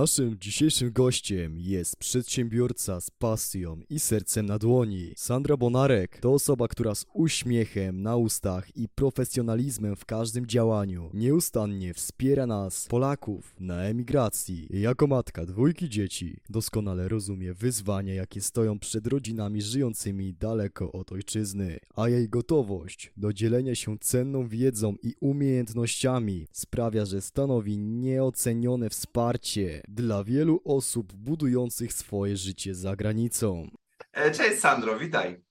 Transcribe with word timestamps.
Naszym 0.00 0.38
dzisiejszym 0.40 0.92
gościem 0.92 1.58
jest 1.58 1.96
przedsiębiorca 1.96 3.00
z 3.00 3.10
pasją 3.10 3.80
i 3.90 3.98
sercem 3.98 4.46
na 4.46 4.58
dłoni. 4.58 5.12
Sandra 5.16 5.56
Bonarek 5.56 6.18
to 6.20 6.32
osoba, 6.32 6.68
która 6.68 6.94
z 6.94 7.06
uśmiechem 7.12 8.02
na 8.02 8.16
ustach 8.16 8.76
i 8.76 8.88
profesjonalizmem 8.88 9.96
w 9.96 10.04
każdym 10.04 10.46
działaniu 10.46 11.10
nieustannie 11.14 11.94
wspiera 11.94 12.46
nas, 12.46 12.86
Polaków, 12.86 13.56
na 13.60 13.82
emigracji. 13.82 14.68
Jako 14.70 15.06
matka 15.06 15.46
dwójki 15.46 15.88
dzieci 15.88 16.40
doskonale 16.48 17.08
rozumie 17.08 17.54
wyzwania, 17.54 18.14
jakie 18.14 18.40
stoją 18.40 18.78
przed 18.78 19.06
rodzinami 19.06 19.62
żyjącymi 19.62 20.34
daleko 20.34 20.92
od 20.92 21.12
ojczyzny, 21.12 21.78
a 21.96 22.08
jej 22.08 22.28
gotowość 22.28 23.12
do 23.16 23.32
dzielenia 23.32 23.74
się 23.74 23.98
cenną 23.98 24.48
wiedzą 24.48 24.94
i 25.02 25.14
umiejętnościami 25.20 26.46
sprawia, 26.52 27.04
że 27.04 27.20
stanowi 27.20 27.78
nieocenione 27.78 28.90
wsparcie 28.90 29.82
dla 29.88 30.24
wielu 30.24 30.60
osób 30.64 31.12
budujących 31.12 31.92
swoje 31.92 32.36
życie 32.36 32.74
za 32.74 32.96
granicą. 32.96 33.68
E, 34.12 34.30
Cześć 34.30 34.60
Sandro, 34.60 34.98
witaj. 34.98 35.42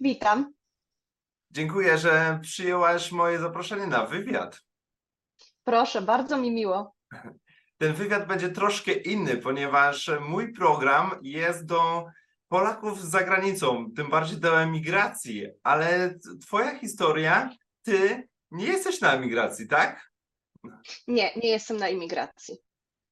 Witam. 0.00 0.54
Dziękuję, 1.50 1.98
że 1.98 2.38
przyjęłaś 2.42 3.12
moje 3.12 3.38
zaproszenie 3.38 3.86
na 3.86 4.06
wywiad. 4.06 4.60
Proszę, 5.64 6.02
bardzo 6.02 6.38
mi 6.38 6.50
miło. 6.50 6.94
Ten 7.78 7.94
wywiad 7.94 8.28
będzie 8.28 8.48
troszkę 8.48 8.92
inny, 8.92 9.36
ponieważ 9.36 10.10
mój 10.28 10.52
program 10.52 11.10
jest 11.22 11.66
do 11.66 12.04
Polaków 12.48 13.02
za 13.02 13.22
granicą, 13.24 13.92
tym 13.96 14.10
bardziej 14.10 14.38
do 14.38 14.62
emigracji, 14.62 15.46
ale 15.62 16.18
twoja 16.46 16.78
historia, 16.78 17.56
ty 17.82 18.28
nie 18.50 18.66
jesteś 18.66 19.00
na 19.00 19.12
emigracji, 19.12 19.68
tak? 19.68 20.10
Nie, 21.08 21.30
nie 21.36 21.48
jestem 21.48 21.76
na 21.76 21.88
imigracji. 21.88 22.56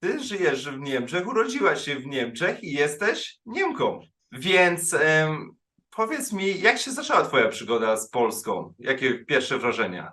Ty 0.00 0.20
żyjesz 0.20 0.68
w 0.68 0.78
Niemczech, 0.80 1.26
urodziłaś 1.26 1.84
się 1.84 1.96
w 1.96 2.06
Niemczech 2.06 2.64
i 2.64 2.72
jesteś 2.72 3.38
Niemką. 3.46 4.00
Więc 4.32 4.94
em, 4.94 5.56
powiedz 5.90 6.32
mi, 6.32 6.60
jak 6.60 6.78
się 6.78 6.90
zaczęła 6.90 7.24
twoja 7.24 7.48
przygoda 7.48 7.96
z 7.96 8.10
Polską? 8.10 8.74
Jakie 8.78 9.24
pierwsze 9.24 9.58
wrażenia? 9.58 10.12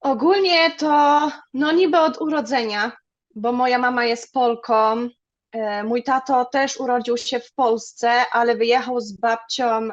Ogólnie 0.00 0.70
to 0.70 1.30
no 1.54 1.72
niby 1.72 1.98
od 1.98 2.20
urodzenia, 2.20 2.92
bo 3.34 3.52
moja 3.52 3.78
mama 3.78 4.04
jest 4.04 4.32
Polką. 4.32 5.08
e, 5.52 5.84
Mój 5.84 6.02
tato 6.02 6.44
też 6.44 6.76
urodził 6.76 7.16
się 7.16 7.40
w 7.40 7.52
Polsce, 7.52 8.10
ale 8.32 8.56
wyjechał 8.56 9.00
z 9.00 9.12
babcią 9.12 9.88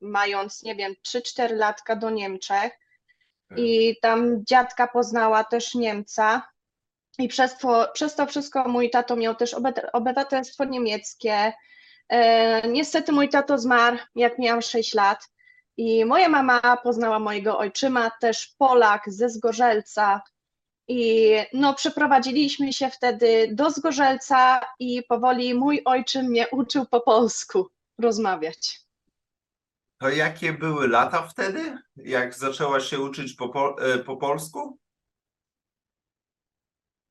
mając, 0.00 0.62
nie 0.62 0.74
wiem, 0.74 0.94
3-4 1.08 1.56
latka 1.56 1.96
do 1.96 2.10
Niemczech. 2.10 2.72
I 3.56 3.96
tam 4.02 4.44
dziadka 4.44 4.88
poznała 4.88 5.44
też 5.44 5.74
Niemca. 5.74 6.48
I 7.18 7.28
przez 7.28 7.58
to, 7.58 7.90
przez 7.94 8.14
to 8.14 8.26
wszystko 8.26 8.68
mój 8.68 8.90
tato 8.90 9.16
miał 9.16 9.34
też 9.34 9.56
obywatelstwo 9.92 10.64
niemieckie. 10.64 11.52
E, 12.08 12.68
niestety 12.68 13.12
mój 13.12 13.28
tato 13.28 13.58
zmarł, 13.58 13.98
jak 14.14 14.38
miałam 14.38 14.62
6 14.62 14.94
lat. 14.94 15.28
I 15.76 16.04
moja 16.04 16.28
mama 16.28 16.76
poznała 16.82 17.18
mojego 17.18 17.58
ojczyma, 17.58 18.10
też 18.20 18.54
Polak 18.58 19.02
ze 19.06 19.28
Zgorzelca. 19.28 20.22
I 20.88 21.30
no, 21.52 21.74
przeprowadziliśmy 21.74 22.72
się 22.72 22.90
wtedy 22.90 23.48
do 23.52 23.70
Zgorzelca 23.70 24.60
i 24.78 25.02
powoli 25.02 25.54
mój 25.54 25.82
ojczym 25.84 26.26
mnie 26.26 26.48
uczył 26.48 26.86
po 26.86 27.00
polsku 27.00 27.68
rozmawiać. 27.98 28.80
To 29.98 30.08
jakie 30.08 30.52
były 30.52 30.88
lata 30.88 31.22
wtedy, 31.22 31.78
jak 31.96 32.34
zaczęłaś 32.34 32.84
się 32.84 33.00
uczyć 33.00 33.34
po, 33.34 33.76
e, 33.82 33.98
po 33.98 34.16
polsku? 34.16 34.78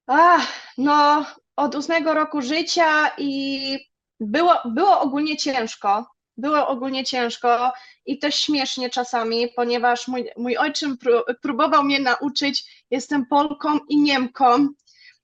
Ach, 0.07 0.47
no, 0.77 1.25
od 1.55 1.75
ósmego 1.75 2.13
roku 2.13 2.41
życia 2.41 3.11
i 3.17 3.79
było, 4.19 4.61
było 4.65 5.01
ogólnie 5.01 5.37
ciężko. 5.37 6.05
Było 6.37 6.67
ogólnie 6.67 7.03
ciężko 7.03 7.73
i 8.05 8.19
też 8.19 8.35
śmiesznie 8.35 8.89
czasami, 8.89 9.47
ponieważ 9.55 10.07
mój, 10.07 10.29
mój 10.37 10.57
ojczym 10.57 10.97
pró 10.97 11.23
próbował 11.41 11.83
mnie 11.83 11.99
nauczyć, 11.99 12.85
jestem 12.91 13.25
Polką 13.25 13.79
i 13.89 13.97
Niemką, 13.97 14.67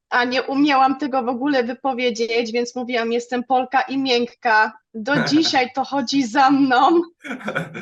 a 0.10 0.24
nie 0.24 0.44
umiałam 0.44 0.98
tego 0.98 1.24
w 1.24 1.28
ogóle 1.28 1.64
wypowiedzieć, 1.64 2.52
więc 2.52 2.76
mówiłam, 2.76 3.12
jestem 3.12 3.44
Polka 3.44 3.82
i 3.82 3.98
miękka. 3.98 4.80
Do 4.94 5.14
dzisiaj 5.30 5.72
to 5.76 5.84
chodzi 5.84 6.28
za 6.28 6.52
mną. 6.52 7.02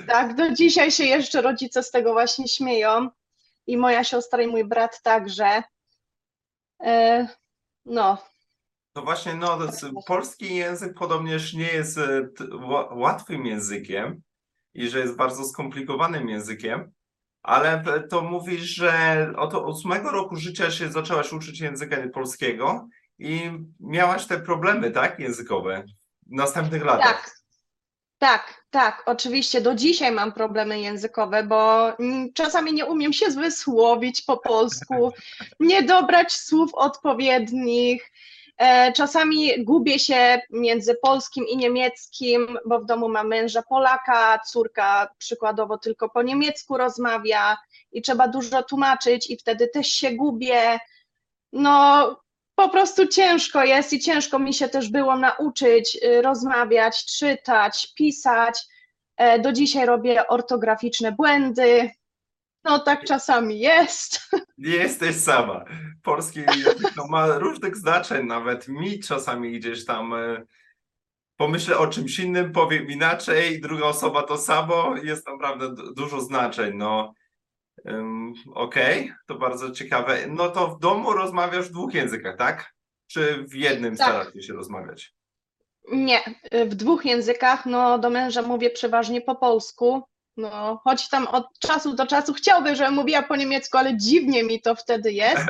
Tak, 0.07 0.35
do 0.35 0.51
dzisiaj 0.51 0.91
się 0.91 1.03
jeszcze 1.03 1.41
rodzice 1.41 1.83
z 1.83 1.91
tego 1.91 2.13
właśnie 2.13 2.47
śmieją. 2.47 3.09
I 3.67 3.77
moja 3.77 4.03
siostra 4.03 4.43
i 4.43 4.47
mój 4.47 4.65
brat 4.65 5.01
także. 5.01 5.63
E, 6.83 7.27
no, 7.85 8.17
To 8.93 9.01
właśnie, 9.01 9.35
no, 9.35 9.57
to 9.57 9.65
jest, 9.65 9.85
polski 10.07 10.55
język 10.55 10.97
podobnież 10.97 11.53
nie 11.53 11.71
jest 11.73 11.97
e, 11.97 12.27
t- 12.37 12.43
ła- 12.43 12.97
łatwym 12.97 13.45
językiem 13.45 14.21
i 14.73 14.89
że 14.89 14.99
jest 14.99 15.15
bardzo 15.15 15.43
skomplikowanym 15.45 16.29
językiem, 16.29 16.91
ale 17.43 17.83
to 18.09 18.21
mówisz, 18.21 18.61
że 18.61 19.33
od 19.37 19.53
ósmego 19.53 20.11
roku 20.11 20.35
życia 20.35 20.71
się 20.71 20.91
zaczęłaś 20.91 21.33
uczyć 21.33 21.59
języka 21.59 21.97
polskiego 22.13 22.87
i 23.19 23.51
miałaś 23.79 24.25
te 24.27 24.39
problemy, 24.39 24.91
tak, 24.91 25.19
językowe 25.19 25.83
w 26.25 26.31
następnych 26.31 26.85
latach. 26.85 27.23
tak, 27.25 27.36
tak, 28.17 28.65
tak, 28.69 29.03
oczywiście. 29.05 29.61
Do 29.61 29.75
dzisiaj 29.75 30.11
mam 30.11 30.31
problemy 30.31 30.79
językowe, 30.79 31.43
bo 31.43 31.91
czasami 32.33 32.73
nie 32.73 32.85
umiem 32.85 33.13
się 33.13 33.25
wysłowić 33.29 34.21
po 34.21 34.37
polsku, 34.37 35.13
nie 35.59 35.83
dobrać 35.83 36.33
słów 36.33 36.73
odpowiednich. 36.73 38.11
E, 38.57 38.93
Czasami 38.93 39.63
gubię 39.63 39.99
się 39.99 40.41
między 40.51 40.95
polskim 40.95 41.47
i 41.47 41.57
niemieckim, 41.57 42.57
bo 42.65 42.79
w 42.79 42.85
domu 42.85 43.09
mam 43.09 43.27
męża 43.27 43.61
Polaka, 43.61 44.39
córka 44.39 45.09
przykładowo 45.17 45.77
tylko 45.77 46.09
po 46.09 46.21
niemiecku 46.21 46.77
rozmawia 46.77 47.57
i 47.91 48.01
trzeba 48.01 48.27
dużo 48.27 48.63
tłumaczyć 48.63 49.29
i 49.29 49.37
wtedy 49.37 49.67
też 49.67 49.87
się 49.87 50.11
gubię. 50.11 50.79
No, 51.53 52.15
po 52.57 52.69
prostu 52.69 53.07
ciężko 53.07 53.63
jest 53.63 53.93
i 53.93 53.99
ciężko 53.99 54.39
mi 54.39 54.53
się 54.53 54.69
też 54.69 54.89
było 54.89 55.17
nauczyć 55.17 55.97
y, 56.03 56.21
rozmawiać, 56.21 57.05
czytać, 57.05 57.93
pisać. 57.97 58.59
E, 59.17 59.39
Do 59.39 59.51
dzisiaj 59.51 59.85
robię 59.85 60.27
ortograficzne 60.27 61.11
błędy. 61.11 61.91
No 62.63 62.79
tak 62.79 63.03
czasami 63.05 63.59
jest. 63.59 64.19
Nie 64.57 64.75
jesteś 64.75 65.15
sama. 65.15 65.65
Polski 66.03 66.39
język 66.39 66.95
no, 66.95 67.07
ma 67.07 67.27
różnych 67.27 67.75
znaczeń, 67.77 68.25
nawet 68.27 68.67
mi 68.67 68.99
czasami 68.99 69.59
gdzieś 69.59 69.85
tam 69.85 70.13
e, 70.13 70.43
pomyślę 71.37 71.77
o 71.77 71.87
czymś 71.87 72.19
innym, 72.19 72.51
powiem 72.51 72.87
inaczej, 72.87 73.61
druga 73.61 73.85
osoba 73.85 74.23
to 74.23 74.37
samo, 74.37 74.95
jest 75.03 75.27
naprawdę 75.27 75.75
du- 75.75 75.93
dużo 75.93 76.21
znaczeń. 76.21 76.77
No, 76.77 77.13
okej, 78.53 79.13
to 79.27 79.35
bardzo 79.35 79.71
ciekawe. 79.71 80.17
No 80.27 80.49
to 80.49 80.67
w 80.67 80.79
domu 80.79 81.13
rozmawiasz 81.13 81.69
w 81.69 81.71
dwóch 81.71 81.93
językach, 81.93 82.37
tak? 82.37 82.73
Czy 83.07 83.45
w 83.49 83.53
jednym 83.55 83.97
Tak. 83.97 84.07
starasz 84.07 84.45
się 84.45 84.53
rozmawiać? 84.53 85.13
Nie, 85.91 86.19
w 86.65 86.75
dwóch 86.75 87.05
językach. 87.05 87.65
No 87.65 87.99
do 87.99 88.09
męża 88.09 88.41
mówię 88.41 88.69
przeważnie 88.69 89.21
po 89.21 89.35
polsku. 89.35 90.03
No, 90.37 90.81
choć 90.83 91.09
tam 91.09 91.27
od 91.27 91.59
czasu 91.59 91.93
do 91.93 92.07
czasu 92.07 92.33
chciałby, 92.33 92.75
żebym 92.75 92.93
mówiła 92.93 93.21
po 93.23 93.35
niemiecku, 93.35 93.77
ale 93.77 93.97
dziwnie 93.97 94.43
mi 94.43 94.61
to 94.61 94.75
wtedy 94.75 95.11
jest. 95.11 95.45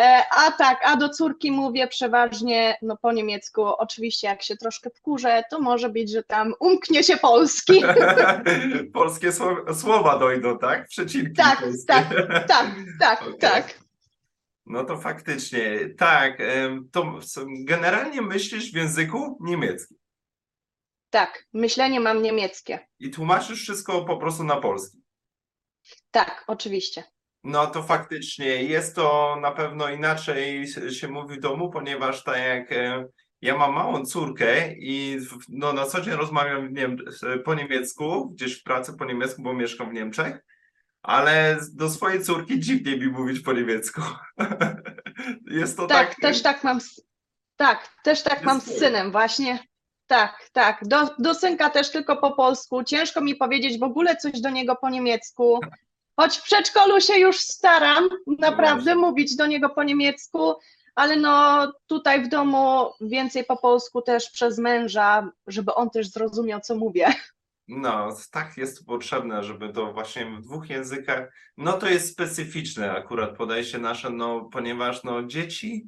E, 0.00 0.22
A 0.30 0.50
tak, 0.50 0.80
a 0.84 0.96
do 0.96 1.08
córki 1.08 1.52
mówię 1.52 1.88
przeważnie 1.88 2.76
no, 2.82 2.96
po 2.96 3.12
niemiecku. 3.12 3.64
Oczywiście, 3.66 4.26
jak 4.26 4.42
się 4.42 4.56
troszkę 4.56 4.90
wkurzę, 4.90 5.42
to 5.50 5.60
może 5.60 5.88
być, 5.88 6.10
że 6.10 6.22
tam 6.22 6.54
umknie 6.60 7.02
się 7.04 7.16
polski. 7.16 7.82
Polskie 8.92 9.30
sło- 9.32 9.74
słowa 9.74 10.18
dojdą, 10.18 10.58
tak? 10.58 10.88
Przecinki 10.88 11.32
Tak, 11.32 11.60
polskie. 11.60 11.86
tak, 11.86 12.08
tak, 12.48 12.66
tak, 13.00 13.22
Okej. 13.28 13.38
tak. 13.38 13.78
No 14.66 14.84
to 14.84 14.96
faktycznie, 14.98 15.78
tak. 15.98 16.38
To 16.92 17.12
generalnie 17.64 18.22
myślisz 18.22 18.72
w 18.72 18.76
języku 18.76 19.38
niemieckim 19.40 19.99
Tak, 21.10 21.44
myślenie 21.52 22.00
mam 22.00 22.22
niemieckie. 22.22 22.78
i 22.98 23.10
tłumaczysz 23.10 23.62
wszystko 23.62 24.04
po 24.04 24.16
prostu 24.16 24.44
na 24.44 24.56
polski. 24.56 24.98
Tak, 26.10 26.44
oczywiście. 26.46 27.04
No 27.44 27.66
to 27.66 27.82
faktycznie 27.82 28.46
jest 28.64 28.96
to 28.96 29.36
na 29.40 29.50
pewno 29.52 29.88
inaczej 29.90 30.66
się- 30.68 31.08
mówi 31.08 31.36
w 31.36 31.40
domu, 31.40 31.70
ponieważ 31.70 32.24
tak 32.24 32.38
jak 32.38 32.72
e, 32.72 33.04
ja 33.42 33.56
mam 33.56 33.72
małą 33.72 34.04
córkę 34.06 34.72
i 34.78 35.18
no, 35.48 35.72
na 35.72 35.86
co 35.86 36.00
dzień 36.00 36.14
rozmawiam 36.14 36.64
nie 36.74 36.80
wiem, 36.80 36.96
po 37.44 37.54
niemiecku, 37.54 38.30
gdzieś 38.30 38.60
w 38.60 38.62
pracy 38.62 38.92
po 38.98 39.04
niemiecku, 39.04 39.42
bo 39.42 39.52
mieszkam 39.54 39.90
w 39.90 39.92
Niemczech, 39.92 40.44
ale 41.02 41.58
do 41.74 41.90
swojej 41.90 42.22
córki 42.24 42.60
dziwnie 42.60 42.96
mi 42.96 43.06
mówić 43.06 43.40
po 43.40 43.52
niemiecku. 43.52 44.00
Jest 45.60 45.76
to 45.76 45.86
Tak, 45.86 46.08
tak. 46.08 46.20
też 46.20 46.42
tak 46.42 46.64
mam. 46.64 46.78
Tak, 47.56 47.88
też 48.04 48.22
tak 48.22 48.32
Jest 48.32 48.44
mam 48.44 48.60
z 48.60 48.78
synem, 48.78 49.12
właśnie. 49.12 49.58
Tak, 50.10 50.50
tak. 50.52 50.78
Do, 50.82 50.96
do 51.18 51.34
synka 51.34 51.70
też 51.70 51.90
tylko 51.90 52.16
po 52.16 52.30
polsku. 52.32 52.84
Ciężko 52.84 53.20
mi 53.20 53.34
powiedzieć 53.34 53.78
w 53.78 53.82
ogóle 53.82 54.16
coś 54.16 54.40
do 54.40 54.50
niego 54.50 54.76
po 54.76 54.90
niemiecku. 54.90 55.60
Choć 56.16 56.36
w 56.36 56.42
przedszkolu 56.42 57.00
się 57.00 57.18
już 57.18 57.40
staram 57.40 58.08
naprawdę 58.38 58.82
właśnie. 58.82 58.94
mówić 58.94 59.36
do 59.36 59.46
niego 59.46 59.68
po 59.68 59.82
niemiecku, 59.82 60.54
ale 60.94 61.16
no 61.16 61.66
tutaj 61.86 62.24
w 62.24 62.28
domu 62.28 62.90
więcej 63.00 63.44
po 63.44 63.56
polsku 63.56 64.02
też 64.02 64.30
przez 64.30 64.58
męża, 64.58 65.30
żeby 65.46 65.74
on 65.74 65.90
też 65.90 66.10
zrozumiał, 66.10 66.60
co 66.60 66.74
mówię. 66.74 67.12
No, 67.68 68.16
tak 68.32 68.56
jest 68.56 68.86
potrzebne, 68.86 69.44
żeby 69.44 69.72
to 69.72 69.92
właśnie 69.92 70.26
w 70.26 70.40
dwóch 70.40 70.70
językach, 70.70 71.32
no 71.56 71.72
to 71.72 71.88
jest 71.88 72.12
specyficzne 72.12 72.92
akurat 72.92 73.36
podejście 73.36 73.78
nasze, 73.78 74.10
no 74.10 74.48
ponieważ 74.52 75.04
no 75.04 75.22
dzieci 75.22 75.86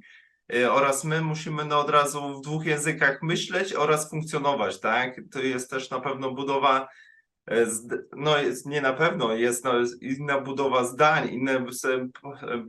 oraz 0.70 1.04
my 1.04 1.20
musimy 1.20 1.64
no 1.64 1.80
od 1.80 1.90
razu 1.90 2.38
w 2.38 2.40
dwóch 2.40 2.66
językach 2.66 3.22
myśleć 3.22 3.74
oraz 3.74 4.10
funkcjonować, 4.10 4.80
tak? 4.80 5.20
To 5.32 5.40
jest 5.40 5.70
też 5.70 5.90
na 5.90 6.00
pewno 6.00 6.30
budowa, 6.30 6.88
y, 7.52 7.66
no 8.16 8.38
jest 8.38 8.66
nie 8.66 8.80
na 8.80 8.92
pewno, 8.92 9.34
jest 9.34 9.66
inna 10.00 10.40
budowa 10.40 10.84
zdań, 10.84 11.28
inny 11.28 11.64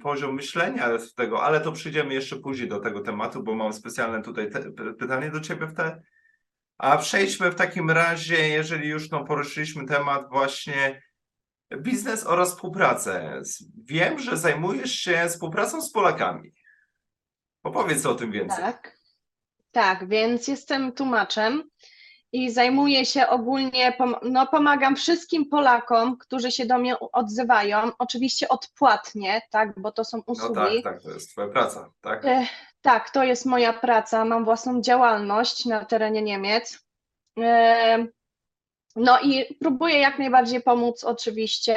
poziom 0.01 0.35
myślenia 0.35 0.89
tego, 1.15 1.43
ale 1.43 1.61
to 1.61 1.71
przyjdziemy 1.71 2.13
jeszcze 2.13 2.35
później 2.35 2.69
do 2.69 2.79
tego 2.79 3.01
tematu, 3.01 3.43
bo 3.43 3.55
mam 3.55 3.73
specjalne 3.73 4.21
tutaj 4.21 4.49
pytanie 4.99 5.31
do 5.31 5.39
ciebie 5.39 5.67
w 5.67 5.73
te, 5.73 6.01
a 6.77 6.97
przejdźmy 6.97 7.51
w 7.51 7.55
takim 7.55 7.91
razie, 7.91 8.49
jeżeli 8.49 8.89
już 8.89 9.11
no, 9.11 9.23
poruszyliśmy 9.23 9.85
temat 9.85 10.29
właśnie 10.29 11.01
biznes 11.77 12.27
oraz 12.27 12.49
współpracę. 12.49 13.41
Wiem, 13.85 14.19
że 14.19 14.37
zajmujesz 14.37 14.91
się 14.91 15.25
współpracą 15.27 15.81
z 15.81 15.91
Polakami. 15.91 16.53
Opowiedz 17.63 18.05
o 18.05 18.15
tym 18.15 18.31
więcej. 18.31 18.63
Tak, 18.63 18.97
tak, 19.71 20.07
więc 20.07 20.47
jestem 20.47 20.91
tłumaczem 20.91 21.63
i 22.31 22.51
zajmuję 22.51 23.05
się 23.05 23.27
ogólnie, 23.27 23.97
no 24.21 24.47
pomagam 24.47 24.95
wszystkim 24.95 25.49
Polakom, 25.49 26.17
którzy 26.17 26.51
się 26.51 26.65
do 26.65 26.77
mnie 26.77 26.99
odzywają, 26.99 27.91
oczywiście 27.99 28.49
odpłatnie, 28.49 29.41
tak, 29.51 29.79
bo 29.79 29.91
to 29.91 30.03
są 30.05 30.17
No 30.17 30.23
usługi. 30.27 30.83
tak, 30.83 30.93
tak, 30.93 31.03
to 31.03 31.09
jest 31.11 31.29
twoja 31.31 31.47
praca, 31.47 31.89
tak? 32.01 32.25
E, 32.25 32.47
Tak, 32.81 33.09
to 33.09 33.23
jest 33.23 33.45
moja 33.45 33.73
praca. 33.73 34.25
Mam 34.25 34.45
własną 34.45 34.81
działalność 34.81 35.65
na 35.65 35.85
terenie 35.85 36.21
Niemiec. 36.21 36.79
E, 37.39 38.07
No 38.95 39.19
i 39.19 39.57
próbuję 39.59 39.99
jak 39.99 40.19
najbardziej 40.19 40.61
pomóc, 40.61 41.03
oczywiście. 41.03 41.75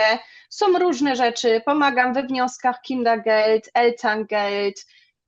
Są 0.51 0.79
różne 0.79 1.17
rzeczy. 1.17 1.63
Pomagam 1.67 2.15
we 2.15 2.23
wnioskach 2.23 2.81
Kindergeld, 2.83 3.71
Elterngeld, 3.75 4.87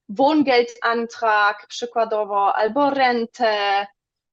Wohngeldantrag 0.08 1.66
przykładowo, 1.68 2.56
albo 2.56 2.90
rentę 2.90 3.86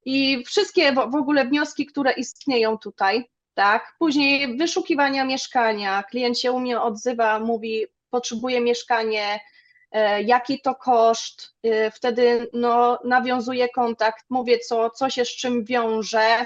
i 0.05 0.43
wszystkie 0.45 0.93
w 0.93 1.15
ogóle 1.15 1.45
wnioski, 1.45 1.85
które 1.85 2.11
istnieją 2.11 2.77
tutaj. 2.77 3.29
Tak. 3.53 3.95
Później 3.99 4.57
wyszukiwania 4.57 5.25
mieszkania. 5.25 6.03
Klient 6.03 6.39
się 6.39 6.51
u 6.51 6.59
mnie 6.59 6.81
odzywa, 6.81 7.39
mówi, 7.39 7.85
potrzebuje 8.09 8.61
mieszkanie, 8.61 9.39
e, 9.91 10.21
jaki 10.21 10.61
to 10.61 10.75
koszt, 10.75 11.53
e, 11.63 11.91
wtedy 11.91 12.49
no, 12.53 12.99
nawiązuję 13.03 13.69
kontakt, 13.69 14.25
mówię, 14.29 14.59
co, 14.59 14.89
co 14.89 15.09
się 15.09 15.25
z 15.25 15.35
czym 15.35 15.65
wiąże. 15.65 16.45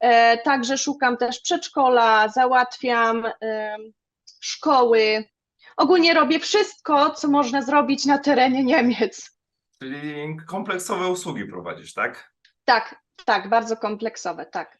E, 0.00 0.38
Także 0.38 0.78
szukam 0.78 1.16
też 1.16 1.40
przedszkola, 1.40 2.28
załatwiam 2.28 3.28
szkoły. 4.40 5.24
Ogólnie 5.80 6.14
robię 6.14 6.40
wszystko, 6.40 7.10
co 7.10 7.28
można 7.28 7.62
zrobić 7.62 8.06
na 8.06 8.18
terenie 8.18 8.64
Niemiec. 8.64 9.38
Czyli 9.82 10.36
kompleksowe 10.46 11.08
usługi 11.08 11.44
prowadzisz, 11.44 11.94
tak? 11.94 12.32
Tak, 12.64 13.02
tak, 13.24 13.48
bardzo 13.48 13.76
kompleksowe, 13.76 14.46
tak. 14.46 14.78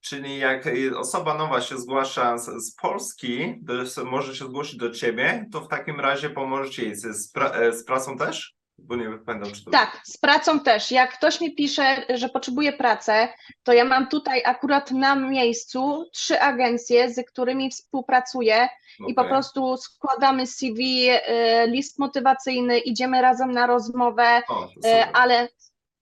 Czyli 0.00 0.38
jak 0.38 0.64
osoba 0.96 1.34
nowa 1.34 1.60
się 1.60 1.78
zgłasza 1.78 2.38
z, 2.38 2.44
z 2.44 2.74
Polski, 2.74 3.64
może 4.04 4.36
się 4.36 4.44
zgłosić 4.44 4.76
do 4.76 4.90
ciebie, 4.90 5.46
to 5.52 5.60
w 5.60 5.68
takim 5.68 6.00
razie 6.00 6.30
pomożecie 6.30 6.82
jej 6.82 6.96
z, 6.96 7.02
z, 7.02 7.32
pra, 7.32 7.50
e, 7.50 7.72
z 7.72 7.84
pracą 7.84 8.16
też? 8.16 8.57
Bo 8.78 8.96
nie 8.96 9.18
pamiętam, 9.26 9.52
czy 9.52 9.64
to... 9.64 9.70
Tak, 9.70 10.00
z 10.04 10.16
pracą 10.16 10.60
też. 10.60 10.90
Jak 10.90 11.12
ktoś 11.12 11.40
mi 11.40 11.54
pisze, 11.54 12.04
że 12.14 12.28
potrzebuje 12.28 12.72
pracę, 12.72 13.28
to 13.62 13.72
ja 13.72 13.84
mam 13.84 14.08
tutaj 14.08 14.42
akurat 14.44 14.90
na 14.90 15.14
miejscu 15.14 16.10
trzy 16.12 16.40
agencje, 16.40 17.10
z 17.10 17.28
którymi 17.28 17.70
współpracuję 17.70 18.68
i 19.08 19.14
po 19.14 19.24
prostu 19.24 19.76
składamy 19.76 20.46
CV, 20.46 21.10
y, 21.10 21.20
list 21.66 21.98
motywacyjny, 21.98 22.78
idziemy 22.78 23.22
razem 23.22 23.52
na 23.52 23.66
rozmowę, 23.66 24.42
O, 24.48 24.64
y, 24.64 25.04
ale 25.12 25.48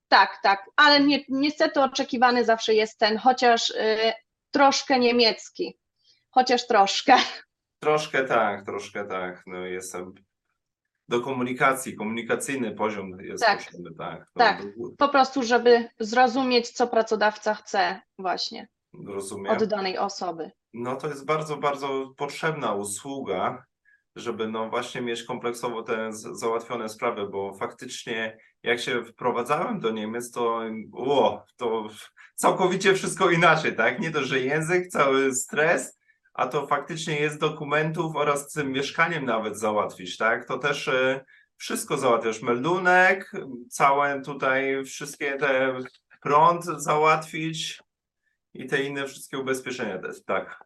tak, 0.09 0.39
tak, 0.43 0.71
ale 0.77 1.01
nie, 1.01 1.25
niestety 1.29 1.81
oczekiwany 1.81 2.45
zawsze 2.45 2.75
jest 2.75 2.99
ten, 2.99 3.19
chociaż 3.19 3.71
y, 3.71 4.13
troszkę 4.51 4.99
niemiecki, 4.99 5.79
chociaż 6.31 6.67
troszkę. 6.67 7.17
Troszkę 7.81 8.25
tak, 8.25 8.65
troszkę 8.65 9.05
tak. 9.05 9.43
No 9.47 9.59
jestem 9.59 10.15
do 11.09 11.21
komunikacji, 11.21 11.97
komunikacyjny 11.97 12.73
poziom 12.75 13.21
jest 13.21 13.45
Tak. 13.45 13.59
potrzebny, 13.59 13.91
tak. 13.99 14.27
Tak. 14.35 14.63
Po 14.99 15.09
prostu, 15.09 15.43
żeby 15.43 15.89
zrozumieć, 16.01 16.71
co 16.71 16.87
pracodawca 16.87 17.55
chce 17.55 18.01
właśnie 18.19 18.69
Rozumiem. 19.07 19.53
od 19.53 19.65
danej 19.65 19.99
osoby. 19.99 20.51
No 20.75 20.97
to 20.97 21.09
jest 21.09 21.25
bardzo, 21.27 21.57
bardzo 21.57 22.11
potrzebna 22.17 22.75
usługa, 22.75 23.65
żeby 24.17 24.49
no 24.49 24.71
właśnie 24.71 25.01
mieć 25.01 25.23
kompleksowo 25.23 25.83
te 25.83 26.13
załatwione 26.13 26.89
sprawy, 26.89 27.29
bo 27.29 27.55
faktycznie 27.55 28.39
jak 28.63 28.81
się 28.81 29.05
wprowadzałem 29.05 29.81
do 29.81 29.91
Niemiec, 29.91 30.31
to 30.31 30.61
o, 30.93 31.45
to 31.57 31.89
całkowicie 32.35 32.95
wszystko 32.95 33.31
inaczej, 33.31 33.77
tak? 33.77 34.01
Nie 34.01 34.11
to, 34.11 34.25
że 34.25 34.41
język, 34.41 34.89
cały 34.89 35.35
stres, 35.35 35.96
a 36.37 36.47
to 36.47 36.67
faktycznie 36.67 37.21
jest 37.21 37.41
dokumentów 37.41 38.17
oraz 38.17 38.51
z 38.51 38.53
tym 38.53 38.73
mieszkaniem 38.73 39.25
nawet 39.25 39.59
załatwić, 39.59 40.17
tak? 40.17 40.49
To 40.49 40.59
też 40.59 40.89
e, 40.89 41.25
wszystko 41.57 41.97
załatwiasz, 41.99 42.43
meldunek, 42.43 43.33
całe 43.71 44.23
tutaj 44.23 44.85
wszystkie 44.85 45.37
te 45.37 45.79
prąd 46.23 46.65
załatwić 46.65 47.83
i 48.55 48.67
te 48.67 48.83
inne 48.83 49.07
wszystkie 49.07 49.39
ubezpieczenia 49.39 49.99
też, 49.99 50.25
tak. 50.25 50.65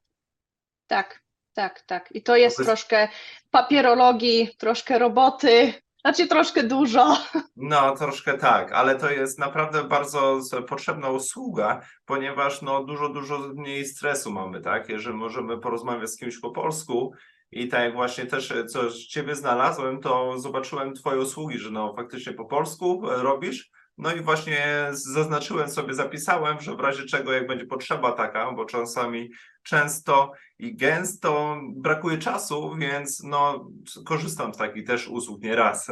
Tak, 0.87 1.21
tak, 1.55 1.81
tak. 1.81 2.13
I 2.13 2.23
To 2.23 2.37
jest- 2.37 2.65
troszkę 2.65 3.09
papierologii, 3.51 4.57
troszkę 4.59 4.99
roboty, 4.99 5.73
znaczy 6.01 6.27
troszkę 6.27 6.63
dużo. 6.63 7.17
No, 7.57 7.97
troszkę 7.97 8.39
tak, 8.39 8.73
ale 8.73 8.97
to 8.97 9.11
jest 9.11 9.39
naprawdę 9.39 9.85
bardzo 9.85 10.41
potrzebna 10.69 11.11
usługa, 11.11 11.81
ponieważ 12.07 12.63
no, 12.63 12.85
dużo, 12.85 13.09
dużo 13.09 13.39
mniej 13.39 13.85
stresu 13.85 14.33
mamy, 14.33 14.61
tak? 14.61 14.89
Jeżeli 14.89 15.17
możemy 15.17 15.59
porozmawiać 15.59 16.11
z 16.11 16.17
kimś 16.17 16.39
po 16.39 16.51
polsku 16.51 17.13
i 17.53 17.69
tak 17.69 17.81
jak 17.81 17.95
właśnie 17.95 18.27
też 18.27 18.53
co 18.69 18.91
z 18.91 18.97
ciebie 18.97 19.35
znalazłem, 19.35 20.01
to 20.01 20.39
zobaczyłem 20.39 20.95
twoje 20.95 21.21
usługi, 21.21 21.59
że 21.59 21.71
no 21.71 21.95
faktycznie 21.97 22.33
po 22.33 22.45
polsku 22.45 23.11
e, 23.11 23.23
robisz. 23.23 23.71
No 24.01 24.15
i 24.15 24.21
właśnie 24.21 24.89
zaznaczyłem 24.91 25.71
sobie, 25.71 25.95
zapisałem, 25.95 26.61
że 26.61 26.77
w 26.77 26.81
razie 26.81 27.05
czego, 27.05 27.33
jak 27.33 27.47
będzie 27.47 27.67
potrzeba 27.67 28.13
taka, 28.13 28.53
bo 28.53 28.65
czasami 28.65 29.31
często 29.63 30.33
i 30.59 30.77
gęsto 30.77 31.61
brakuje 31.77 32.19
czasu, 32.19 32.77
więc 32.79 33.23
no 33.23 33.71
korzystam 34.07 34.55
z 34.55 34.57
takich 34.57 34.87
też 34.87 35.09
usług 35.09 35.43
nieraz. 35.43 35.91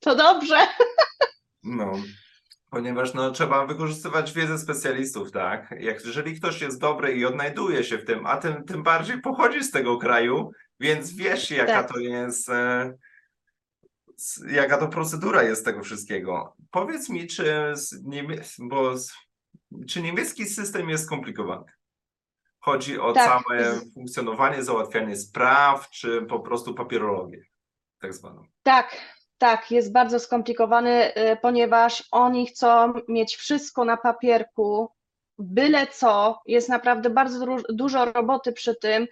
To 0.00 0.16
dobrze. 0.16 0.56
No, 1.62 1.92
ponieważ 2.70 3.14
no, 3.14 3.30
trzeba 3.30 3.66
wykorzystywać 3.66 4.32
wiedzę 4.32 4.58
specjalistów, 4.58 5.32
tak? 5.32 5.74
Jak, 5.80 6.04
jeżeli 6.04 6.40
ktoś 6.40 6.60
jest 6.60 6.80
dobry 6.80 7.16
i 7.16 7.24
odnajduje 7.24 7.84
się 7.84 7.98
w 7.98 8.04
tym, 8.04 8.26
a 8.26 8.36
tym, 8.36 8.64
tym 8.64 8.82
bardziej 8.82 9.20
pochodzi 9.20 9.64
z 9.64 9.70
tego 9.70 9.98
kraju, 9.98 10.50
więc 10.80 11.12
wiesz, 11.12 11.50
jaka 11.50 11.72
Tak. 11.72 11.92
to 11.92 11.98
jest, 11.98 12.48
e, 12.48 12.94
jaka 14.50 14.78
to 14.78 14.88
procedura 14.88 15.42
jest 15.42 15.64
tego 15.64 15.82
wszystkiego. 15.82 16.56
Powiedz 16.70 17.08
mi, 17.08 17.26
czy, 17.26 17.74
niemie- 18.04 18.42
bo 18.58 18.94
czy 19.88 20.02
niemiecki 20.02 20.44
system 20.44 20.90
jest 20.90 21.04
skomplikowany? 21.04 21.64
Chodzi 22.60 22.98
o 22.98 23.12
Tak. 23.12 23.42
całe 23.42 23.80
funkcjonowanie, 23.94 24.62
załatwianie 24.62 25.16
spraw, 25.16 25.90
czy 25.90 26.22
po 26.22 26.40
prostu 26.40 26.74
papierologię, 26.74 27.44
tak 28.00 28.14
zwaną. 28.14 28.44
Tak, 28.62 28.96
tak, 29.38 29.70
jest 29.70 29.92
bardzo 29.92 30.20
skomplikowany, 30.20 31.14
y, 31.16 31.36
ponieważ 31.42 32.08
oni 32.10 32.46
chcą 32.46 32.94
mieć 33.08 33.36
wszystko 33.36 33.84
na 33.84 33.96
papierku, 33.96 34.90
byle 35.38 35.86
co, 35.86 36.40
jest 36.46 36.68
naprawdę 36.68 37.10
bardzo 37.10 37.46
dużo 37.68 38.04
roboty 38.04 38.52
przy 38.52 38.74
tym 38.74 39.06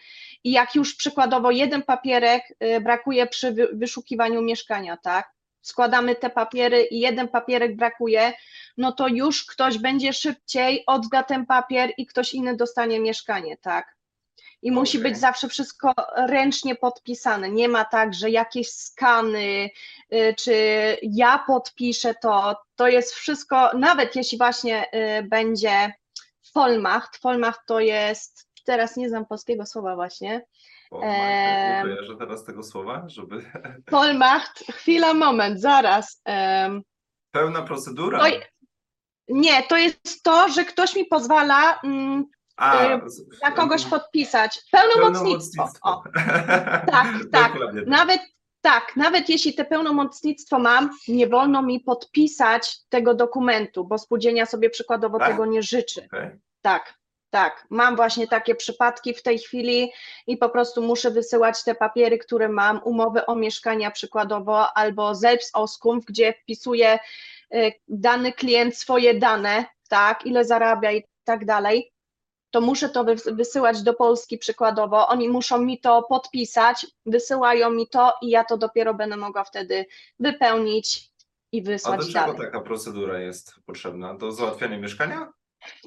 i 0.45 0.53
jak 0.53 0.75
już 0.75 0.95
przykładowo 0.95 1.51
jeden 1.51 1.83
papierek 1.83 2.43
y, 2.77 2.81
brakuje 2.81 3.27
przy 3.27 3.53
wy- 3.53 3.69
wyszukiwaniu 3.73 4.43
mieszkania, 4.43 4.97
tak? 4.97 5.31
Składamy 5.61 6.17
te 6.17 6.31
papiery 6.31 6.83
i 6.83 7.01
jeden 7.01 7.29
papierek 7.29 7.77
brakuje, 7.77 8.33
no 8.77 8.93
to 8.93 9.09
już 9.09 9.47
ktoś 9.47 9.79
będzie 9.79 10.13
szybciej, 10.13 10.83
odda 10.87 11.23
ten 11.23 11.47
papier 11.47 11.91
i 11.99 12.07
ktoś 12.07 12.35
inny 12.35 12.57
dostanie 12.57 13.01
mieszkanie, 13.01 13.57
tak? 13.57 13.95
I 14.63 14.71
musi 14.73 14.99
Okej. 14.99 15.11
być 15.11 15.21
zawsze 15.21 15.49
wszystko 15.49 15.95
ręcznie 16.17 16.75
podpisane. 16.75 17.51
Nie 17.51 17.69
ma 17.69 17.85
tak, 17.85 18.15
że 18.15 18.31
jakieś 18.31 18.71
skany, 18.71 19.71
y, 20.13 20.35
czy 20.39 20.55
ja 21.03 21.45
podpiszę 21.47 22.15
to. 22.23 22.57
To 22.77 22.89
jest 22.89 23.13
wszystko, 23.13 23.71
nawet 23.79 24.17
jeśli 24.17 24.39
właśnie 24.39 24.87
y, 25.19 25.23
będzie 25.23 25.93
Vollmacht. 26.55 27.23
Vollmacht 27.23 27.61
to 27.67 27.81
jest, 27.81 28.49
teraz 28.65 28.97
nie 28.97 29.09
znam 29.09 29.27
polskiego 29.27 29.67
słowa 29.67 29.95
właśnie, 29.95 30.47
Polmacht, 30.91 31.13
nie 31.13 31.79
Em. 31.79 31.83
kojarzę 31.89 32.17
teraz 32.17 32.45
tego 32.45 32.63
słowa, 32.63 33.03
żeby... 33.07 33.51
Polmacht, 33.87 34.65
chwila, 34.73 35.15
moment, 35.15 35.61
zaraz. 35.61 36.23
Pełna 37.31 37.63
procedura. 37.63 38.21
Oj. 38.21 38.41
nie, 39.29 39.63
to 39.63 39.77
jest 39.77 40.23
to, 40.23 40.49
że 40.49 40.65
ktoś 40.65 40.97
mi 40.97 41.05
pozwala 41.05 41.81
mm, 41.85 42.25
A, 42.57 42.77
na 43.43 43.51
kogoś 43.51 43.85
podpisać. 43.95 44.61
Pełnomocnictwo. 44.71 45.69
O, 45.83 46.03
tak, 46.91 47.09
tak. 47.33 47.53
Dokładnie. 47.53 47.83
Nawet 47.87 48.21
tak, 48.65 48.97
nawet 48.97 49.29
jeśli 49.29 49.55
te 49.55 49.65
pełnomocnictwo 49.65 50.59
mam, 50.59 50.91
nie 51.09 51.27
wolno 51.27 51.63
mi 51.63 51.81
podpisać 51.81 52.85
tego 52.89 53.15
dokumentu, 53.15 53.85
bo 53.85 53.99
spółdzielnia 53.99 54.47
sobie 54.47 54.71
przykładowo 54.71 55.19
Tak? 55.19 55.29
tego 55.29 55.47
nie 55.47 55.63
życzy. 55.63 56.05
Okej. 56.07 56.31
Tak, 56.63 56.95
tak. 57.31 57.67
Mam 57.71 57.97
właśnie 57.97 58.29
takie 58.29 58.55
przypadki 58.55 59.15
w 59.15 59.23
tej 59.23 59.39
chwili 59.39 59.93
i 60.27 60.37
po 60.37 60.49
prostu 60.49 60.83
muszę 60.83 61.11
wysyłać 61.11 61.65
te 61.65 61.75
papiery, 61.75 62.19
które 62.19 62.49
mam, 62.49 62.81
umowy 62.85 63.27
o 63.27 63.35
mieszkania 63.35 63.91
przykładowo, 63.91 64.77
albo 64.77 65.15
Selbstauskunft, 65.15 66.09
gdzie 66.09 66.33
wpisuję 66.33 66.99
y, 67.55 67.73
dany 67.89 68.33
klient 68.33 68.77
swoje 68.77 69.15
dane, 69.15 69.65
tak, 69.89 70.27
ile 70.27 70.45
zarabia 70.45 70.93
i 70.93 71.05
tak 71.25 71.45
dalej. 71.45 71.94
To 72.55 72.61
muszę 72.61 72.89
to 72.89 73.05
wys- 73.05 73.37
wysyłać 73.37 73.83
do 73.83 73.95
Polski 73.95 74.39
przykładowo. 74.39 75.09
Oni 75.09 75.29
muszą 75.29 75.59
mi 75.59 75.81
to 75.81 76.03
podpisać, 76.03 76.87
wysyłają 77.07 77.71
mi 77.71 77.89
to 77.89 78.15
i 78.23 78.31
ja 78.31 78.45
to 78.45 78.57
dopiero 78.57 78.95
będę 78.95 79.17
mogła 79.17 79.45
wtedy 79.45 79.87
wypełnić 80.21 81.11
i 81.53 81.61
A 81.61 81.65
wysłać 81.65 82.01
do 82.01 82.07
czego 82.07 82.21
dalej. 82.21 82.37
taka 82.37 82.61
procedura 82.61 83.19
jest 83.21 83.55
potrzebna? 83.67 84.15
Do 84.15 84.33
załatwiania 84.33 84.79
mieszkania? 84.79 85.33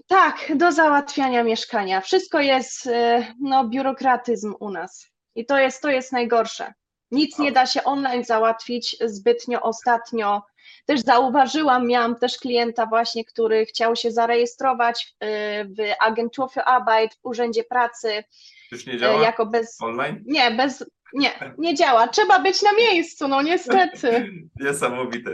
Tak, 0.07 0.51
do 0.55 0.71
załatwiania 0.71 1.43
mieszkania. 1.43 2.01
Wszystko 2.01 2.39
jest, 2.39 2.87
e, 2.87 3.27
no, 3.41 3.67
biurokratyzm 3.67 4.53
u 4.59 4.69
nas. 4.71 5.07
I 5.35 5.45
to 5.45 5.59
jest, 5.59 5.81
to 5.81 5.89
jest 5.89 6.11
najgorsze. 6.11 6.73
Nic 7.11 7.39
nie 7.39 7.51
da 7.51 7.65
się 7.65 7.83
online 7.83 8.23
załatwić 8.23 8.97
zbytnio 9.05 9.61
ostatnio. 9.61 10.41
Też 10.85 11.01
zauważyłam, 11.01 11.87
miałam 11.87 12.15
też 12.15 12.37
klienta 12.37 12.85
właśnie, 12.85 13.25
który 13.25 13.65
chciał 13.65 13.95
się 13.95 14.11
zarejestrować 14.11 15.15
e, 15.19 15.65
w 15.65 15.75
Agentur 15.99 16.49
für 16.51 16.63
Arbeit, 16.65 17.15
w 17.15 17.25
Urzędzie 17.25 17.63
Pracy, 17.63 18.23
Już 18.71 18.85
nie 18.85 18.97
działa 18.97 19.21
jako 19.21 19.45
bez, 19.45 19.77
online? 19.81 20.23
nie, 20.25 20.51
bez, 20.51 20.85
nie, 21.13 21.53
nie 21.57 21.75
działa. 21.75 22.07
Trzeba 22.07 22.39
być 22.39 22.61
na 22.61 22.73
miejscu, 22.73 23.27
no 23.27 23.41
niestety. 23.41 24.31
Niesamowite. 24.65 25.31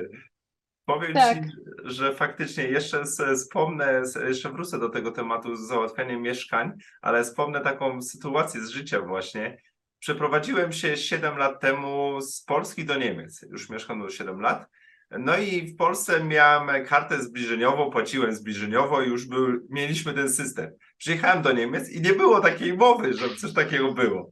Powiem 0.85 1.13
Tak. 1.13 1.37
Ci, 1.37 1.51
że 1.83 2.13
faktycznie 2.13 2.63
jeszcze 2.63 3.03
wspomnę, 3.35 4.01
jeszcze 4.27 4.49
wrócę 4.49 4.79
do 4.79 4.89
tego 4.89 5.11
tematu 5.11 5.55
z 5.55 5.67
załatwianiem 5.67 6.21
mieszkań, 6.21 6.71
ale 7.01 7.23
wspomnę 7.23 7.61
taką 7.61 8.01
sytuację 8.01 8.61
z 8.61 8.69
życia 8.69 9.01
właśnie. 9.01 9.57
Przeprowadziłem 10.03 10.71
się 10.71 10.97
7 10.97 11.37
lat 11.37 11.61
temu 11.61 12.21
z 12.21 12.41
Polski 12.41 12.85
do 12.85 12.97
Niemiec. 12.97 13.45
Już 13.51 13.69
mieszkam 13.69 13.99
już 13.99 14.17
7 14.17 14.41
lat. 14.41 14.67
No 15.11 15.37
i 15.37 15.67
w 15.67 15.75
Polsce 15.75 16.23
miałem 16.23 16.85
kartę 16.85 17.23
zbliżeniową, 17.23 17.91
płaciłem 17.91 18.35
zbliżeniowo 18.35 19.01
i 19.01 19.09
już 19.09 19.25
był, 19.25 19.67
mieliśmy 19.69 20.13
ten 20.13 20.29
system. 20.29 20.71
Przyjechałem 20.97 21.41
do 21.41 21.51
Niemiec 21.51 21.89
i 21.89 22.01
nie 22.01 22.13
było 22.13 22.41
takiej 22.41 22.77
mowy, 22.77 23.13
że 23.13 23.35
coś 23.35 23.53
takiego 23.53 23.93
było. 23.93 24.29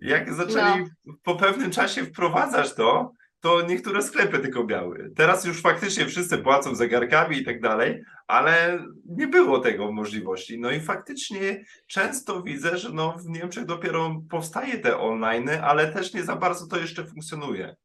Jak 0.00 0.34
zaczęli 0.34 0.84
po 1.22 1.36
pewnym 1.36 1.70
czasie 1.70 2.04
wprowadzać 2.04 2.74
to, 2.74 3.12
to 3.42 3.62
niektóre 3.62 4.02
sklepy 4.02 4.38
tylko 4.38 4.64
miały. 4.64 5.10
Teraz 5.16 5.44
już 5.44 5.62
faktycznie 5.62 6.06
wszyscy 6.06 6.38
płacą 6.38 6.74
zegarkami 6.74 7.36
i 7.36 7.44
tak 7.44 7.60
dalej, 7.60 8.02
ale 8.26 8.84
nie 9.04 9.26
było 9.26 9.58
tego 9.58 9.92
możliwości. 9.92 10.60
No 10.60 10.70
i 10.70 10.80
faktycznie 10.80 11.64
często 11.86 12.42
widzę, 12.42 12.78
że 12.78 12.90
no 12.92 13.12
w 13.12 13.26
Niemczech 13.26 13.64
dopiero 13.64 14.16
powstaje 14.30 14.78
te 14.78 14.98
online, 14.98 15.50
ale 15.62 15.92
też 15.92 16.14
nie 16.14 16.22
za 16.22 16.36
bardzo 16.36 16.66
to 16.66 16.76
jeszcze 16.76 17.04
funkcjonuje. 17.04 17.76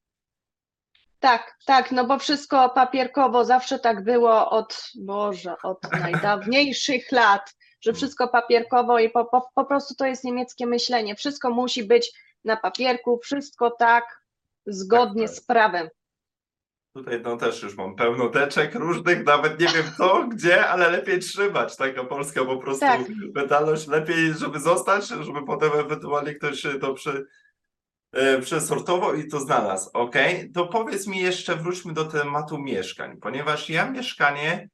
Tak, 1.20 1.56
tak, 1.66 1.92
no 1.92 2.06
bo 2.06 2.20
wszystko 2.20 2.70
papierkowo 2.70 3.46
zawsze 3.46 3.80
tak 3.80 4.04
było 4.04 4.50
od, 4.50 4.92
Boże, 4.96 5.56
od 5.64 5.80
najdawniejszych 6.02 7.12
lat, 7.12 7.56
że 7.82 7.94
wszystko 7.94 8.28
papierkowo 8.28 9.00
i 9.00 9.10
po, 9.10 9.26
po, 9.26 9.50
po 9.56 9.66
prostu 9.66 9.96
to 9.96 10.06
jest 10.06 10.24
niemieckie 10.24 10.66
myślenie. 10.66 11.16
Wszystko 11.16 11.50
musi 11.50 11.84
być 11.84 12.12
na 12.44 12.58
papierku, 12.58 13.20
wszystko 13.24 13.72
tak 13.72 14.27
zgodnie 14.68 15.28
Tak, 15.28 15.36
tak. 15.36 15.44
z 15.44 15.46
prawem. 15.46 15.90
Tutaj 16.96 17.22
no 17.24 17.38
też 17.38 17.64
już 17.64 17.76
mam 17.76 17.96
pełno 17.96 18.30
teczek 18.30 18.76
różnych, 18.76 19.26
nawet 19.26 19.60
nie 19.60 19.68
wiem 19.68 19.86
co, 19.98 20.28
gdzie, 20.28 20.68
ale 20.68 20.90
lepiej 20.90 21.20
trzymać. 21.20 21.78
Taka 21.78 22.04
polska 22.04 22.46
po 22.46 22.58
prostu 22.58 22.86
Tak. 22.86 23.02
mentalność, 23.36 23.88
lepiej 23.88 24.34
żeby 24.34 24.60
zostać, 24.60 25.08
żeby 25.08 25.46
potem 25.46 25.72
ewentualnie 25.80 26.36
ktoś 26.36 26.68
to 26.82 26.94
przy, 26.94 27.26
e, 28.14 28.42
przesortował 28.42 29.14
i 29.14 29.28
to 29.28 29.40
znalazł. 29.40 29.90
Ok, 29.94 30.16
to 30.54 30.68
powiedz 30.68 31.08
mi 31.08 31.20
jeszcze, 31.20 31.56
wróćmy 31.56 31.94
do 31.94 32.06
tematu 32.06 32.58
mieszkań, 32.58 33.18
ponieważ 33.18 33.70
ja 33.70 33.92
mieszkanie, 33.92 34.70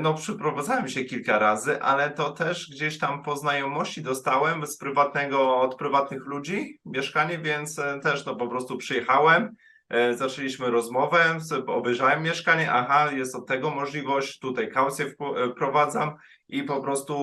no 0.00 0.14
przeprowadzałem 0.14 0.88
się 0.88 1.04
kilka 1.04 1.38
razy, 1.38 1.82
ale 1.82 2.10
to 2.10 2.30
też 2.30 2.70
gdzieś 2.70 2.98
tam 2.98 3.22
po 3.22 3.36
znajomości 3.36 4.02
dostałem 4.02 4.66
z 4.66 4.78
prywatnego, 4.78 5.56
od 5.56 5.74
prywatnych 5.74 6.26
ludzi 6.26 6.80
mieszkanie, 6.84 7.38
więc 7.38 7.78
e, 7.78 8.00
też 8.00 8.26
no 8.26 8.36
po 8.36 8.48
prostu 8.48 8.76
przyjechałem, 8.76 9.54
e, 9.88 10.14
zaczęliśmy 10.14 10.70
rozmowę, 10.70 11.38
obejrzałem 11.66 12.22
mieszkanie, 12.22 12.72
aha, 12.72 13.12
jest 13.12 13.34
od 13.34 13.46
tego 13.46 13.70
możliwość, 13.70 14.38
tutaj 14.38 14.70
kaucję 14.70 15.06
e, 15.06 15.50
wprowadzam 15.50 16.14
i 16.50 16.62
po 16.62 16.80
prostu 16.80 17.14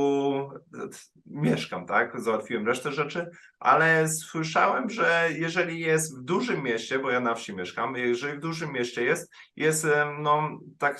e, 0.73 0.87
mieszkam, 1.25 1.85
tak? 1.85 2.21
Załatwiłem 2.21 2.67
resztę 2.67 2.91
rzeczy, 2.91 3.29
ale 3.59 4.09
słyszałem, 4.09 4.89
że 4.89 5.29
jeżeli 5.35 5.79
jest 5.79 6.17
w 6.17 6.23
dużym 6.23 6.63
mieście, 6.63 6.99
bo 6.99 7.11
ja 7.11 7.19
na 7.19 7.35
wsi 7.35 7.55
mieszkam, 7.55 7.95
jeżeli 7.95 8.37
w 8.37 8.41
dużym 8.41 8.73
mieście 8.73 9.03
jest, 9.03 9.31
jest 9.55 9.85
em, 9.85 10.21
no 10.21 10.49
tak 10.79 10.99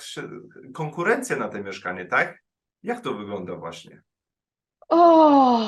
konkurencja 0.74 1.36
na 1.36 1.48
te 1.48 1.62
mieszkanie, 1.62 2.06
tak? 2.06 2.38
Jak 2.82 3.00
to 3.00 3.14
wygląda 3.14 3.56
właśnie? 3.56 4.02
O, 4.88 5.60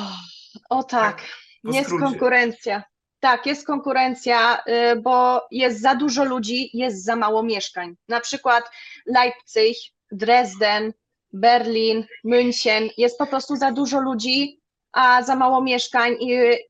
o 0.71 0.83
tak, 0.83 1.23
po 1.63 1.73
jest 1.73 1.91
konkurencja. 1.91 2.83
Tak, 3.21 3.47
jest 3.47 3.67
konkurencja, 3.67 4.63
y, 4.93 5.01
bo 5.01 5.47
jest 5.51 5.81
za 5.81 5.95
dużo 5.95 6.25
ludzi, 6.25 6.71
jest 6.73 7.05
za 7.05 7.17
mało 7.17 7.43
mieszkań. 7.43 7.95
Na 8.09 8.21
przykład 8.21 8.71
Leipzig, 9.07 9.77
Dresden, 10.13 10.93
Berlin, 11.33 12.07
München, 12.25 12.89
jest 12.97 13.19
po 13.19 13.27
prostu 13.27 13.57
za 13.57 13.73
dużo 13.73 14.01
ludzi, 14.01 14.61
a 14.93 15.23
za 15.23 15.37
mało 15.37 15.63
mieszkań. 15.63 16.17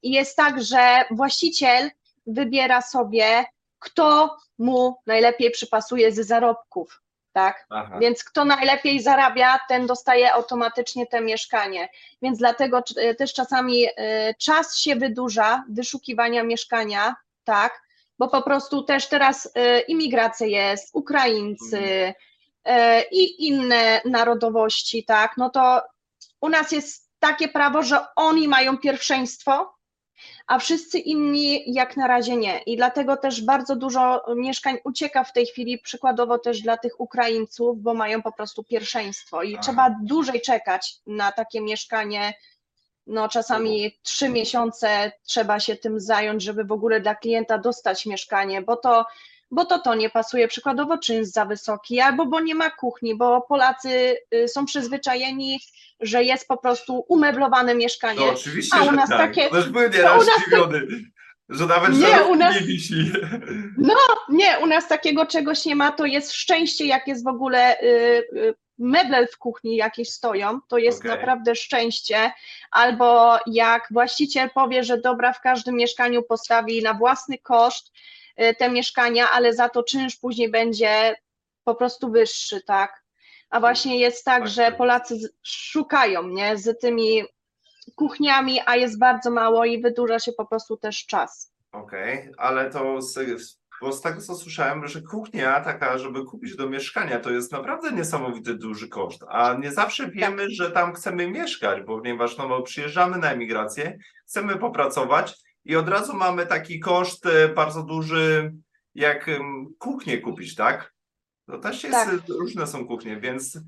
I 0.02 0.12
jest 0.12 0.36
tak, 0.36 0.62
że 0.62 1.04
właściciel 1.10 1.90
wybiera 2.26 2.82
sobie, 2.82 3.44
kto 3.78 4.36
mu 4.58 4.96
najlepiej 5.06 5.50
przypasuje 5.50 6.12
ze 6.12 6.24
zarobków, 6.24 7.02
tak? 7.32 7.66
Aha. 7.70 7.98
Więc 8.00 8.24
kto 8.24 8.44
najlepiej 8.44 9.02
zarabia, 9.02 9.58
ten 9.68 9.86
dostaje 9.86 10.32
automatycznie 10.32 11.06
te 11.06 11.20
mieszkanie. 11.20 11.88
Więc 12.22 12.38
dlatego 12.38 12.82
e, 12.96 13.14
też 13.14 13.32
czasami 13.32 13.86
e, 13.96 14.34
czas 14.34 14.78
się 14.78 14.96
wydłuża 14.96 15.64
wyszukiwania 15.68 16.42
mieszkania, 16.42 17.16
tak? 17.44 17.82
Bo 18.18 18.28
po 18.28 18.42
prostu 18.42 18.82
też 18.82 19.08
teraz 19.08 19.52
e, 19.54 19.80
imigracja 19.80 20.46
jest, 20.46 20.90
Ukraińcy 20.94 21.78
e, 21.78 22.14
i 23.10 23.46
inne 23.46 24.00
narodowości, 24.04 25.04
tak? 25.04 25.36
No 25.36 25.50
to 25.50 25.82
u 26.40 26.48
nas 26.48 26.72
jest 26.72 27.10
takie 27.18 27.48
prawo, 27.48 27.82
że 27.82 28.00
oni 28.16 28.48
mają 28.48 28.78
pierwszeństwo, 28.78 29.74
a 30.46 30.58
wszyscy 30.58 30.98
inni 30.98 31.72
jak 31.74 31.96
na 31.96 32.06
razie 32.06 32.36
nie. 32.36 32.58
I 32.58 32.76
dlatego 32.76 33.16
też 33.16 33.42
bardzo 33.42 33.76
dużo 33.76 34.22
mieszkań 34.36 34.78
ucieka 34.84 35.24
w 35.24 35.32
tej 35.32 35.46
chwili, 35.46 35.78
przykładowo 35.78 36.38
też 36.38 36.60
dla 36.60 36.76
tych 36.76 37.00
Ukraińców, 37.00 37.82
bo 37.82 37.94
mają 37.94 38.22
po 38.22 38.32
prostu 38.32 38.64
pierwszeństwo 38.64 39.42
i 39.42 39.54
Aha. 39.54 39.62
trzeba 39.62 39.94
dłużej 40.02 40.40
czekać 40.40 40.96
na 41.06 41.32
takie 41.32 41.60
mieszkanie. 41.60 42.34
No 43.06 43.28
czasami 43.28 43.98
trzy 44.02 44.28
miesiące 44.28 45.12
trzeba 45.22 45.60
się 45.60 45.76
tym 45.76 46.00
zająć, 46.00 46.42
żeby 46.42 46.64
w 46.64 46.72
ogóle 46.72 47.00
dla 47.00 47.14
klienta 47.14 47.58
dostać 47.58 48.06
mieszkanie, 48.06 48.62
bo 48.62 48.76
to, 48.76 49.04
bo 49.50 49.64
to 49.64 49.78
to 49.78 49.94
nie 49.94 50.10
pasuje. 50.10 50.48
Przykładowo 50.48 50.98
czynsz 50.98 51.28
za 51.28 51.44
wysoki, 51.44 52.00
albo 52.00 52.26
bo 52.26 52.40
nie 52.40 52.54
ma 52.54 52.70
kuchni, 52.70 53.14
bo 53.16 53.40
Polacy 53.40 54.16
y, 54.34 54.48
są 54.48 54.64
przyzwyczajeni, 54.66 55.60
że 56.00 56.24
jest 56.24 56.48
po 56.48 56.56
prostu 56.56 57.04
umeblowane 57.08 57.74
mieszkanie. 57.74 58.20
No 58.20 58.32
oczywiście, 58.32 58.76
A 58.80 58.84
u 58.84 58.92
nas 58.92 59.08
tak. 59.10 59.18
takie- 59.18 59.50
Też 59.50 59.64
to 59.72 59.88
nieraz 59.88 60.26
tak- 60.26 60.34
zdziwiony, 60.44 60.86
że 61.48 61.66
nawet 61.66 61.98
Nie, 61.98 62.22
u 62.24 62.34
nas- 62.34 62.54
nie 62.54 62.60
wisi. 62.66 62.94
Nie, 64.28 64.58
u 64.62 64.66
nas 64.66 64.88
takiego 64.88 65.26
czegoś 65.26 65.64
nie 65.64 65.76
ma, 65.76 65.92
to 65.92 66.06
jest 66.06 66.32
szczęście, 66.32 66.84
jak 66.86 67.08
jest 67.08 67.24
w 67.24 67.28
ogóle 67.28 67.80
y, 67.80 67.86
y, 68.36 68.54
meble 68.78 69.26
w 69.26 69.38
kuchni 69.38 69.76
jakieś 69.76 70.10
stoją, 70.10 70.60
to 70.68 70.78
jest 70.78 70.98
Okej. 70.98 71.10
naprawdę 71.10 71.54
szczęście, 71.56 72.32
albo 72.70 73.38
jak 73.46 73.88
właściciel 73.90 74.50
powie, 74.50 74.84
że 74.84 74.98
dobra, 74.98 75.32
w 75.32 75.40
każdym 75.40 75.74
mieszkaniu 75.74 76.22
postawi 76.22 76.82
na 76.82 76.94
własny 76.94 77.38
koszt 77.38 77.92
te 78.58 78.70
mieszkania, 78.70 79.30
ale 79.30 79.54
za 79.54 79.68
to 79.68 79.82
czynsz 79.82 80.16
później 80.16 80.50
będzie 80.50 81.16
po 81.64 81.74
prostu 81.74 82.10
wyższy, 82.10 82.60
tak? 82.60 83.02
A 83.50 83.60
właśnie 83.60 83.98
jest 83.98 84.24
tak, 84.24 84.42
Tak, 84.42 84.48
że 84.48 84.62
tak. 84.62 84.76
Polacy 84.76 85.14
szukają, 85.42 86.28
nie, 86.28 86.58
z 86.58 86.80
tymi 86.80 87.22
kuchniami, 87.96 88.60
a 88.66 88.76
jest 88.76 88.98
bardzo 88.98 89.30
mało 89.30 89.64
i 89.64 89.82
wydłuża 89.82 90.18
się 90.18 90.32
po 90.32 90.46
prostu 90.46 90.76
też 90.76 91.06
czas. 91.06 91.52
Okej, 91.72 92.30
ale 92.38 92.70
to 92.70 93.02
z, 93.02 93.18
bo 93.80 93.92
z 93.92 94.00
tego 94.00 94.20
co 94.20 94.34
słyszałem, 94.34 94.88
że 94.88 95.02
kuchnia 95.02 95.60
taka, 95.60 95.98
żeby 95.98 96.24
kupić 96.24 96.56
do 96.56 96.68
mieszkania, 96.68 97.20
to 97.20 97.30
jest 97.30 97.52
naprawdę 97.52 97.92
niesamowity 97.92 98.54
duży 98.54 98.88
koszt, 98.88 99.24
a 99.28 99.54
nie 99.54 99.72
zawsze 99.72 100.10
wiemy, 100.10 100.50
że 100.50 100.70
tam 100.70 100.94
chcemy 100.94 101.30
mieszkać, 101.30 101.78
ponieważ 101.86 102.36
no, 102.38 102.48
bo 102.48 102.62
przyjeżdżamy 102.62 103.18
na 103.18 103.32
emigrację, 103.32 103.98
chcemy 104.26 104.56
popracować 104.56 105.36
i 105.64 105.76
od 105.76 105.88
razu 105.88 106.14
mamy 106.14 106.46
taki 106.46 106.80
koszt 106.80 107.26
e, 107.26 107.48
bardzo 107.48 107.82
duży, 107.82 108.52
jak 108.94 109.30
kuchnię 109.78 110.18
kupić, 110.18 110.54
tak? 110.54 110.94
To 111.46 111.58
też 111.58 111.84
jest, 111.84 111.94
Tak. 111.94 112.08
e, 112.14 112.18
różne 112.28 112.66
są 112.66 112.86
kuchnie, 112.86 113.20
więc 113.20 113.58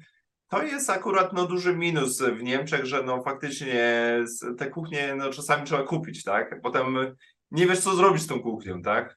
to 0.48 0.62
jest 0.62 0.90
akurat 0.90 1.32
no, 1.32 1.46
duży 1.46 1.76
minus 1.76 2.22
w 2.22 2.42
Niemczech, 2.42 2.86
że 2.86 3.02
no 3.02 3.22
faktycznie 3.22 4.16
te 4.58 4.70
kuchnie 4.70 5.14
no, 5.14 5.30
czasami 5.30 5.66
trzeba 5.66 5.82
kupić, 5.82 6.24
tak? 6.24 6.60
Potem 6.62 7.16
nie 7.50 7.66
wiesz, 7.66 7.80
co 7.80 7.94
zrobić 7.94 8.22
z 8.22 8.26
tą 8.26 8.42
kuchnią, 8.42 8.82
tak? 8.82 9.16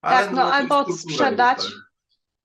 Tak, 0.00 0.30
no, 0.30 0.36
to 0.42 0.54
albo 0.54 0.78
odsprzedać. 0.78 1.58
jest, 1.58 1.76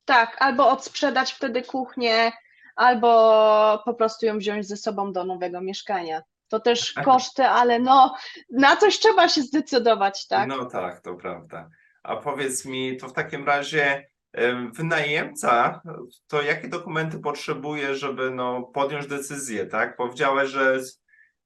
Tak, 0.05 0.37
albo 0.39 0.69
odsprzedać 0.69 1.33
wtedy 1.33 1.61
kuchnię, 1.61 2.31
albo 2.75 3.81
po 3.85 3.93
prostu 3.93 4.25
ją 4.25 4.37
wziąć 4.37 4.67
ze 4.67 4.77
sobą 4.77 5.13
do 5.13 5.23
nowego 5.23 5.61
mieszkania. 5.61 6.21
To 6.47 6.59
też 6.59 6.93
Tak. 6.93 7.05
koszty, 7.05 7.45
ale 7.45 7.79
no, 7.79 8.15
na 8.51 8.75
coś 8.75 8.99
trzeba 8.99 9.29
się 9.29 9.41
zdecydować, 9.41 10.27
tak? 10.27 10.47
No 10.47 10.65
tak, 10.65 11.01
to 11.01 11.15
prawda. 11.15 11.69
A 12.03 12.15
powiedz 12.15 12.65
mi, 12.65 12.97
to 12.97 13.07
w 13.07 13.13
takim 13.13 13.45
razie 13.45 14.07
em, 14.33 14.71
wynajemca, 14.71 15.81
to 16.27 16.41
jakie 16.41 16.67
dokumenty 16.67 17.19
potrzebuje, 17.19 17.95
żeby 17.95 18.31
no, 18.31 18.63
podjąć 18.63 19.07
decyzję, 19.07 19.65
tak? 19.65 19.97
Powiedziałeś, 19.97 20.49
że 20.49 20.79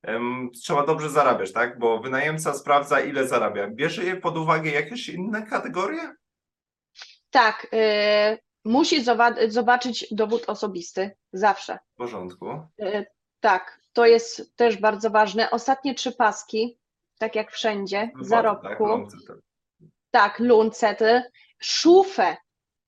em, 0.04 0.50
trzeba 0.64 0.86
dobrze 0.86 1.10
zarabiać, 1.10 1.54
tak? 1.54 1.80
Bo 1.80 2.00
wynajemca 2.00 2.54
sprawdza, 2.54 3.00
ile 3.00 3.28
zarabia. 3.28 3.68
Bierze 3.68 4.04
je 4.04 4.16
pod 4.16 4.38
uwagę 4.38 4.72
jakieś 4.72 5.10
inne 5.10 5.48
kategorie? 5.48 6.14
Tak, 7.30 7.68
y, 7.74 8.38
musi 8.66 9.04
zobaczyć 9.48 10.06
dowód 10.12 10.44
osobisty, 10.48 11.12
zawsze. 11.34 11.80
W 11.94 11.98
porządku. 11.98 12.52
Y, 12.82 13.06
tak, 13.40 13.79
to 14.00 14.06
jest 14.06 14.56
też 14.56 14.78
bardzo 14.78 15.10
ważne. 15.10 15.52
Ostatnie 15.52 15.96
trzy 15.96 16.12
paski, 16.12 16.78
tak 17.18 17.36
jak 17.36 17.52
wszędzie, 17.52 18.12
zarobku. 18.22 18.68
Tak, 18.68 18.78
tak. 19.28 19.38
Tak, 20.12 20.40
luncety, 20.40 21.22
szufę. 21.62 22.38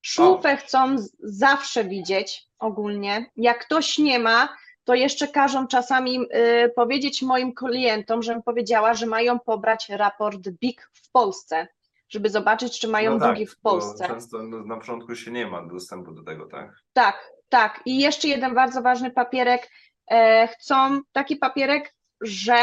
Szufę 0.02 0.56
chcą 0.56 0.98
z- 0.98 1.12
zawsze 1.20 1.84
widzieć 1.84 2.46
ogólnie. 2.58 3.30
Jak 3.36 3.64
ktoś 3.64 3.98
nie 3.98 4.18
ma, 4.18 4.48
to 4.84 4.94
jeszcze 4.94 5.28
każą 5.28 5.66
czasami 5.66 6.20
y, 6.64 6.72
powiedzieć 6.76 7.22
moim 7.22 7.54
klientom, 7.54 8.22
żebym 8.22 8.42
powiedziała, 8.42 8.94
że 8.94 9.06
mają 9.06 9.38
pobrać 9.38 9.88
raport 9.88 10.48
BIK 10.48 10.90
w 10.92 11.10
Polsce, 11.10 11.68
żeby 12.08 12.30
zobaczyć, 12.30 12.80
czy 12.80 12.88
mają 12.88 13.10
No 13.14 13.18
tak, 13.20 13.28
długi 13.28 13.46
w 13.46 13.60
Polsce. 13.60 14.06
Często 14.06 14.42
no, 14.42 14.64
na 14.64 14.76
początku 14.76 15.14
się 15.14 15.30
nie 15.30 15.46
ma 15.46 15.62
dostępu 15.66 16.12
do 16.12 16.22
tego, 16.22 16.46
tak? 16.46 16.70
Tak, 16.92 17.30
tak. 17.48 17.80
I 17.86 17.98
jeszcze 17.98 18.28
jeden 18.28 18.54
bardzo 18.54 18.82
ważny 18.82 19.10
papierek. 19.10 19.70
E, 20.12 20.48
chcą 20.48 21.00
taki 21.12 21.36
papierek, 21.36 21.94
że 22.20 22.56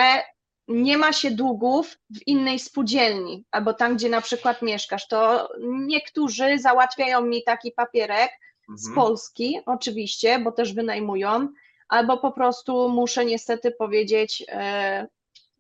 nie 0.68 0.98
ma 0.98 1.14
się 1.14 1.32
długów 1.32 1.98
w 2.10 2.28
innej 2.28 2.60
spółdzielni, 2.60 3.46
albo 3.52 3.74
tam, 3.74 3.96
gdzie 3.96 4.10
na 4.10 4.22
przykład 4.22 4.62
mieszkasz. 4.62 5.08
To 5.08 5.50
niektórzy 5.64 6.60
załatwiają 6.60 7.22
mi 7.22 7.44
taki 7.44 7.72
papierek 7.72 8.32
z 8.76 8.88
Mhm. 8.88 8.96
Polski, 8.96 9.60
oczywiście, 9.66 10.40
bo 10.40 10.52
też 10.52 10.74
wynajmują, 10.74 11.48
albo 11.88 12.18
po 12.18 12.32
prostu 12.32 12.90
muszę 12.90 13.26
niestety 13.26 13.72
powiedzieć 13.72 14.44
e, 14.48 15.08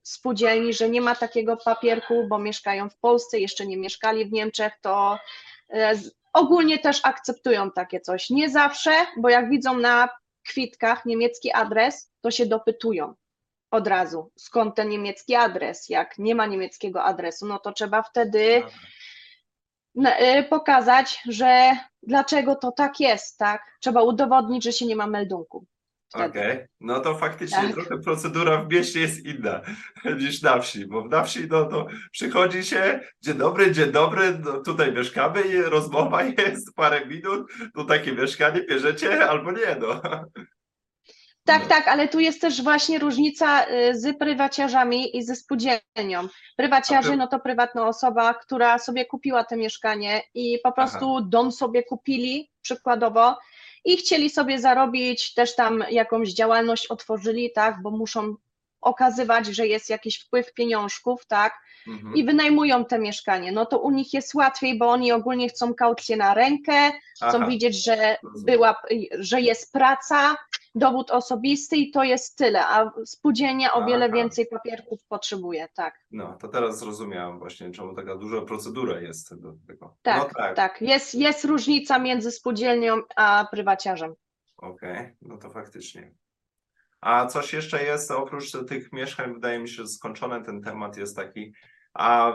spółdzielni, 0.04 0.74
że 0.74 0.90
nie 0.90 1.02
ma 1.02 1.16
takiego 1.16 1.58
papierku, 1.58 2.28
bo 2.28 2.38
mieszkają 2.40 2.90
w 2.90 2.98
Polsce, 2.98 3.40
jeszcze 3.40 3.66
nie 3.68 3.78
mieszkali 3.78 4.26
w 4.26 4.32
Niemczech, 4.32 4.74
to 4.82 5.20
e, 5.70 5.96
z- 5.96 6.12
ogólnie 6.34 6.80
też 6.80 7.00
akceptują 7.04 7.72
takie 7.72 8.00
coś. 8.02 8.30
Nie 8.30 8.50
zawsze, 8.50 8.92
bo 9.18 9.30
jak 9.30 9.50
widzą 9.50 9.78
na 9.78 10.10
kwitkach 10.50 11.06
niemiecki 11.06 11.52
adres, 11.52 12.12
to 12.22 12.32
się 12.32 12.46
dopytują 12.46 13.14
od 13.72 13.88
razu, 13.88 14.32
skąd 14.38 14.76
ten 14.76 14.90
niemiecki 14.90 15.36
adres. 15.36 15.90
Jak 15.90 16.18
nie 16.18 16.36
ma 16.36 16.46
niemieckiego 16.46 17.04
adresu, 17.04 17.46
no 17.46 17.60
to 17.60 17.72
trzeba 17.72 18.04
wtedy 18.04 18.64
y, 19.98 20.44
pokazać, 20.50 21.22
że 21.28 21.78
dlaczego 22.04 22.56
to 22.56 22.72
tak 22.72 23.00
jest, 23.00 23.38
tak? 23.38 23.62
Trzeba 23.80 24.02
udowodnić, 24.02 24.64
że 24.64 24.74
się 24.74 24.86
nie 24.86 24.96
ma 24.96 25.08
meldunku. 25.08 25.66
Okej, 26.14 26.30
Wtedy. 26.30 26.68
no 26.80 27.00
to 27.00 27.16
faktycznie 27.18 27.58
Tak. 27.62 27.74
trochę 27.74 27.98
procedura 28.04 28.58
w 28.64 28.72
mieście 28.74 29.00
jest 29.00 29.26
inna 29.26 29.62
niż 30.20 30.42
na 30.42 30.60
wsi, 30.60 30.88
bo 30.88 31.08
na 31.08 31.24
wsi 31.24 31.48
no 31.50 31.66
to 31.66 31.88
przychodzi 32.12 32.64
się, 32.66 33.00
dzień 33.22 33.38
dobry, 33.38 33.72
dzień 33.72 33.92
dobry, 33.92 34.40
no, 34.46 34.62
tutaj 34.62 34.92
mieszkamy 34.94 35.42
i 35.42 35.62
rozmowa 35.62 36.24
jest 36.48 36.76
parę 36.76 37.06
minut, 37.06 37.52
to 37.76 37.84
takie 37.86 38.12
mieszkanie 38.12 38.62
bierzecie 38.62 39.30
albo 39.30 39.52
nie, 39.52 39.76
no. 39.82 40.02
Tak, 41.46 41.62
No. 41.62 41.68
tak, 41.70 41.88
ale 41.88 42.08
tu 42.08 42.20
jest 42.20 42.42
też 42.42 42.64
właśnie 42.64 43.00
różnica 43.00 43.66
y, 43.70 44.00
z 44.00 44.18
prywaciarzami 44.18 45.18
i 45.18 45.24
ze 45.24 45.36
spółdzielnią. 45.36 46.28
Prywaciarze, 46.58 47.10
A 47.10 47.12
pry- 47.12 47.18
no 47.18 47.28
to 47.28 47.40
prywatna 47.40 47.88
osoba, 47.88 48.34
która 48.34 48.80
sobie 48.80 49.06
kupiła 49.06 49.44
to 49.44 49.56
mieszkanie 49.58 50.22
i 50.34 50.60
po 50.64 50.72
prostu 50.72 51.22
dom 51.22 51.52
sobie 51.52 51.84
kupili, 51.84 52.50
przykładowo, 52.62 53.38
i 53.86 53.98
chcieli 53.98 54.30
sobie 54.30 54.60
zarobić, 54.60 55.34
też 55.34 55.56
tam 55.56 55.84
jakąś 55.92 56.34
działalność 56.34 56.88
otworzyli, 56.88 57.52
tak, 57.52 57.82
bo 57.82 57.92
muszą 57.92 58.36
okazywać, 58.82 59.48
że 59.48 59.68
jest 59.68 59.90
jakiś 59.90 60.20
wpływ 60.20 60.54
pieniążków, 60.54 61.26
tak, 61.26 61.54
Mhm. 61.88 62.16
i 62.16 62.24
wynajmują 62.24 62.86
te 62.86 63.00
mieszkanie. 63.00 63.52
No 63.52 63.66
to 63.66 63.80
u 63.80 63.92
nich 63.92 64.14
jest 64.14 64.36
łatwiej, 64.36 64.78
bo 64.78 64.90
oni 64.90 65.12
ogólnie 65.12 65.50
chcą 65.50 65.74
kaucję 65.74 66.18
na 66.18 66.34
rękę, 66.34 66.92
chcą 67.16 67.28
Aha, 67.38 67.48
widzieć, 67.48 67.84
że 67.84 68.18
była, 68.46 68.76
że 69.20 69.42
jest 69.42 69.74
praca, 69.74 70.36
dowód 70.76 71.12
osobisty 71.12 71.76
i 71.76 71.92
to 71.92 72.04
jest 72.04 72.38
tyle, 72.38 72.68
a 72.68 72.92
spółdzielnia 73.06 73.74
o 73.74 73.86
wiele 73.86 74.06
Aha. 74.06 74.16
więcej 74.16 74.48
papierków 74.48 75.04
potrzebuje, 75.06 75.68
tak. 75.76 76.00
No, 76.12 76.38
to 76.42 76.48
teraz 76.48 76.80
zrozumiałam 76.80 77.40
właśnie, 77.40 77.72
czemu 77.72 77.96
taka 77.96 78.16
duża 78.16 78.42
procedura 78.42 79.00
jest 79.02 79.42
do 79.42 79.54
tego. 79.68 79.96
Tak, 80.02 80.18
no 80.18 80.30
tak, 80.44 80.56
tak. 80.56 80.82
Jest, 80.82 81.16
jest 81.16 81.46
różnica 81.46 82.00
między 82.00 82.32
spółdzielnią 82.32 83.02
a 83.16 83.48
prywaciarzem. 83.52 84.14
okej, 84.58 85.16
no 85.22 85.38
to 85.38 85.50
faktycznie. 85.50 86.12
A 87.02 87.26
coś 87.26 87.54
jeszcze 87.54 87.84
jest, 87.84 88.12
oprócz 88.12 88.52
tych 88.68 88.94
mieszkań, 88.94 89.34
wydaje 89.34 89.60
mi 89.60 89.70
się, 89.70 89.76
że 89.76 89.88
skończony 89.88 90.46
ten 90.46 90.62
temat 90.62 90.98
jest 90.98 91.16
taki, 91.16 91.54
a 91.94 92.34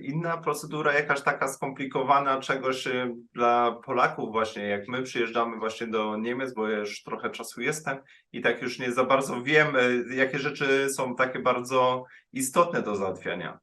inna 0.00 0.36
procedura 0.36 0.92
jakaś 0.92 1.22
taka 1.22 1.48
skomplikowana 1.48 2.40
czegoś 2.40 2.86
y, 2.86 3.14
dla 3.34 3.72
Polaków 3.72 4.32
właśnie, 4.32 4.62
jak 4.62 4.88
my 4.88 5.02
przyjeżdżamy 5.02 5.56
właśnie 5.56 5.86
do 5.86 6.16
Niemiec, 6.16 6.54
bo 6.54 6.68
ja 6.68 6.78
już 6.78 7.02
trochę 7.02 7.30
czasu 7.30 7.60
jestem 7.60 7.98
i 8.32 8.40
tak 8.40 8.62
już 8.62 8.78
nie 8.78 8.92
za 8.92 9.04
bardzo 9.04 9.42
wiem, 9.42 9.76
y, 9.76 10.14
jakie 10.14 10.38
rzeczy 10.38 10.90
są 10.90 11.16
takie 11.16 11.38
bardzo 11.38 12.04
istotne 12.32 12.82
do 12.82 12.96
załatwiania. 12.96 13.58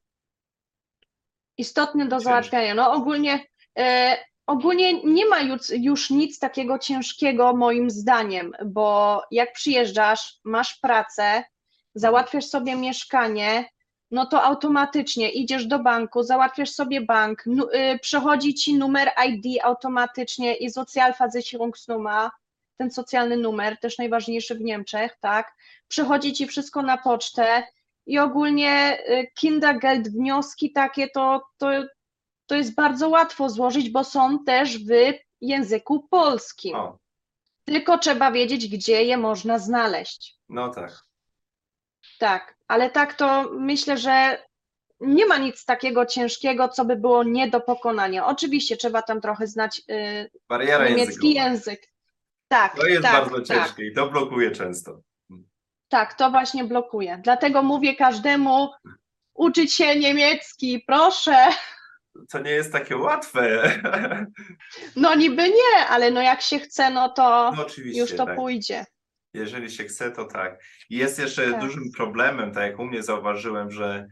Istotny 1.58 2.08
do 2.08 2.20
załatwiania. 2.20 2.76
No 2.76 2.92
ogólnie, 2.92 3.46
e, 3.78 4.18
ogólnie 4.48 5.04
nie 5.04 5.26
ma 5.26 5.40
już, 5.40 5.70
już 5.70 6.10
nic 6.10 6.40
takiego 6.40 6.80
ciężkiego 6.80 7.56
moim 7.56 7.90
zdaniem, 7.90 8.52
bo 8.66 9.22
jak 9.32 9.54
przyjeżdżasz, 9.54 10.40
masz 10.44 10.76
pracę, 10.76 11.44
załatwiasz 11.96 12.46
sobie 12.46 12.76
mieszkanie, 12.76 13.66
no 14.12 14.26
to 14.26 14.44
automatycznie 14.44 15.30
idziesz 15.30 15.66
do 15.66 15.80
banku, 15.80 16.24
załatwiasz 16.24 16.70
sobie 16.70 17.02
bank, 17.02 17.44
nu, 17.46 17.70
y, 17.70 18.00
przychodzi 18.02 18.54
ci 18.54 18.74
numer 18.74 19.12
ID 19.28 19.64
automatycznie 19.64 20.56
i 20.56 20.70
Sozialversicherungsnummer, 20.70 22.30
ten 22.78 22.92
socjalny 22.92 23.38
numer, 23.38 23.80
też 23.80 23.98
najważniejszy 23.98 24.56
w 24.56 24.62
Niemczech, 24.62 25.18
tak? 25.22 25.54
Przychodzi 25.88 26.34
ci 26.34 26.48
wszystko 26.48 26.82
na 26.82 26.98
pocztę 26.98 27.64
i 28.06 28.20
ogólnie 28.20 28.98
y, 29.10 29.28
Kindergeld 29.36 30.10
wnioski 30.10 30.72
takie 30.72 31.10
to, 31.10 31.42
to, 31.58 31.70
to 32.48 32.56
jest 32.56 32.76
bardzo 32.76 33.10
łatwo 33.10 33.50
złożyć, 33.50 33.90
bo 33.90 34.04
są 34.04 34.44
też 34.44 34.78
w 34.86 34.90
języku 35.42 36.08
polskim. 36.10 36.76
O, 36.76 36.98
Tylko 37.66 37.98
trzeba 37.98 38.32
wiedzieć, 38.32 38.68
gdzie 38.68 39.04
je 39.04 39.18
można 39.18 39.60
znaleźć. 39.60 40.36
no 40.50 40.70
tak. 40.70 40.92
Tak, 42.20 42.56
ale 42.68 42.90
tak 42.90 43.14
to 43.14 43.50
myślę, 43.54 43.98
że 43.98 44.44
nie 45.00 45.26
ma 45.26 45.38
nic 45.38 45.66
takiego 45.66 46.06
ciężkiego, 46.06 46.70
co 46.70 46.86
by 46.86 46.96
było 46.96 47.24
nie 47.24 47.50
do 47.50 47.62
pokonania. 47.62 48.26
Oczywiście 48.28 48.78
trzeba 48.78 49.02
tam 49.02 49.22
trochę 49.22 49.48
znać 49.48 49.82
y, 49.90 50.30
niemiecki 50.90 51.34
językowa. 51.34 51.50
język. 51.50 51.88
Tak, 52.48 52.76
To 52.76 52.88
jest 52.88 53.02
tak, 53.02 53.12
bardzo 53.14 53.36
tak, 53.38 53.46
ciężkie 53.48 53.88
i 53.88 53.94
to 53.94 54.10
blokuje 54.10 54.52
często. 54.52 55.02
tak, 55.90 56.14
to 56.14 56.32
właśnie 56.32 56.64
blokuje. 56.64 57.20
Dlatego 57.24 57.64
mówię 57.64 57.96
każdemu 57.96 58.70
uczyć 59.34 59.74
się 59.74 60.00
niemiecki, 60.00 60.84
proszę. 60.88 61.36
To 62.32 62.40
nie 62.40 62.52
jest 62.52 62.72
takie 62.72 62.98
łatwe. 62.98 63.72
No 64.96 65.16
niby 65.16 65.44
nie, 65.50 65.88
ale 65.90 66.12
no 66.12 66.22
jak 66.22 66.42
się 66.42 66.60
chce, 66.60 66.90
no 66.90 67.10
to 67.10 67.52
No 67.58 67.66
już 67.86 68.16
to 68.16 68.26
tak. 68.26 68.36
pójdzie. 68.36 68.86
Jeżeli 69.34 69.72
się 69.72 69.84
chce, 69.84 70.12
to 70.12 70.26
tak. 70.26 70.64
Jest 70.90 71.20
jeszcze 71.20 71.52
Tak. 71.52 71.62
dużym 71.62 71.84
problemem, 71.98 72.52
tak 72.52 72.64
jak 72.64 72.80
u 72.80 72.86
mnie 72.86 73.04
zauważyłem, 73.04 73.72
że 73.72 74.08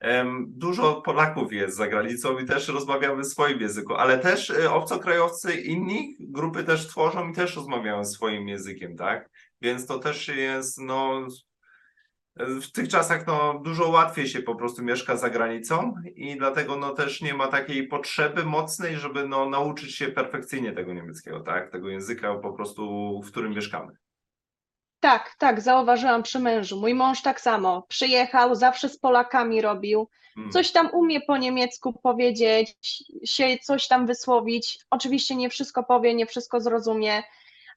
em, 0.00 0.44
dużo 0.48 1.02
Polaków 1.02 1.52
jest 1.52 1.76
za 1.76 1.86
granicą 1.86 2.38
i 2.38 2.44
też 2.46 2.68
rozmawiamy 2.68 3.22
w 3.22 3.26
swoim 3.26 3.60
języku, 3.60 3.94
ale 3.94 4.18
też 4.18 4.50
e, 4.50 4.70
obcokrajowcy 4.72 5.54
inni 5.54 6.16
grupy 6.20 6.64
też 6.64 6.88
tworzą 6.88 7.30
i 7.30 7.34
też 7.34 7.56
rozmawiają 7.56 8.04
swoim 8.04 8.48
językiem, 8.48 8.96
tak? 8.96 9.30
Więc 9.62 9.86
to 9.86 9.98
też 9.98 10.28
jest, 10.28 10.78
no, 10.80 11.26
w 12.36 12.72
tych 12.72 12.88
czasach 12.88 13.26
no, 13.26 13.60
dużo 13.64 13.88
łatwiej 13.88 14.28
się 14.28 14.42
po 14.42 14.54
prostu 14.54 14.82
mieszka 14.82 15.16
za 15.16 15.30
granicą 15.30 15.94
i 16.14 16.36
dlatego 16.36 16.76
no, 16.76 16.90
też 16.90 17.22
nie 17.22 17.34
ma 17.34 17.48
takiej 17.48 17.88
potrzeby 17.88 18.44
mocnej, 18.44 18.96
żeby 18.96 19.28
no, 19.28 19.50
nauczyć 19.50 19.94
się 19.94 20.08
perfekcyjnie 20.08 20.72
tego 20.72 20.92
niemieckiego, 20.92 21.40
tak? 21.40 21.70
Tego 21.70 21.88
języka 21.88 22.34
po 22.34 22.52
prostu, 22.52 23.22
w 23.22 23.30
którym 23.30 23.54
mieszkamy. 23.54 23.92
Tak, 25.00 25.34
tak, 25.38 25.60
zauważyłam 25.60 26.22
przy 26.22 26.38
mężu. 26.38 26.80
Mój 26.80 26.94
mąż 26.94 27.22
tak 27.22 27.40
samo. 27.40 27.82
Przyjechał, 27.88 28.54
zawsze 28.54 28.88
z 28.88 28.98
Polakami 28.98 29.60
robił. 29.60 30.08
Mm. 30.36 30.50
Coś 30.50 30.72
tam 30.72 30.90
umie 30.92 31.20
po 31.20 31.36
niemiecku 31.36 31.92
powiedzieć, 31.92 32.76
się 33.24 33.58
coś 33.62 33.88
tam 33.88 34.06
wysłowić. 34.06 34.78
Oczywiście 34.90 35.36
nie 35.36 35.50
wszystko 35.50 35.82
powie, 35.82 36.14
nie 36.14 36.26
wszystko 36.26 36.60
zrozumie, 36.60 37.22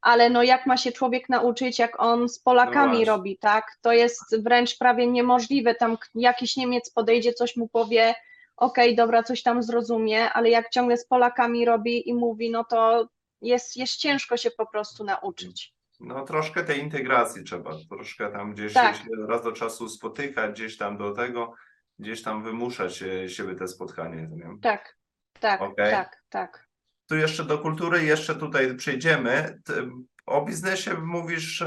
ale 0.02 0.30
no 0.30 0.44
jak 0.44 0.66
ma 0.66 0.78
się 0.78 0.92
człowiek 0.92 1.30
nauczyć, 1.30 1.80
jak 1.80 2.02
on 2.02 2.30
z 2.30 2.40
Polakami 2.40 2.88
właśnie. 2.90 3.06
robi, 3.06 3.38
tak? 3.38 3.78
To 3.82 3.92
jest 3.94 4.44
wręcz 4.44 4.78
prawie 4.78 5.08
niemożliwe. 5.08 5.76
Tam 5.76 5.98
jakiś 6.16 6.58
Niemiec 6.58 6.90
podejdzie, 6.90 7.34
coś 7.34 7.56
mu 7.56 7.68
powie, 7.68 8.16
okej, 8.58 8.96
dobra, 8.96 9.24
coś 9.24 9.44
tam 9.44 9.64
zrozumie, 9.64 10.30
ale 10.30 10.50
jak 10.50 10.70
ciągle 10.70 10.98
z 10.98 11.08
Polakami 11.08 11.66
robi 11.66 12.10
i 12.10 12.14
mówi, 12.14 12.52
no 12.52 12.64
to 12.64 13.08
jest, 13.42 13.78
jest 13.78 13.96
ciężko 13.96 14.38
się 14.38 14.52
po 14.52 14.66
prostu 14.66 15.04
nauczyć. 15.04 15.74
No 16.00 16.26
troszkę 16.26 16.64
tej 16.64 16.80
integracji 16.80 17.44
trzeba, 17.44 17.72
troszkę 17.90 18.32
tam 18.32 18.54
gdzieś 18.54 18.74
Tak. 18.74 18.96
się 18.96 19.04
raz 19.28 19.44
do 19.44 19.52
czasu 19.52 19.90
spotykać, 19.90 20.52
gdzieś 20.52 20.78
tam 20.78 20.98
do 20.98 21.12
tego, 21.12 21.54
gdzieś 22.00 22.24
tam 22.24 22.44
wymuszać 22.44 23.04
siebie 23.28 23.56
te 23.56 23.68
spotkanie. 23.68 24.28
Nie? 24.32 24.46
Tak, 24.62 24.98
tak, 25.40 25.62
Okej. 25.62 25.92
tak, 25.92 26.24
tak. 26.30 26.67
Tu 27.08 27.16
jeszcze 27.16 27.44
do 27.44 27.58
kultury, 27.58 28.04
jeszcze 28.04 28.36
tutaj 28.36 28.76
przejdziemy. 28.76 29.62
O 30.26 30.46
biznesie 30.46 30.94
mówisz, 30.94 31.64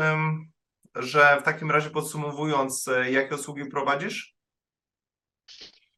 że 0.95 1.41
w 1.41 1.43
takim 1.43 1.71
razie 1.71 1.91
podsumowując, 1.91 2.89
e, 2.89 3.11
jakie 3.11 3.35
usługi 3.35 3.67
prowadzisz? 3.67 4.35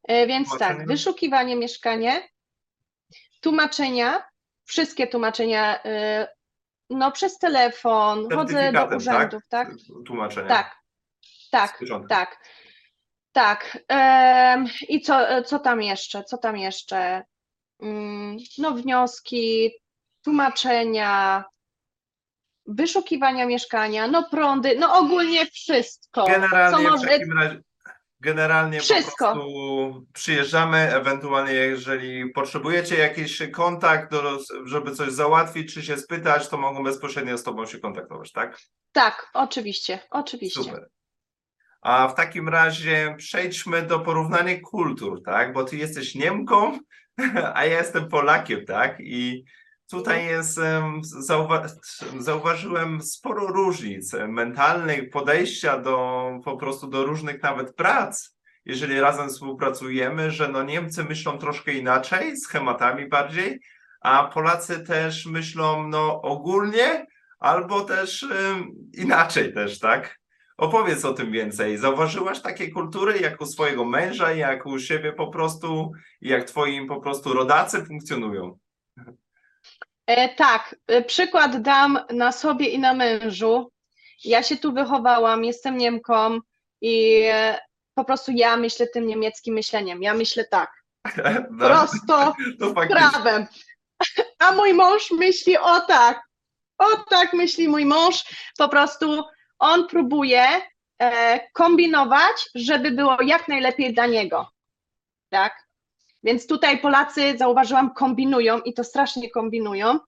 E, 0.08 0.26
Więc 0.26 0.58
tak, 0.58 0.86
wyszukiwanie 0.86 1.56
mieszkania, 1.56 2.20
tłumaczenia, 3.40 4.24
wszystkie 4.64 5.06
tłumaczenia, 5.06 5.84
y, 5.84 6.26
no 6.90 7.12
przez 7.12 7.38
telefon, 7.38 8.28
chodzę 8.34 8.72
do 8.72 8.78
Certyfikatem, 8.78 8.96
urzędów, 8.96 9.42
tak? 9.48 9.70
Tłumaczenia. 10.06 10.48
Tak, 10.48 10.76
tak, 11.50 11.78
tak, 12.08 12.38
tak. 13.32 13.78
I 14.88 15.00
co, 15.00 15.42
co 15.42 15.58
tam 15.58 15.82
jeszcze? 15.82 16.24
Co 16.24 16.38
tam 16.38 16.56
jeszcze? 16.56 17.22
Mm, 17.82 18.36
No 18.58 18.70
wnioski, 18.72 19.70
tłumaczenia, 20.24 21.44
wyszukiwania 22.66 23.46
mieszkania, 23.46 24.08
no 24.08 24.28
prądy, 24.30 24.76
no 24.78 24.98
ogólnie 24.98 25.46
wszystko. 25.46 26.24
co 26.24 26.30
Generalnie 26.30 26.88
w 26.88 26.90
może, 26.90 27.06
takim 27.06 27.38
razie, 27.38 27.60
generalnie 28.20 28.80
Wszystko. 28.80 29.26
po 29.26 29.32
prostu 29.34 30.06
przyjeżdżamy, 30.12 30.78
ewentualnie 30.94 31.52
jeżeli 31.52 32.30
potrzebujecie 32.30 32.98
jakiś 32.98 33.42
kontakt, 33.52 34.10
do, 34.10 34.38
żeby 34.64 34.92
coś 34.94 35.12
załatwić, 35.12 35.74
czy 35.74 35.82
się 35.82 35.96
spytać, 35.96 36.48
to 36.48 36.56
mogą 36.56 36.84
bezpośrednio 36.84 37.38
z 37.38 37.42
Tobą 37.42 37.66
się 37.66 37.78
kontaktować, 37.78 38.32
tak? 38.32 38.58
tak, 38.92 39.30
oczywiście, 39.34 39.98
oczywiście. 40.10 40.62
Super. 40.62 40.88
A 41.80 42.08
w 42.08 42.14
takim 42.14 42.48
razie 42.48 43.14
przejdźmy 43.18 43.82
do 43.82 44.00
porównania 44.00 44.60
kultur, 44.60 45.22
tak? 45.24 45.52
Bo 45.52 45.64
Ty 45.64 45.76
jesteś 45.76 46.14
Niemką, 46.14 46.78
a 47.54 47.64
ja 47.64 47.78
jestem 47.78 48.08
Polakiem, 48.08 48.64
tak? 48.66 48.96
I 49.00 49.44
tutaj 49.90 50.26
jest, 50.26 50.60
zauwa 51.02 51.66
zauważyłem 52.18 53.02
sporo 53.02 53.46
różnic 53.46 54.12
mentalnych, 54.28 55.10
podejścia 55.10 55.78
do 55.78 56.22
po 56.44 56.56
prostu 56.56 56.86
do 56.86 57.04
różnych 57.04 57.42
nawet 57.42 57.74
prac. 57.74 58.36
Jeżeli 58.64 59.00
razem 59.00 59.28
współpracujemy, 59.28 60.30
że 60.30 60.48
no 60.48 60.62
Niemcy 60.62 61.04
myślą 61.04 61.38
troszkę 61.38 61.72
inaczej, 61.72 62.36
schematami 62.36 63.08
bardziej, 63.08 63.60
a 64.00 64.24
Polacy 64.24 64.80
też 64.80 65.26
myślą 65.26 65.88
no 65.88 66.22
ogólnie, 66.22 67.06
albo 67.38 67.80
też 67.80 68.26
inaczej 68.92 69.54
też, 69.54 69.78
tak? 69.78 70.21
Opowiedz 70.62 71.04
o 71.04 71.12
tym 71.12 71.32
więcej. 71.32 71.78
Zauważyłaś 71.78 72.40
takie 72.40 72.70
kultury 72.70 73.18
jak 73.18 73.40
u 73.40 73.46
swojego 73.46 73.84
męża, 73.84 74.32
jak 74.32 74.66
u 74.66 74.78
siebie 74.78 75.12
po 75.12 75.26
prostu, 75.26 75.92
jak 76.20 76.44
twoi 76.44 76.86
po 76.86 77.00
prostu 77.00 77.32
rodacy 77.32 77.84
funkcjonują? 77.84 78.58
E, 80.06 80.34
tak, 80.34 80.76
e, 80.86 81.02
przykład 81.02 81.62
dam 81.62 81.98
na 82.10 82.32
sobie 82.32 82.66
i 82.66 82.78
na 82.78 82.94
mężu. 82.94 83.72
Ja 84.24 84.42
się 84.42 84.56
tu 84.56 84.72
wychowałam, 84.72 85.44
jestem 85.44 85.76
Niemką 85.76 86.38
i 86.80 87.22
e, 87.24 87.58
po 87.94 88.04
prostu 88.04 88.32
ja 88.34 88.56
myślę 88.56 88.86
tym 88.86 89.06
niemieckim 89.06 89.54
myśleniem. 89.54 90.02
Ja 90.02 90.14
myślę 90.14 90.44
tak, 90.44 90.70
No, 91.50 91.66
prosto, 91.66 92.34
to 92.58 92.74
prawem. 92.74 93.46
A 94.44 94.52
mój 94.52 94.74
mąż 94.74 95.10
myśli 95.10 95.58
o 95.58 95.80
tak. 95.80 96.20
O 96.78 96.96
tak 97.10 97.32
myśli 97.32 97.68
mój 97.68 97.86
mąż. 97.86 98.24
Po 98.58 98.68
prostu 98.68 99.22
on 99.62 99.88
próbuje 99.88 100.42
e, 100.98 101.40
kombinować, 101.52 102.50
żeby 102.54 102.90
było 102.90 103.16
jak 103.22 103.48
najlepiej 103.48 103.94
dla 103.94 104.06
niego. 104.06 104.50
Tak? 105.28 105.66
Więc 106.22 106.46
tutaj 106.46 106.78
Polacy, 106.78 107.38
zauważyłam, 107.38 107.94
kombinują 107.94 108.60
i 108.60 108.74
to 108.74 108.84
strasznie 108.84 109.30
kombinują. 109.30 109.98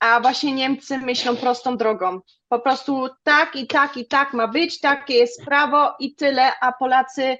A 0.00 0.20
właśnie 0.20 0.52
Niemcy 0.52 0.98
myślą 0.98 1.36
prostą 1.36 1.76
drogą. 1.76 2.20
Po 2.48 2.58
prostu 2.58 3.08
tak 3.22 3.56
i 3.56 3.66
tak 3.66 3.96
i 3.96 4.06
tak 4.06 4.32
ma 4.32 4.48
być, 4.48 4.80
takie 4.80 5.14
jest 5.14 5.44
prawo 5.44 5.94
i 5.98 6.14
tyle, 6.14 6.60
a 6.60 6.72
Polacy, 6.72 7.38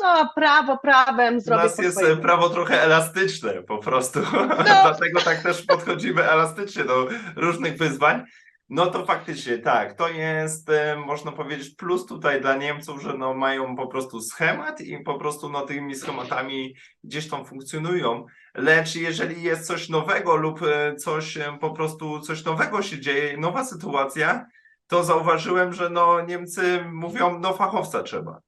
no 0.00 0.30
prawo 0.34 0.78
prawem 0.78 1.36
U 1.36 1.40
zrobię 1.40 1.62
nas 1.62 1.76
po 1.76 1.82
jest 1.82 2.02
e, 2.02 2.16
prawo 2.16 2.48
trochę 2.48 2.82
elastyczne 2.82 3.52
po 3.62 3.78
prostu. 3.78 4.20
Dlatego 4.64 5.20
tak 5.20 5.42
też 5.42 5.62
podchodzimy 5.62 6.30
elastycznie 6.30 6.84
do 6.84 7.08
różnych 7.36 7.76
wyzwań. 7.76 8.24
No 8.68 8.86
to 8.86 9.06
faktycznie 9.06 9.58
tak, 9.58 9.94
to 9.94 10.08
jest, 10.08 10.70
e, 10.70 10.96
można 10.96 11.32
powiedzieć, 11.32 11.74
plus 11.74 12.06
tutaj 12.06 12.40
dla 12.40 12.56
Niemców, 12.56 13.02
że 13.02 13.14
no 13.14 13.34
mają 13.34 13.76
po 13.76 13.86
prostu 13.86 14.20
schemat 14.20 14.80
i 14.80 14.98
po 14.98 15.18
prostu 15.18 15.48
no 15.48 15.60
tymi 15.60 15.94
schematami 15.94 16.74
gdzieś 17.04 17.28
tam 17.28 17.44
funkcjonują. 17.44 18.26
Lecz 18.54 18.96
jeżeli 18.96 19.42
jest 19.42 19.66
coś 19.66 19.88
nowego 19.88 20.36
lub 20.36 20.62
e, 20.62 20.96
coś 20.96 21.36
e, 21.36 21.58
po 21.60 21.70
prostu 21.70 22.20
coś 22.20 22.44
nowego 22.44 22.82
się 22.82 23.00
dzieje, 23.00 23.36
nowa 23.36 23.64
sytuacja, 23.64 24.46
to 24.86 25.04
zauważyłem, 25.04 25.72
że 25.72 25.90
no 25.90 26.20
Niemcy 26.20 26.84
mówią, 26.92 27.38
no 27.38 27.52
fachowca 27.52 28.02
trzeba. 28.02 28.40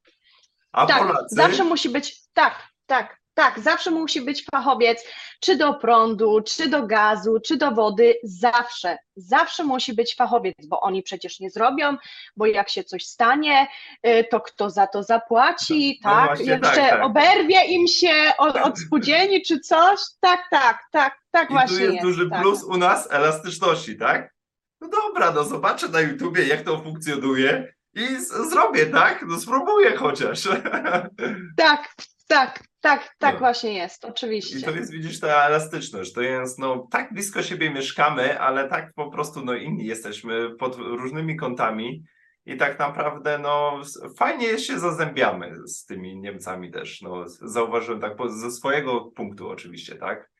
A 0.71 0.85
Tak, 0.85 0.99
Polacy... 0.99 1.35
zawsze 1.35 1.63
musi 1.63 1.89
być, 1.89 2.21
tak, 2.33 2.67
tak, 2.85 3.20
tak, 3.33 3.59
zawsze 3.59 3.91
musi 3.91 4.21
być 4.21 4.45
fachowiec, 4.51 5.03
czy 5.39 5.55
do 5.55 5.73
prądu, 5.73 6.41
czy 6.41 6.69
do 6.69 6.87
gazu, 6.87 7.39
czy 7.45 7.57
do 7.57 7.71
wody, 7.71 8.15
zawsze, 8.23 8.97
zawsze 9.15 9.63
musi 9.63 9.93
być 9.93 10.15
fachowiec, 10.15 10.55
bo 10.67 10.79
oni 10.81 11.03
przecież 11.03 11.39
nie 11.39 11.49
zrobią, 11.49 11.97
bo 12.37 12.45
jak 12.45 12.69
się 12.69 12.83
coś 12.83 13.05
stanie, 13.05 13.67
y, 14.07 14.25
to 14.31 14.41
kto 14.41 14.69
za 14.69 14.87
to 14.87 15.03
zapłaci, 15.03 15.99
No 16.03 16.11
tak, 16.11 16.25
właśnie 16.25 16.51
jeszcze 16.51 16.69
tak, 16.75 16.89
tak. 16.89 17.03
oberwie 17.03 17.65
im 17.65 17.87
się 17.87 18.33
od, 18.37 18.55
od 18.55 18.79
spółdzielni 18.79 19.41
czy 19.41 19.59
coś, 19.59 19.99
tak, 20.19 20.39
tak, 20.51 20.79
tak, 20.91 21.17
tak 21.31 21.49
I 21.49 21.53
właśnie 21.53 21.77
tu 21.77 21.83
jest 21.83 22.01
duży 22.01 22.29
tak. 22.29 22.41
plus 22.41 22.63
u 22.63 22.77
nas 22.77 23.11
elastyczności, 23.11 23.97
tak? 23.97 24.33
No 24.81 24.87
dobra, 24.87 25.31
no 25.31 25.43
zobaczę 25.43 25.89
na 25.89 26.01
YouTubie, 26.01 26.47
jak 26.47 26.61
to 26.61 26.79
funkcjonuje 26.83 27.73
i 27.93 28.07
zrobię, 28.49 28.85
tak? 28.85 29.25
No 29.27 29.39
spróbuję 29.39 29.97
chociaż. 29.97 30.39
Tak, 31.57 31.95
tak, 32.27 32.63
tak, 32.81 33.15
tak 33.17 33.33
No. 33.33 33.39
właśnie 33.39 33.73
jest, 33.73 34.03
I 34.03 34.07
oczywiście. 34.07 34.61
to 34.61 34.71
jest, 34.71 34.91
widzisz, 34.91 35.19
ta 35.19 35.27
elastyczność. 35.47 36.13
To 36.13 36.21
jest, 36.21 36.59
no, 36.59 36.87
tak 36.91 37.13
blisko 37.13 37.43
siebie 37.43 37.69
mieszkamy, 37.69 38.39
ale 38.39 38.69
tak 38.69 38.93
po 38.93 39.11
prostu, 39.11 39.45
no, 39.45 39.53
inni 39.53 39.85
jesteśmy 39.85 40.55
pod 40.55 40.75
różnymi 40.75 41.35
kątami 41.35 42.03
i 42.45 42.57
tak 42.57 42.79
naprawdę, 42.79 43.37
no, 43.39 43.81
fajnie 44.17 44.59
się 44.59 44.79
zazębiamy 44.79 45.55
z 45.67 45.85
tymi 45.85 46.19
Niemcami 46.19 46.71
też. 46.71 47.01
No, 47.01 47.23
zauważyłem 47.27 48.01
tak 48.01 48.15
po- 48.15 48.29
ze 48.29 48.51
swojego 48.51 49.01
punktu 49.01 49.49
oczywiście, 49.49 49.95
tak? 49.95 50.31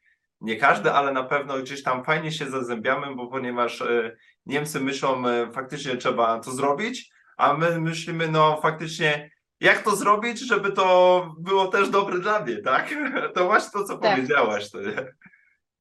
Nie 0.41 0.55
każdy, 0.57 0.91
ale 0.91 1.11
na 1.13 1.23
pewno 1.23 1.57
gdzieś 1.57 1.83
tam 1.83 2.03
fajnie 2.03 2.31
się 2.31 2.49
zazębiamy, 2.49 3.15
bo 3.15 3.27
ponieważ 3.27 3.81
e, 3.81 4.15
Niemcy 4.45 4.79
myślą, 4.79 5.27
e, 5.27 5.51
faktycznie 5.51 5.97
trzeba 5.97 6.39
to 6.39 6.51
zrobić, 6.51 7.11
a 7.37 7.53
my 7.53 7.79
myślimy, 7.79 8.27
no, 8.27 8.59
faktycznie 8.61 9.29
jak 9.61 9.83
to 9.83 9.95
zrobić, 9.95 10.39
żeby 10.39 10.71
to 10.71 11.27
było 11.39 11.67
też 11.67 11.89
dobre 11.89 12.19
dla 12.19 12.39
mnie, 12.39 12.57
tak? 12.61 12.89
To 13.35 13.45
właśnie 13.45 13.71
to, 13.71 13.83
co 13.83 13.97
Tak. 13.97 14.15
powiedziałaś. 14.15 14.71
To, 14.71 14.81
nie? 14.81 15.13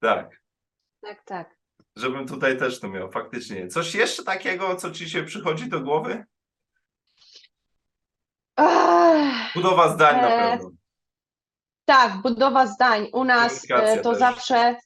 tak. 0.00 0.40
Tak, 1.02 1.22
tak. 1.24 1.56
Żebym 1.96 2.26
tutaj 2.28 2.58
też 2.58 2.80
to 2.80 2.88
miał, 2.88 3.10
faktycznie. 3.10 3.68
Coś 3.68 3.94
jeszcze 3.94 4.24
takiego, 4.24 4.76
co 4.76 4.90
ci 4.90 5.10
się 5.10 5.22
przychodzi 5.24 5.68
do 5.68 5.80
głowy? 5.80 6.24
Budowa 9.54 9.88
zdań 9.94 10.16
na 10.16 10.28
E, 10.28 10.50
pewno. 10.50 10.70
tak, 11.84 12.12
budowa 12.22 12.66
zdań. 12.66 13.08
U 13.12 13.24
nas 13.24 13.66
e, 13.70 13.98
to 14.02 14.10
też. 14.10 14.18
zawsze, 14.18 14.76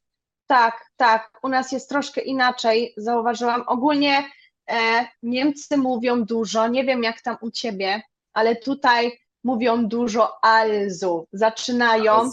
tak, 0.47 0.87
tak, 0.97 1.39
u 1.43 1.49
nas 1.49 1.73
jest 1.73 1.89
troszkę 1.89 2.21
inaczej, 2.21 2.95
zauważyłam. 2.97 3.65
Ogólnie 3.67 4.31
e, 4.71 5.07
Niemcy 5.23 5.77
mówią 5.77 6.25
dużo, 6.25 6.69
nie 6.69 6.85
wiem 6.85 7.03
jak 7.03 7.21
tam 7.23 7.37
u 7.41 7.51
ciebie, 7.51 8.03
ale 8.35 8.57
tutaj 8.57 9.19
mówią 9.45 9.87
dużo 9.87 10.45
also. 10.45 11.25
Zaczynają 11.33 12.31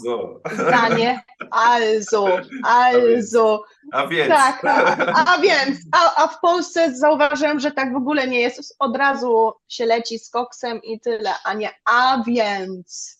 zdanie 0.52 1.22
also, 1.50 2.38
also. 2.64 3.64
A 3.92 4.06
więc. 4.06 4.28
Tak, 4.28 4.64
a, 4.64 4.96
a 5.26 5.38
więc, 5.38 5.78
a, 5.92 6.24
a 6.24 6.26
w 6.26 6.40
Polsce 6.40 6.94
zauważyłem, 6.94 7.60
że 7.60 7.70
tak 7.70 7.92
w 7.92 7.96
ogóle 7.96 8.28
nie 8.28 8.40
jest. 8.40 8.76
Od 8.78 8.96
razu 8.96 9.52
się 9.68 9.86
leci 9.86 10.18
z 10.18 10.30
koksem 10.30 10.82
i 10.82 11.00
tyle, 11.00 11.30
a 11.44 11.54
nie 11.54 11.70
a 11.84 12.22
więc. 12.26 13.18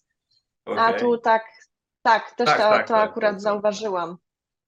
A 0.67 0.89
Okej. 0.89 1.01
tu 1.01 1.19
tak, 1.19 1.45
tak, 2.03 2.31
też 2.31 2.47
Tak, 2.47 2.59
to, 2.59 2.63
tak, 2.63 2.89
to 2.89 2.95
tak, 2.95 3.11
akurat 3.11 3.31
tak, 3.31 3.37
tak. 3.37 3.41
zauważyłam. 3.41 4.17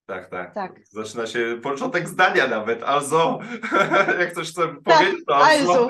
Tak, 0.07 0.31
tak. 0.31 0.55
Tak. 0.55 0.73
Zaczyna 0.91 1.27
się 1.27 1.61
początek 1.63 2.09
zdania 2.09 2.47
nawet. 2.47 2.83
Also. 2.83 3.39
Jak 4.21 4.33
coś 4.33 4.51
chcę 4.51 4.63
Tak, 4.63 4.99
powiedzieć, 4.99 5.25
to 5.27 5.37
also. 5.37 5.73
also. 5.73 5.89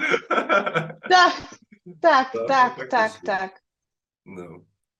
Tak, 2.00 2.32
tak, 2.32 2.32
To 2.32 2.46
tak, 2.48 2.76
faktycznie. 2.76 3.26
tak, 3.28 3.40
tak. 3.40 3.62
No, 4.26 4.42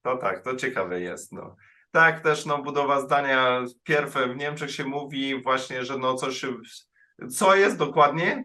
to 0.02 0.16
tak, 0.16 0.42
to 0.44 0.56
ciekawe 0.56 1.00
jest. 1.00 1.32
No. 1.32 1.56
Tak, 1.90 2.20
też 2.20 2.46
no, 2.46 2.62
budowa 2.62 3.00
zdania. 3.00 3.64
Pierwsze 3.84 4.28
w 4.28 4.36
Niemczech 4.36 4.70
się 4.70 4.84
mówi 4.84 5.42
właśnie, 5.42 5.84
że 5.84 5.98
no 5.98 6.14
coś, 6.14 6.44
co 7.30 7.56
jest 7.56 7.78
dokładnie 7.78 8.44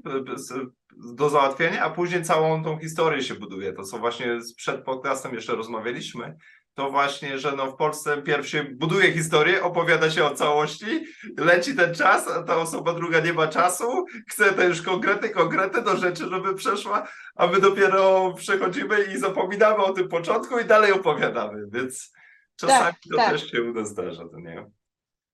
do 1.16 1.30
załatwienia, 1.30 1.84
a 1.84 1.90
później 1.90 2.24
całą 2.24 2.64
tą 2.64 2.80
historię 2.80 3.22
się 3.22 3.36
buduje. 3.36 3.74
To 3.74 3.84
co 3.84 3.98
właśnie 4.00 4.42
z- 4.42 4.56
przed 4.56 4.84
podcastem 4.84 5.34
jeszcze 5.34 5.56
rozmawialiśmy. 5.56 6.38
To 6.80 6.92
właśnie, 6.92 7.40
że 7.40 7.52
no 7.52 7.72
w 7.72 7.76
Polsce 7.76 8.22
pierw 8.22 8.48
się 8.48 8.64
buduje 8.64 9.14
historię, 9.14 9.64
opowiada 9.64 10.12
się 10.12 10.26
o 10.26 10.36
całości, 10.36 11.06
leci 11.38 11.76
ten 11.76 11.96
czas, 11.96 12.28
a 12.28 12.44
ta 12.44 12.58
osoba 12.58 12.94
druga 12.94 13.20
nie 13.20 13.34
ma 13.34 13.48
czasu, 13.48 14.06
chce 14.28 14.54
te 14.54 14.66
już 14.66 14.82
konkrety, 14.82 15.30
konkrety 15.30 15.82
do 15.82 15.98
rzeczy, 15.98 16.30
żeby 16.30 16.56
przeszła, 16.56 17.08
a 17.36 17.48
my 17.48 17.60
dopiero 17.60 18.34
przechodzimy 18.34 19.04
i 19.04 19.18
zapominamy 19.18 19.84
o 19.84 19.94
tym 19.94 20.08
początku 20.10 20.60
i 20.60 20.66
dalej 20.66 20.92
opowiadamy, 20.92 21.68
więc 21.72 22.14
czasami 22.56 22.86
Tak, 22.86 22.96
to 23.12 23.18
tak. 23.18 23.32
też 23.32 23.52
się 23.52 23.64
u 23.64 23.74
nas 23.74 23.90
zdarza, 23.90 24.30
to 24.30 24.40
nie? 24.40 24.66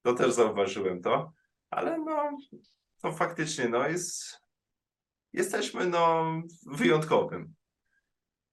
To 0.01 0.13
też 0.13 0.31
zauważyłem 0.31 1.01
to, 1.01 1.31
ale 1.69 1.97
no, 1.97 2.37
to 3.01 3.11
faktycznie, 3.11 3.69
no 3.69 3.87
jest, 3.87 4.41
jesteśmy 5.33 5.85
no 5.85 6.25
wyjątkowym. 6.65 7.53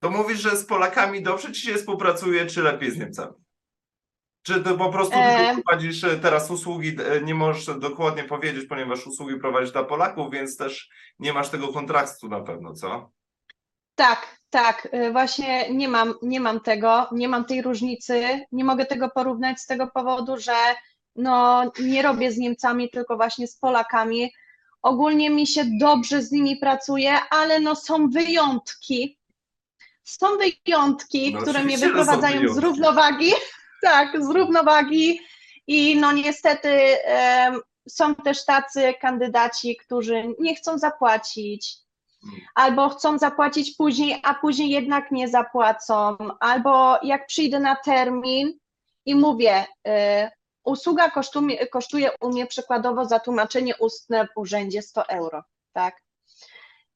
To 0.03 0.11
mówisz, 0.11 0.41
że 0.41 0.57
z 0.57 0.67
Polakami 0.67 1.23
dobrze 1.23 1.53
ci 1.53 1.61
się 1.61 1.75
współpracuje, 1.75 2.47
czy 2.47 2.63
lepiej 2.63 2.91
z 2.91 2.99
Niemcami? 2.99 3.33
Czy 4.43 4.61
to 4.61 4.77
po 4.77 4.93
prostu 4.93 5.17
E. 5.17 5.55
prowadzisz 5.55 6.05
e, 6.05 6.17
teraz 6.17 6.51
usługi, 6.51 6.97
e, 7.05 7.21
nie 7.21 7.35
możesz 7.35 7.79
dokładnie 7.79 8.25
powiedzieć, 8.25 8.67
ponieważ 8.69 9.07
usługi 9.07 9.37
prowadzisz 9.37 9.73
dla 9.73 9.85
Polaków, 9.85 10.33
więc 10.33 10.57
też 10.57 10.91
nie 11.19 11.33
masz 11.33 11.49
tego 11.49 11.69
kontrastu 11.69 12.29
na 12.29 12.41
pewno, 12.41 12.75
co? 12.75 13.11
Tak, 13.95 14.37
tak, 14.51 14.89
y, 14.95 15.13
właśnie 15.13 15.75
nie 15.75 15.89
mam, 15.89 16.15
nie 16.23 16.41
mam 16.41 16.61
tego, 16.61 17.09
nie 17.13 17.29
mam 17.29 17.45
tej 17.45 17.63
różnicy, 17.63 18.41
nie 18.53 18.65
mogę 18.65 18.87
tego 18.87 19.11
porównać 19.11 19.61
z 19.61 19.67
tego 19.67 19.87
powodu, 19.87 20.37
że 20.39 20.57
no, 21.17 21.65
nie 21.81 22.03
robię 22.03 22.33
z 22.33 22.39
Niemcami, 22.39 22.91
tylko 22.91 23.17
właśnie 23.17 23.47
z 23.47 23.59
Polakami. 23.59 24.33
Ogólnie 24.83 25.31
mi 25.31 25.47
się 25.47 25.65
dobrze 25.81 26.23
z 26.23 26.33
nimi 26.33 26.57
pracuje, 26.57 27.13
ale 27.31 27.61
no 27.61 27.77
są 27.77 28.09
wyjątki. 28.09 29.22
Są 30.05 30.27
wyjątki, 30.37 31.35
No 31.35 31.41
które 31.43 31.65
mnie 31.65 31.79
wyprowadzają 31.79 32.55
z 32.55 32.59
równowagi. 32.59 33.33
Tak, 33.85 34.25
z 34.25 34.31
równowagi. 34.31 35.21
I 35.67 35.97
no 35.97 36.13
niestety 36.13 36.97
są 37.89 38.15
też 38.15 38.45
tacy 38.45 38.95
kandydaci, 39.01 39.77
którzy 39.77 40.25
nie 40.39 40.55
chcą 40.55 40.79
zapłacić, 40.79 41.77
albo 42.55 42.89
chcą 42.89 43.19
zapłacić 43.19 43.77
później, 43.77 44.21
a 44.23 44.35
później 44.35 44.71
jednak 44.71 45.11
nie 45.11 45.29
zapłacą, 45.29 46.17
albo 46.41 46.99
jak 47.03 47.27
przyjdę 47.27 47.61
na 47.61 47.77
termin 47.77 48.59
i 49.07 49.15
mówię, 49.15 49.67
y, 49.89 49.91
usługa 50.65 51.11
kosztuje, 51.11 51.67
kosztuje 51.67 52.11
u 52.21 52.29
mnie 52.29 52.47
przykładowo 52.47 53.05
za 53.05 53.21
tłumaczenie 53.21 53.77
ustne 53.77 54.27
w 54.27 54.39
urzędzie 54.39 54.83
100 54.83 55.09
euro, 55.09 55.45
tak? 55.73 56.03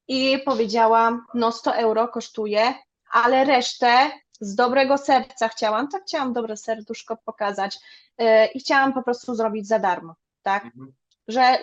I 0.09 0.39
powiedziałam, 0.45 1.27
no 1.35 1.53
100 1.53 1.75
euro 1.75 2.09
kosztuje, 2.09 2.75
ale 3.11 3.45
resztę 3.45 4.11
z 4.41 4.55
dobrego 4.55 4.99
serca 4.99 5.49
chciałam, 5.49 5.89
tak 5.89 6.03
chciałam 6.03 6.33
dobre 6.33 6.57
serduszko 6.57 7.17
pokazać 7.17 7.79
y, 8.21 8.25
i 8.55 8.61
chciałam 8.61 8.93
po 8.93 9.03
prostu 9.03 9.35
zrobić 9.35 9.69
za 9.69 9.79
darmo, 9.79 10.15
tak? 10.43 10.65
Mhm. 10.65 10.93
że 11.29 11.59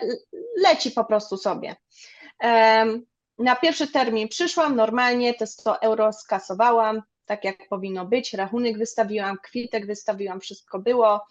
leci 0.62 0.90
po 0.90 1.04
prostu 1.04 1.36
sobie. 1.36 1.76
Em, 2.38 3.06
Na 3.38 3.56
pierwszy 3.56 3.86
termin 3.88 4.28
przyszłam 4.28 4.76
normalnie, 4.76 5.34
te 5.34 5.46
100 5.46 5.80
euro 5.80 6.12
skasowałam, 6.12 7.02
tak 7.26 7.44
jak 7.44 7.68
powinno 7.68 8.04
być, 8.06 8.34
rachunek 8.34 8.78
wystawiłam, 8.78 9.38
kwitek 9.42 9.86
wystawiłam, 9.86 10.40
wszystko 10.40 10.78
było. 10.78 11.26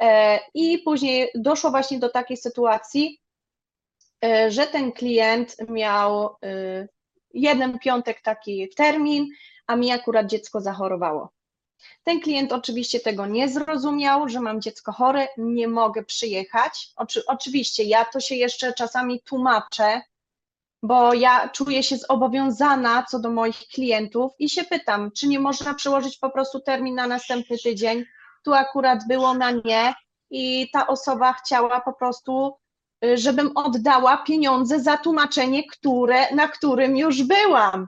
E, 0.00 0.40
I 0.54 0.78
później 0.78 1.30
doszło 1.34 1.70
właśnie 1.70 1.98
do 1.98 2.08
takiej 2.10 2.36
sytuacji, 2.36 3.20
e, 4.24 4.50
że 4.50 4.66
ten 4.66 4.92
klient 4.92 5.56
miał 5.68 6.36
e, 6.44 6.88
jeden 7.34 7.78
piątek 7.78 8.20
taki 8.20 8.68
termin, 8.76 9.28
a 9.66 9.76
mi 9.76 9.92
akurat 9.92 10.26
dziecko 10.26 10.60
zachorowało. 10.60 11.32
Ten 12.04 12.20
klient 12.20 12.52
oczywiście 12.52 13.00
tego 13.00 13.26
nie 13.26 13.48
zrozumiał, 13.48 14.28
że 14.28 14.40
mam 14.40 14.60
dziecko 14.60 14.92
chore, 14.92 15.28
nie 15.38 15.68
mogę 15.68 16.04
przyjechać. 16.04 16.92
Oczy, 16.96 17.26
oczywiście 17.26 17.84
ja 17.84 18.04
to 18.04 18.20
się 18.20 18.34
jeszcze 18.34 18.72
czasami 18.72 19.20
tłumaczę, 19.20 20.00
bo 20.82 21.14
ja 21.14 21.48
czuję 21.48 21.82
się 21.82 21.96
zobowiązana 21.96 23.02
co 23.02 23.18
do 23.18 23.30
moich 23.30 23.58
klientów 23.58 24.32
i 24.38 24.48
się 24.48 24.64
pytam, 24.64 25.10
czy 25.12 25.28
nie 25.28 25.38
można 25.38 25.74
przełożyć 25.74 26.18
po 26.18 26.30
prostu 26.30 26.60
termin 26.60 26.94
na 26.94 27.06
następny 27.06 27.58
tydzień. 27.58 28.04
Tu 28.44 28.54
akurat 28.54 29.06
było 29.08 29.34
na 29.34 29.50
nie 29.50 29.94
i 30.30 30.70
ta 30.72 30.86
osoba 30.86 31.32
chciała 31.32 31.80
po 31.80 31.92
prostu, 31.92 32.56
żebym 33.14 33.52
oddała 33.54 34.16
pieniądze 34.16 34.80
za 34.80 34.96
tłumaczenie, 34.96 35.66
które, 35.66 36.34
na 36.34 36.48
którym 36.48 36.96
już 36.96 37.22
byłam. 37.22 37.86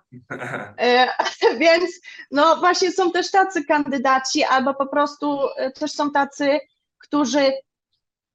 E, 0.79 1.09
Więc 1.59 1.90
no 2.31 2.57
właśnie 2.57 2.92
są 2.92 3.12
też 3.12 3.31
tacy 3.31 3.64
kandydaci, 3.64 4.44
albo 4.44 4.75
po 4.75 4.87
prostu 4.87 5.38
e, 5.57 5.70
też 5.70 5.92
są 5.92 6.11
tacy, 6.11 6.61
którzy 6.98 7.53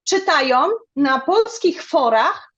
czytają 0.04 0.70
na 0.96 1.20
polskich 1.20 1.84
forach, 1.84 2.54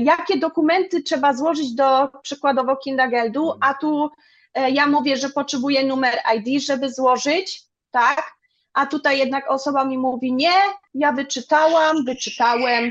jakie 0.00 0.38
dokumenty 0.38 1.02
trzeba 1.02 1.34
złożyć 1.34 1.74
do 1.74 2.08
przykładowo 2.22 2.76
Kindergeldu, 2.76 3.52
a 3.60 3.74
tu 3.74 4.10
ja 4.54 4.86
mówię, 4.86 5.16
że 5.16 5.28
potrzebuję 5.28 5.84
numer 5.84 6.18
ID, 6.36 6.62
żeby 6.62 6.92
złożyć, 6.92 7.62
tak? 7.90 8.32
A 8.72 8.86
tutaj 8.86 9.18
jednak 9.18 9.50
osoba 9.50 9.84
mi 9.84 9.98
mówi, 9.98 10.32
nie, 10.32 10.54
ja 10.94 11.12
wyczytałam, 11.12 12.04
wyczytałem, 12.04 12.90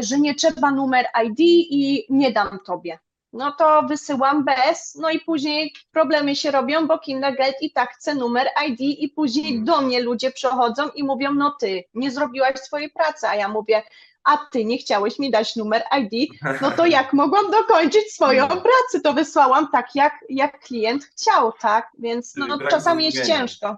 że 0.00 0.20
nie 0.20 0.34
trzeba 0.34 0.70
numer 0.70 1.06
ID 1.24 1.38
i 1.70 2.06
nie 2.10 2.32
dam 2.32 2.58
tobie 2.66 2.98
no 3.32 3.52
to 3.52 3.82
wysyłam 3.82 4.44
bez, 4.44 4.94
no 4.94 5.10
i 5.10 5.20
później 5.20 5.72
problemy 5.92 6.36
się 6.36 6.50
robią, 6.50 6.86
bo 6.86 6.98
Kindergeld 6.98 7.54
i 7.60 7.72
tak 7.72 7.94
chce 7.94 8.14
numer 8.14 8.48
ID 8.68 8.80
i 8.80 9.08
później 9.08 9.46
Mhm. 9.56 9.64
do 9.64 9.80
mnie 9.86 10.00
ludzie 10.00 10.30
przychodzą 10.30 10.88
i 10.88 11.04
mówią, 11.04 11.34
no 11.34 11.56
ty 11.60 11.84
nie 11.94 12.10
zrobiłaś 12.10 12.54
swojej 12.60 12.90
pracy, 12.90 13.28
a 13.28 13.34
ja 13.34 13.48
mówię, 13.48 13.82
a 14.24 14.38
ty 14.52 14.64
nie 14.64 14.78
chciałeś 14.78 15.18
mi 15.18 15.30
dać 15.30 15.56
numer 15.56 15.82
ID, 16.00 16.30
no 16.62 16.70
to 16.70 16.86
jak 16.86 17.12
mogłam 17.22 17.50
dokończyć 17.50 18.12
swoją 18.14 18.42
Mhm. 18.42 18.60
pracę, 18.60 19.00
to 19.04 19.12
wysłałam 19.12 19.68
tak, 19.72 19.86
jak, 19.94 20.24
jak 20.28 20.60
klient 20.60 21.04
chciał, 21.04 21.52
tak, 21.52 21.90
więc 21.98 22.36
no, 22.36 22.58
brak 22.58 22.70
czasami 22.70 23.04
jest 23.04 23.26
ciężko. 23.26 23.76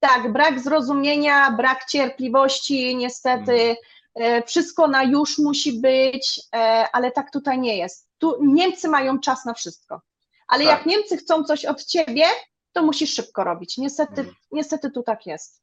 Tak, 0.00 0.32
brak 0.32 0.60
zrozumienia, 0.60 1.50
brak 1.50 1.84
cierpliwości, 1.84 2.96
niestety 2.96 3.52
Mhm. 3.52 3.76
E, 4.14 4.42
wszystko 4.42 4.88
na 4.88 5.02
już 5.02 5.38
musi 5.38 5.80
być, 5.80 6.40
e, 6.54 6.58
ale 6.92 7.10
tak 7.12 7.32
tutaj 7.32 7.58
nie 7.58 7.76
jest. 7.76 8.08
Tu 8.18 8.36
Niemcy 8.44 8.88
mają 8.88 9.20
czas 9.20 9.44
na 9.44 9.54
wszystko, 9.54 10.00
ale 10.48 10.64
Tak. 10.64 10.78
jak 10.78 10.86
Niemcy 10.86 11.16
chcą 11.16 11.44
coś 11.44 11.64
od 11.64 11.84
ciebie, 11.84 12.24
to 12.72 12.82
musisz 12.82 13.14
szybko 13.14 13.44
robić. 13.44 13.78
Niestety, 13.78 14.20
Mhm. 14.20 14.36
niestety 14.52 14.90
tu 14.90 15.02
tak 15.02 15.26
jest. 15.26 15.62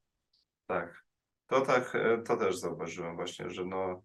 Tak, 0.68 1.04
to 1.48 1.62
tak, 1.62 1.96
e, 1.96 2.18
to 2.28 2.38
też 2.38 2.58
zauważyłem 2.58 3.16
właśnie, 3.16 3.50
że 3.50 3.66
no 3.66 4.02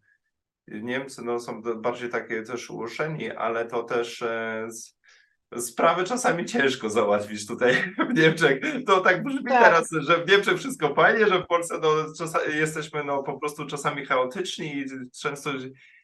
Niemcy 0.68 1.22
no, 1.22 1.40
są 1.40 1.62
bardziej 1.62 2.10
takie 2.10 2.42
też 2.42 2.70
ułożeni, 2.70 3.30
ale 3.30 3.66
to 3.66 3.82
też 3.82 4.24
z, 4.68 4.96
sprawy 5.58 6.04
czasami 6.04 6.44
ciężko 6.44 6.90
załatwić 6.90 7.46
tutaj 7.46 7.74
w 8.10 8.14
Niemczech. 8.14 8.60
To 8.86 9.00
tak 9.00 9.24
brzmi 9.24 9.44
Tak. 9.44 9.64
teraz, 9.64 9.90
że 9.90 10.24
w 10.24 10.28
Niemczech 10.28 10.58
wszystko 10.58 10.94
fajnie, 10.94 11.26
że 11.26 11.42
w 11.42 11.46
Polsce 11.46 11.78
no, 11.82 12.14
czasa, 12.18 12.44
jesteśmy 12.44 13.04
no, 13.04 13.22
po 13.22 13.38
prostu 13.38 13.66
czasami 13.66 14.06
chaotyczni 14.06 14.76
i 14.76 14.84
często 15.20 15.50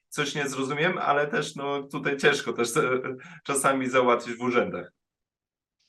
coś 0.09 0.35
nie 0.35 0.49
zrozumiem, 0.49 0.99
ale 0.99 1.27
też 1.27 1.57
no, 1.57 1.83
tutaj 1.83 2.17
ciężko 2.17 2.53
też 2.53 2.77
e, 2.77 3.01
czasami 3.45 3.89
załatwić 3.89 4.37
w 4.37 4.43
urzędach. 4.43 4.93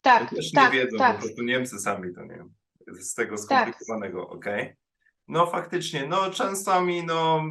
Tak, 0.02 0.30
Też 0.30 0.52
tak, 0.52 0.74
nie 0.74 0.80
wiedzą, 0.80 0.98
tak. 0.98 1.15
po 1.15 1.22
prostu 1.22 1.43
Niemcy 1.43 1.80
sami 1.80 2.13
to 2.13 2.22
nie 2.22 2.36
wiem. 2.36 2.54
Z 3.00 3.13
tego 3.13 3.38
skomplikowanego, 3.38 4.30
okej. 4.30 4.76
No 5.27 5.47
faktycznie, 5.47 6.07
no 6.07 6.31
czasami, 6.31 7.03
no 7.03 7.43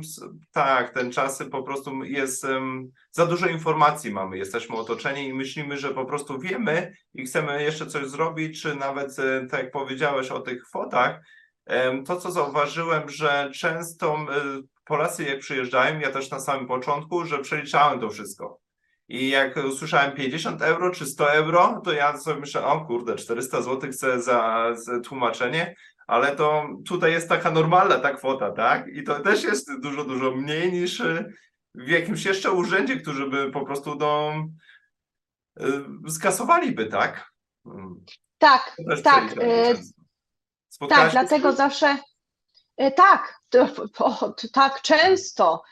tak, 0.52 0.94
ten 0.94 1.12
czasy 1.12 1.46
po 1.46 1.62
prostu 1.62 2.04
jest, 2.04 2.44
em, 2.44 2.90
za 3.10 3.26
dużo 3.26 3.46
informacji 3.46 4.10
mamy, 4.10 4.38
jesteśmy 4.38 4.76
otoczeni 4.76 5.28
i 5.28 5.34
myślimy, 5.34 5.78
że 5.78 5.94
po 5.94 6.04
prostu 6.04 6.38
wiemy 6.38 6.92
i 7.14 7.24
chcemy 7.24 7.62
jeszcze 7.62 7.86
coś 7.86 8.06
zrobić, 8.06 8.62
czy 8.62 8.74
nawet, 8.74 9.18
e, 9.18 9.46
tak 9.50 9.62
jak 9.62 9.72
powiedziałeś 9.72 10.30
o 10.30 10.40
tych 10.40 10.62
kwotach, 10.62 11.20
em, 11.66 12.04
to 12.04 12.16
co 12.16 12.30
zauważyłem, 12.30 13.08
że 13.08 13.50
często 13.54 14.14
e, 14.14 14.62
Polacy 14.84 15.24
jak 15.24 15.38
przyjeżdżają, 15.38 16.00
ja 16.00 16.10
też 16.10 16.30
na 16.30 16.40
samym 16.40 16.66
początku, 16.66 17.24
że 17.24 17.38
przeliczałem 17.38 18.00
to 18.00 18.10
wszystko. 18.10 18.58
I 19.08 19.28
jak 19.28 19.56
usłyszałem 19.56 20.12
50 20.12 20.62
euro 20.62 20.90
czy 20.90 21.06
100 21.06 21.32
euro, 21.32 21.80
to 21.84 21.92
ja 21.92 22.18
sobie 22.18 22.40
myślę, 22.40 22.66
o 22.66 22.80
kurde, 22.80 23.16
400 23.16 23.62
zł 23.62 23.90
chcę 23.90 24.22
za, 24.22 24.70
za 24.74 25.00
tłumaczenie, 25.00 25.74
ale 26.06 26.36
to 26.36 26.68
tutaj 26.88 27.12
jest 27.12 27.28
taka 27.28 27.50
normalna 27.50 27.98
ta 27.98 28.14
kwota, 28.14 28.52
tak? 28.52 28.88
I 28.88 29.04
to 29.04 29.20
też 29.20 29.42
jest 29.42 29.80
dużo, 29.80 30.04
dużo 30.04 30.30
mniej 30.30 30.72
niż 30.72 31.00
y, 31.00 31.32
w 31.74 31.88
jakimś 31.88 32.24
jeszcze 32.24 32.52
urzędzie, 32.52 32.96
którzy 32.96 33.26
by 33.26 33.50
po 33.50 33.64
prostu 33.64 33.94
no, 33.94 34.32
y, 35.60 36.10
skasowaliby, 36.10 36.86
tak? 36.86 37.30
Tak, 38.38 38.76
to 38.76 39.02
tak, 39.02 39.26
przeliczanie 39.26 39.54
e, 39.54 39.74
często. 39.74 40.02
Spotkałaś 40.68 41.12
tak, 41.12 41.12
się 41.12 41.28
dlatego 41.28 41.48
tym? 41.48 41.56
zawsze 41.56 41.98
e, 42.76 42.90
tak, 42.90 43.40
to, 43.48 44.34
tak 44.52 44.82
często. 44.82 45.62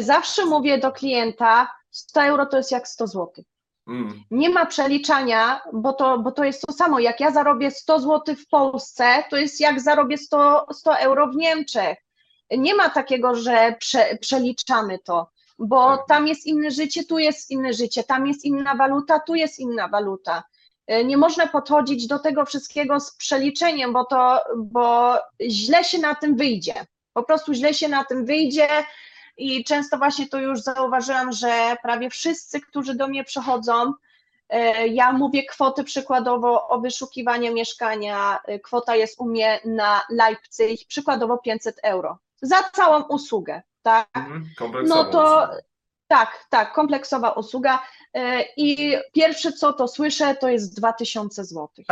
Zawsze 0.00 0.46
mówię 0.46 0.78
do 0.78 0.92
klienta, 0.92 1.68
100 1.90 2.22
euro 2.22 2.46
to 2.46 2.56
jest 2.56 2.70
jak 2.70 2.88
100 2.88 3.06
zł. 3.06 3.44
Mm, 3.88 4.22
Nie 4.30 4.50
ma 4.50 4.66
przeliczania, 4.66 5.60
bo 5.72 5.92
to, 5.92 6.18
bo 6.18 6.32
to 6.32 6.44
jest 6.44 6.62
to 6.66 6.72
samo. 6.72 6.98
Jak 6.98 7.20
ja 7.20 7.30
zarobię 7.30 7.70
100 7.70 8.00
zł 8.00 8.34
w 8.36 8.48
Polsce, 8.48 9.24
to 9.30 9.36
jest 9.36 9.60
jak 9.60 9.80
zarobię 9.80 10.18
100, 10.18 10.66
100 10.72 10.98
euro 10.98 11.26
w 11.28 11.36
Niemczech. 11.36 11.98
Nie 12.50 12.74
ma 12.74 12.90
takiego, 12.90 13.34
że 13.34 13.74
prze, 13.80 14.18
przeliczamy 14.20 14.98
to, 15.04 15.30
bo 15.58 15.96
Tak. 15.96 16.06
tam 16.08 16.26
jest 16.28 16.46
inne 16.46 16.70
życie, 16.70 17.04
tu 17.04 17.18
jest 17.18 17.50
inne 17.50 17.72
życie, 17.72 18.04
tam 18.04 18.26
jest 18.26 18.44
inna 18.44 18.74
waluta, 18.74 19.20
tu 19.20 19.34
jest 19.34 19.58
inna 19.58 19.88
waluta. 19.88 20.42
E, 20.86 21.04
Nie 21.04 21.16
można 21.16 21.46
podchodzić 21.46 22.06
do 22.06 22.18
tego 22.18 22.44
wszystkiego 22.44 23.00
z 23.00 23.16
przeliczeniem, 23.16 23.92
bo 23.92 24.04
to, 24.04 24.40
bo 24.56 25.14
źle 25.50 25.84
się 25.84 25.98
na 25.98 26.14
tym 26.14 26.36
wyjdzie. 26.36 26.74
Po 27.12 27.22
prostu 27.22 27.54
źle 27.54 27.74
się 27.74 27.88
na 27.88 28.04
tym 28.04 28.26
wyjdzie. 28.26 28.68
I 29.38 29.64
często 29.64 29.98
właśnie 29.98 30.28
to 30.28 30.38
już 30.38 30.60
zauważyłam, 30.60 31.32
że 31.32 31.76
prawie 31.82 32.10
wszyscy, 32.10 32.60
którzy 32.60 32.94
do 32.94 33.08
mnie 33.08 33.24
przychodzą, 33.24 33.92
e, 34.48 34.88
ja 34.88 35.12
mówię 35.12 35.44
kwoty 35.44 35.84
przykładowo 35.84 36.68
o 36.68 36.80
wyszukiwanie 36.80 37.50
mieszkania. 37.50 38.38
e, 38.44 38.58
Kwota 38.58 38.96
jest 38.96 39.20
u 39.20 39.24
mnie 39.24 39.60
na 39.64 40.02
Leipzig 40.10 40.88
przykładowo 40.88 41.38
500 41.38 41.80
euro 41.82 42.18
za 42.42 42.62
całą 42.62 43.02
usługę, 43.02 43.62
tak? 43.82 44.08
mhm, 44.14 44.48
No 44.88 45.04
to. 45.04 45.48
Tak, 46.08 46.46
tak, 46.50 46.72
kompleksowa 46.72 47.30
usługa. 47.30 47.82
e, 48.14 48.44
I 48.56 48.96
pierwsze 49.12 49.52
co 49.52 49.72
to 49.72 49.88
słyszę, 49.88 50.36
to 50.40 50.48
jest 50.48 50.76
2000 50.76 51.44
zł. 51.44 51.68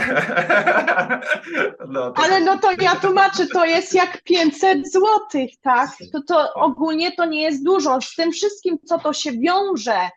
no, 1.88 2.10
to 2.10 2.22
Ale 2.22 2.40
no 2.40 2.58
to 2.58 2.72
ja 2.80 2.96
tłumaczę, 2.96 3.46
to 3.46 3.64
jest 3.64 3.94
jak 3.94 4.22
500 4.22 4.92
złotych, 4.92 5.50
tak? 5.62 5.90
To, 6.12 6.22
to 6.22 6.54
ogólnie 6.54 7.12
to 7.12 7.24
nie 7.24 7.42
jest 7.42 7.64
dużo. 7.64 8.00
Z 8.00 8.14
tym 8.14 8.32
wszystkim, 8.32 8.78
co 8.84 8.98
to 8.98 9.12
się 9.12 9.32
wiąże, 9.32 10.10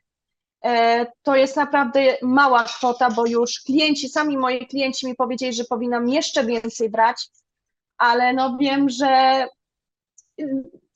e, 0.63 1.05
to 1.23 1.35
jest 1.35 1.55
naprawdę 1.55 2.01
mała 2.21 2.63
kwota, 2.63 3.09
bo 3.09 3.25
już 3.25 3.59
klienci, 3.65 4.09
sami 4.09 4.37
moi 4.37 4.67
klienci 4.67 5.07
mi 5.07 5.15
powiedzieli, 5.15 5.53
że 5.53 5.63
powinnam 5.63 6.09
jeszcze 6.09 6.45
więcej 6.45 6.89
brać, 6.89 7.27
ale 7.97 8.33
no 8.33 8.57
wiem, 8.57 8.89
że 8.89 9.45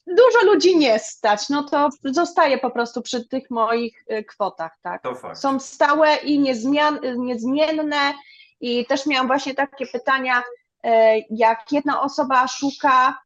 dużo 0.08 0.46
ludzi 0.54 0.78
nie 0.78 1.00
stać, 1.00 1.50
no 1.50 1.64
to 1.64 1.90
zostaję 2.04 2.58
po 2.58 2.72
prostu 2.72 3.02
przy 3.02 3.28
tych 3.28 3.50
moich 3.50 4.06
y, 4.12 4.24
kwotach, 4.24 4.78
tak? 4.82 5.02
są 5.36 5.60
stałe 5.60 6.16
i 6.16 6.40
niezmian, 6.40 7.00
niezmienne. 7.18 8.14
I 8.60 8.86
też 8.86 9.06
miałam 9.06 9.28
właśnie 9.28 9.54
takie 9.54 9.88
pytania, 9.88 10.44
e, 10.84 11.20
jak 11.30 11.72
jedna 11.72 12.02
osoba 12.02 12.48
szuka, 12.48 13.18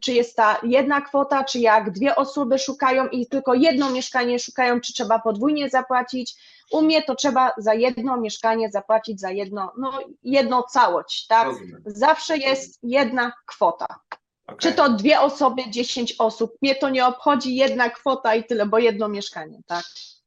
czy 0.00 0.12
jest 0.12 0.36
ta 0.36 0.60
jedna 0.62 1.00
kwota, 1.00 1.44
czy 1.44 1.58
jak 1.58 1.90
dwie 1.90 2.16
osoby 2.16 2.58
szukają 2.58 3.08
i 3.08 3.26
tylko 3.26 3.54
jedno 3.54 3.90
mieszkanie 3.90 4.38
szukają, 4.38 4.80
czy 4.80 4.92
trzeba 4.92 5.18
podwójnie 5.18 5.68
zapłacić. 5.68 6.34
U 6.72 6.82
mnie 6.82 7.02
to 7.02 7.14
trzeba 7.14 7.52
za 7.58 7.74
jedno 7.74 8.20
mieszkanie 8.20 8.70
zapłacić 8.70 9.20
za 9.20 9.30
jedno, 9.30 9.72
no 9.78 9.92
jedną 10.22 10.62
całość, 10.62 11.26
tak? 11.26 11.46
Rozumiem. 11.46 11.82
Zawsze 11.86 12.36
jest 12.36 12.78
jedna 12.82 13.32
kwota. 13.46 13.86
Okej. 14.50 14.58
Czy 14.58 14.72
to 14.72 14.88
dwie 14.88 15.20
osoby, 15.20 15.62
dziesięć 15.70 16.14
osób, 16.18 16.52
mnie 16.62 16.74
to 16.74 16.90
nie 16.90 17.06
obchodzi 17.06 17.56
jedna 17.56 17.90
kwota 17.90 18.34
i 18.34 18.44
tyle, 18.44 18.66
bo 18.66 18.78
jedno 18.78 19.08
mieszkanie, 19.08 19.60
tak? 19.66 19.84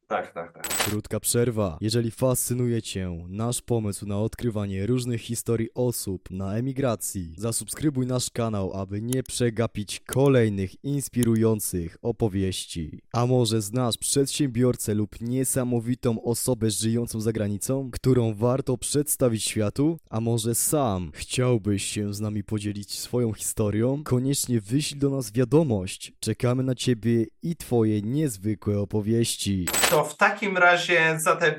Tak, 0.08 0.34
tak, 0.34 0.54
tak. 0.54 0.68
Krótka 0.68 1.20
przerwa. 1.20 1.78
Jeżeli 1.82 2.12
fascynuje 2.12 2.82
Cię 2.82 3.26
nasz 3.30 3.62
pomysł 3.62 4.06
na 4.06 4.20
odkrywanie 4.20 4.86
różnych 4.88 5.22
historii 5.22 5.70
osób 5.76 6.32
na 6.32 6.56
emigracji, 6.56 7.34
zasubskrybuj 7.38 8.06
nasz 8.06 8.30
kanał, 8.30 8.74
aby 8.74 9.02
nie 9.02 9.24
przegapić 9.24 10.00
kolejnych 10.00 10.84
inspirujących 10.84 11.98
opowieści. 12.02 13.02
A 13.14 13.26
może 13.26 13.62
znasz 13.62 13.98
przedsiębiorcę 13.98 14.94
lub 14.94 15.22
niesamowitą 15.22 16.24
osobę 16.24 16.72
żyjącą 16.72 17.22
za 17.22 17.32
granicą, 17.32 17.90
którą 17.92 18.34
warto 18.34 18.78
przedstawić 18.78 19.44
światu? 19.44 19.98
A 20.10 20.22
może 20.22 20.56
sam 20.56 21.12
chciałbyś 21.14 21.84
się 21.84 22.14
z 22.14 22.20
nami 22.20 22.44
podzielić 22.44 23.00
swoją 23.00 23.34
historią? 23.34 24.04
Koniecznie 24.04 24.62
wyślij 24.62 25.00
do 25.00 25.10
nas 25.10 25.32
wiadomość. 25.32 26.14
Czekamy 26.20 26.64
na 26.64 26.76
Ciebie 26.76 27.26
i 27.44 27.56
Twoje 27.56 28.02
niezwykłe 28.02 28.80
opowieści. 28.80 29.66
To 29.90 30.03
w 30.04 30.18
takim 30.18 30.58
razie 30.58 31.16
za, 31.20 31.36
te, 31.36 31.56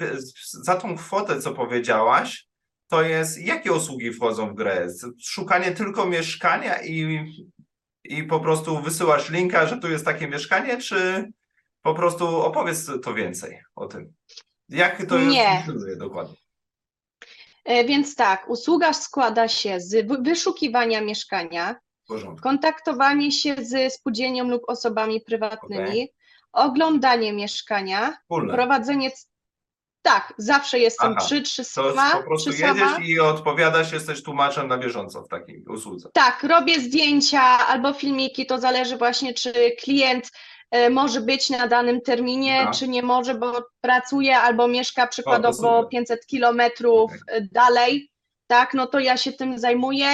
za 0.52 0.76
tą 0.76 0.96
kwotę, 0.96 1.40
co 1.40 1.52
powiedziałaś, 1.52 2.46
to 2.88 3.02
jest 3.02 3.38
jakie 3.40 3.72
usługi 3.72 4.12
wchodzą 4.12 4.48
w 4.50 4.54
grę? 4.54 4.88
Szukanie 5.22 5.72
tylko 5.72 6.07
mieszkania 6.07 6.83
i, 6.83 7.26
i 8.04 8.22
po 8.24 8.40
prostu 8.40 8.80
wysyłasz 8.83 9.30
linka, 9.30 9.66
że 9.66 9.76
tu 9.78 9.90
jest 9.90 10.04
takie 10.04 10.28
mieszkanie, 10.28 10.78
czy 10.78 11.28
po 11.83 11.94
prostu 11.94 12.26
opowiedz 12.42 12.90
to 13.02 13.14
więcej 13.14 13.61
o 13.74 13.87
tym? 13.87 14.12
Jak 14.68 15.07
to 15.07 15.18
Nie. 15.18 15.62
funkcjonuje 15.64 15.96
dokładnie? 15.96 16.37
E, 17.64 17.85
Więc 17.85 18.16
tak, 18.16 18.48
usługa 18.50 18.92
składa 18.92 19.48
się 19.48 19.80
z 19.80 20.07
wy- 20.09 20.18
wyszukiwania 20.22 21.00
mieszkania, 21.00 21.76
porządku. 22.09 22.42
kontaktowanie 22.42 23.33
się 23.33 23.54
z 23.59 23.92
spółdzielnią 23.94 24.48
lub 24.48 24.62
osobami 24.66 25.20
prywatnymi, 25.20 26.09
oglądanie 26.54 27.32
mieszkania, 27.32 28.12
Wspólne. 28.22 28.54
prowadzenie. 28.54 29.10
Tak, 30.02 30.34
zawsze 30.38 30.78
jestem 30.78 31.14
Aha, 31.16 31.26
przy, 31.26 31.42
czy 31.42 31.64
To 31.64 31.70
sama, 31.70 32.10
po 32.16 32.22
prostu 32.22 32.50
czy 32.50 32.56
sama. 32.56 32.72
jedziesz 32.72 33.08
i 33.08 33.20
odpowiadasz, 33.20 33.92
jesteś 33.92 34.22
tłumaczem 34.22 34.68
na 34.68 34.78
bieżąco 34.78 35.22
w 35.22 35.28
takiej 35.28 35.64
usłudze. 35.64 36.08
Tak, 36.12 36.42
robię 36.42 36.80
zdjęcia 36.80 37.42
albo 37.42 37.92
filmiki, 37.92 38.46
to 38.46 38.58
zależy 38.58 38.96
właśnie, 38.96 39.34
czy 39.34 39.52
klient 39.82 40.30
e, 40.70 40.90
może 40.90 41.20
być 41.20 41.50
na 41.50 41.68
danym 41.68 42.00
terminie, 42.00 42.66
czy 42.78 42.88
nie 42.88 43.02
może, 43.02 43.34
bo 43.34 43.52
pracuje 43.80 44.38
albo 44.38 44.68
mieszka 44.68 45.06
przykładowo 45.06 45.76
super. 45.76 45.88
500 45.90 46.26
kilometrów 46.26 47.12
e, 47.28 47.40
dalej, 47.52 48.10
tak, 48.46 48.74
no 48.74 48.86
to 48.86 48.98
ja 48.98 49.16
się 49.16 49.32
tym 49.32 49.58
zajmuję, 49.58 50.06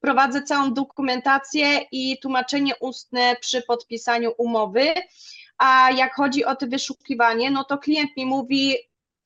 prowadzę 0.00 0.42
całą 0.42 0.74
dokumentację 0.74 1.80
i 1.92 2.18
tłumaczenie 2.22 2.72
ustne 2.80 3.36
przy 3.40 3.62
podpisaniu 3.62 4.32
umowy, 4.38 4.94
a 5.58 5.90
jak 5.90 6.14
chodzi 6.14 6.44
o 6.44 6.56
to 6.56 6.66
wyszukiwanie, 6.66 7.50
no 7.50 7.64
to 7.64 7.78
klient 7.78 8.10
mi 8.16 8.26
mówi, 8.26 8.76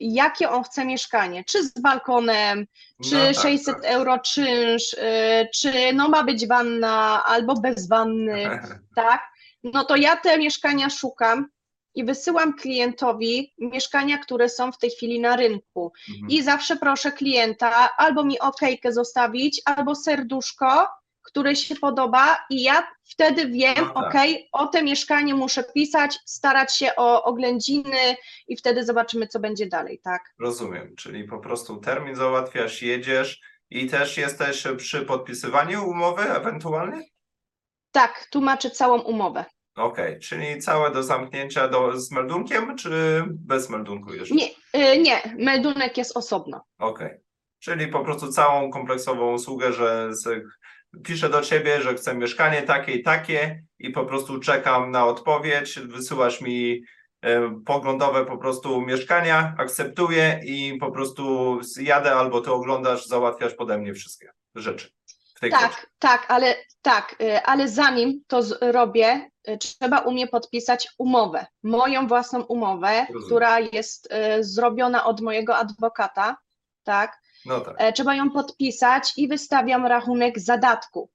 jakie 0.00 0.50
on 0.50 0.64
chce 0.64 0.84
mieszkanie, 0.84 1.44
czy 1.44 1.64
z 1.64 1.80
balkonem, 1.80 2.66
czy 3.04 3.14
No 3.14 3.34
tak, 3.34 3.42
600 3.42 3.74
tak. 3.74 3.84
euro 3.84 4.18
czynsz, 4.18 4.92
y, 4.92 5.48
czy 5.54 5.92
no 5.94 6.08
ma 6.08 6.24
być 6.24 6.46
wanna 6.46 7.24
albo 7.24 7.54
bez 7.54 7.88
wanny, 7.88 8.60
tak? 8.96 9.32
No 9.64 9.84
to 9.84 9.96
ja 9.96 10.16
te 10.16 10.38
mieszkania 10.38 10.90
szukam 10.90 11.46
i 11.94 12.04
wysyłam 12.04 12.54
klientowi 12.54 13.52
mieszkania, 13.58 14.18
które 14.18 14.48
są 14.48 14.72
w 14.72 14.78
tej 14.78 14.90
chwili 14.90 15.20
na 15.20 15.36
rynku. 15.36 15.92
Mhm. 16.10 16.30
I 16.30 16.42
zawsze 16.42 16.76
proszę 16.76 17.12
klienta 17.12 17.96
albo 17.96 18.24
mi 18.24 18.38
okejkę 18.38 18.92
zostawić, 18.92 19.62
albo 19.64 19.94
serduszko, 19.94 20.88
który 21.22 21.56
się 21.56 21.74
podoba 21.76 22.38
i 22.50 22.62
ja 22.62 22.86
wtedy 23.04 23.46
wiem, 23.48 23.74
No 23.94 24.02
tak. 24.02 24.14
ok, 24.14 24.14
o 24.52 24.66
te 24.66 24.82
mieszkanie 24.82 25.34
muszę 25.34 25.64
pisać, 25.74 26.18
starać 26.26 26.76
się 26.76 26.96
o 26.96 27.24
oględziny 27.24 28.16
i 28.48 28.56
wtedy 28.56 28.84
zobaczymy, 28.84 29.26
co 29.26 29.40
będzie 29.40 29.66
dalej, 29.66 30.00
tak? 30.04 30.22
Rozumiem, 30.40 30.94
czyli 30.96 31.24
po 31.24 31.38
prostu 31.38 31.76
termin 31.76 32.14
załatwiasz, 32.14 32.82
jedziesz 32.82 33.40
i 33.70 33.86
też 33.86 34.16
jesteś 34.16 34.64
przy 34.76 35.02
podpisywaniu 35.06 35.88
umowy 35.88 36.22
ewentualnie? 36.22 37.02
Tak, 37.92 38.26
tłumaczę 38.30 38.70
całą 38.70 39.00
umowę. 39.00 39.44
Okej, 39.76 40.20
czyli 40.20 40.58
całe 40.58 40.90
do 40.90 41.02
zamknięcia 41.02 41.68
do, 41.68 42.00
z 42.00 42.10
meldunkiem, 42.10 42.76
czy 42.76 43.24
bez 43.28 43.70
meldunku 43.70 44.14
jeszcze? 44.14 44.34
Nie, 44.34 44.48
y, 44.94 44.98
nie, 44.98 45.22
meldunek 45.38 45.98
jest 45.98 46.16
osobno. 46.16 46.64
Okej, 46.78 47.10
czyli 47.58 47.88
po 47.88 48.04
prostu 48.04 48.32
całą 48.32 48.70
kompleksową 48.70 49.32
usługę, 49.32 49.72
że 49.72 50.08
z, 50.14 50.44
piszę 51.04 51.28
do 51.28 51.40
ciebie, 51.40 51.82
że 51.82 51.94
chcę 51.94 52.14
mieszkanie 52.14 52.62
takie 52.62 52.92
i 52.92 53.02
takie 53.02 53.62
i 53.78 53.90
po 53.90 54.04
prostu 54.04 54.40
czekam 54.40 54.90
na 54.90 55.06
odpowiedź, 55.06 55.78
wysyłasz 55.78 56.40
mi 56.40 56.82
e, 57.22 57.60
poglądowe 57.66 58.26
po 58.26 58.38
prostu 58.38 58.80
mieszkania, 58.80 59.54
akceptuję 59.58 60.40
i 60.44 60.78
po 60.80 60.90
prostu 60.90 61.58
jadę 61.80 62.14
albo 62.14 62.40
ty 62.40 62.52
oglądasz, 62.52 63.06
załatwiasz 63.06 63.54
pode 63.54 63.78
mnie 63.78 63.94
wszystkie 63.94 64.30
rzeczy 64.54 64.90
tej 65.42 65.50
kwocie. 65.50 65.68
Tak, 65.68 65.86
tak, 65.98 66.26
ale 66.28 66.56
tak, 66.82 67.16
y, 67.20 67.42
ale 67.42 67.68
zanim 67.68 68.22
to 68.26 68.42
zrobię, 68.42 69.30
y, 69.48 69.58
trzeba 69.58 69.98
u 69.98 70.12
mnie 70.12 70.26
podpisać 70.26 70.88
umowę, 70.98 71.46
moją 71.62 72.06
własną 72.06 72.42
umowę, 72.42 73.06
Rozumiem. 73.08 73.26
która 73.26 73.60
jest 73.60 74.08
zrobiona 74.40 75.04
od 75.04 75.20
mojego 75.20 75.56
adwokata, 75.56 76.36
tak? 76.82 77.21
No 77.46 77.60
tak. 77.60 77.74
E, 77.78 77.92
Trzeba 77.92 78.14
ją 78.14 78.30
podpisać 78.30 79.12
i 79.16 79.28
wystawiam 79.28 79.86
rachunek 79.86 80.38
zadatku. 80.38 81.10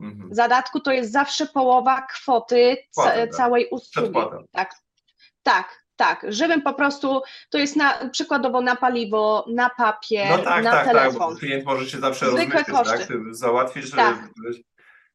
Mhm. 0.00 0.34
Zadatku 0.34 0.80
to 0.80 0.92
jest 0.92 1.12
zawsze 1.12 1.46
połowa 1.46 2.02
kwoty 2.02 2.76
Płatę, 2.94 3.26
tak. 3.26 3.36
całej 3.36 3.66
usługi. 3.70 3.90
Przedpłatę. 3.90 4.44
Tak, 4.52 4.74
tak, 5.42 5.84
tak, 5.96 6.26
żebym 6.28 6.62
po 6.62 6.74
prostu, 6.74 7.22
to 7.50 7.58
jest 7.58 7.76
na, 7.76 8.08
przykładowo 8.10 8.60
na 8.60 8.76
paliwo, 8.76 9.44
na 9.54 9.70
papier, 9.70 10.30
No 10.30 10.38
tak, 10.38 10.64
na 10.64 10.70
tak, 10.70 10.84
tak, 10.84 10.94
telefon. 10.94 11.34
bo 11.34 11.38
klient 11.40 11.64
może 11.64 11.86
się 11.90 11.98
zawsze 12.00 12.26
Zwykłe 12.26 12.44
rozmyślić, 12.44 12.76
koszty. 12.76 12.98
tak? 12.98 13.06
Ty 13.08 13.14
załatwisz 13.30 13.90
Tak. 13.90 14.28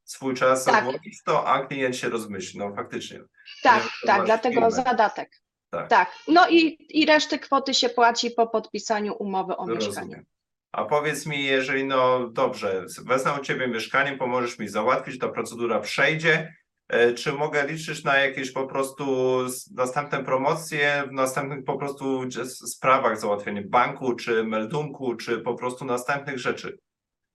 swój 0.04 0.34
czas, 0.36 0.66
Tak. 0.66 0.86
odłożysz 0.88 1.24
to, 1.26 1.47
a 1.47 1.66
klient 1.66 1.95
się 1.95 2.10
rozmyśli, 2.10 2.60
no 2.60 2.76
faktycznie. 2.76 3.20
Tak, 3.64 3.84
tak, 4.06 4.26
dlatego 4.26 4.54
firmę. 4.56 4.72
zadatek. 4.72 5.41
Tak. 5.72 5.88
Tak. 5.89 6.12
No 6.28 6.47
i, 6.50 6.78
i 7.02 7.06
resztę 7.06 7.39
kwoty 7.39 7.74
się 7.74 7.89
płaci 7.89 8.32
po 8.32 8.47
podpisaniu 8.47 9.14
umowy 9.20 9.58
o 9.58 9.66
mieszkaniu. 9.66 10.24
A 10.72 10.86
powiedz 10.86 11.26
mi, 11.26 11.45
jeżeli 11.45 11.86
no 11.86 12.30
dobrze, 12.30 12.86
wezmę 13.05 13.34
u 13.39 13.43
Ciebie 13.43 13.67
mieszkanie, 13.67 14.17
pomożesz 14.17 14.59
mi 14.59 14.67
załatwić, 14.67 15.20
ta 15.20 15.28
procedura 15.28 15.80
przejdzie, 15.80 16.53
e, 16.88 17.13
czy 17.13 17.34
mogę 17.34 17.67
liczyć 17.67 18.03
na 18.03 18.17
jakieś 18.17 18.51
po 18.51 18.67
prostu 18.67 19.38
następne 19.76 20.24
promocje 20.24 21.03
w 21.09 21.11
następnych 21.11 21.65
po 21.65 21.78
prostu 21.78 22.32
sprawach, 22.51 23.20
załatwienie 23.20 23.61
banku, 23.61 24.15
czy 24.15 24.43
meldunku, 24.43 25.15
czy 25.15 25.39
po 25.39 25.55
prostu 25.55 25.86
następnych 25.86 26.39
rzeczy? 26.39 26.80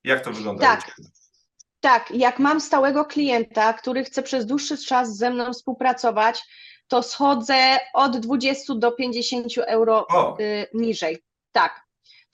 Jak 0.05 0.21
to 0.21 0.33
wygląda? 0.33 0.63
Tak. 0.63 0.95
Tak, 1.81 2.11
jak 2.11 2.39
mam 2.39 2.61
stałego 2.61 3.05
klienta, 3.05 3.73
który 3.73 4.05
chce 4.05 4.23
przez 4.23 4.47
dłuższy 4.47 4.79
czas 4.79 5.17
ze 5.17 5.31
mną 5.31 5.53
współpracować, 5.53 6.43
to 6.89 7.03
schodzę 7.03 7.79
od 7.95 8.17
20 8.17 8.75
do 8.75 8.93
50 8.93 9.59
euro 9.67 10.07
O, 10.09 10.39
y, 10.41 10.67
niżej. 10.75 11.23
Tak. 11.53 11.84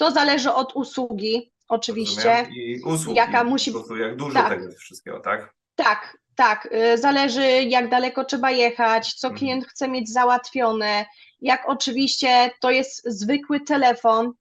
To 0.01 0.11
zależy 0.11 0.53
od 0.53 0.72
usługi, 0.76 1.53
oczywiście. 1.68 2.30
rozumiem. 2.30 2.53
I 2.53 2.82
usług, 2.84 3.16
Jaka 3.16 3.44
musi- 3.44 3.72
prostu 3.72 3.96
jak 3.96 4.16
dużo 4.16 4.34
tak. 4.34 4.48
tego 4.48 4.72
wszystkiego, 4.78 5.20
tak? 5.20 5.55
Tak, 5.74 6.16
tak. 6.36 6.68
y, 6.94 6.98
Zależy 6.98 7.42
jak 7.62 7.88
daleko 7.90 8.24
trzeba 8.24 8.51
jechać, 8.51 9.14
co 9.14 9.28
Mhm. 9.28 9.38
klient 9.38 9.66
chce 9.66 9.88
mieć 9.88 10.12
załatwione. 10.12 11.07
Jak 11.40 11.68
oczywiście 11.68 12.51
to 12.61 12.70
jest 12.70 13.03
zwykły 13.05 13.61
telefon. 13.61 14.32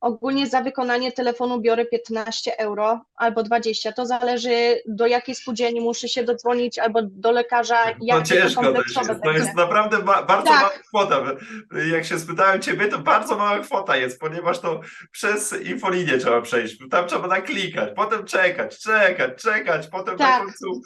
Ogólnie 0.00 0.46
za 0.46 0.60
wykonanie 0.62 1.12
telefonu 1.12 1.60
biorę 1.60 1.84
15 1.86 2.58
euro 2.58 3.00
albo 3.16 3.42
20. 3.42 3.92
To 3.92 4.06
zależy 4.06 4.82
do 4.88 5.06
jakiej 5.06 5.34
spółdzielni 5.34 5.80
muszę 5.80 6.08
się 6.08 6.24
dodzwonić 6.24 6.78
albo 6.78 7.00
do 7.02 7.32
lekarza, 7.32 7.84
No 8.02 8.16
to 8.18 8.22
ciężko 8.22 8.62
kompleksowe 8.62 9.12
jest. 9.12 9.22
To 9.24 9.30
jest 9.30 9.54
naprawdę 9.54 9.98
ba 9.98 10.22
bardzo 10.22 10.46
Tak. 10.50 10.56
mała 10.60 10.70
kwota. 10.88 11.22
Jak 11.92 12.04
się 12.04 12.18
spytałem 12.18 12.62
ciebie, 12.62 12.88
to 12.88 12.98
bardzo 12.98 13.36
mała 13.36 13.58
kwota 13.58 13.96
jest, 13.96 14.20
ponieważ 14.20 14.58
to 14.60 14.80
przez 15.12 15.62
infolinię 15.62 16.18
trzeba 16.18 16.40
przejść. 16.42 16.78
Tam 16.90 17.08
trzeba 17.08 17.28
naklikać, 17.28 17.90
potem 17.96 18.24
czekać, 18.24 18.78
czekać, 18.78 19.42
czekać, 19.42 19.86
potem 19.88 20.16
na 20.16 20.26
Tak. 20.26 20.42
końcu 20.44 20.80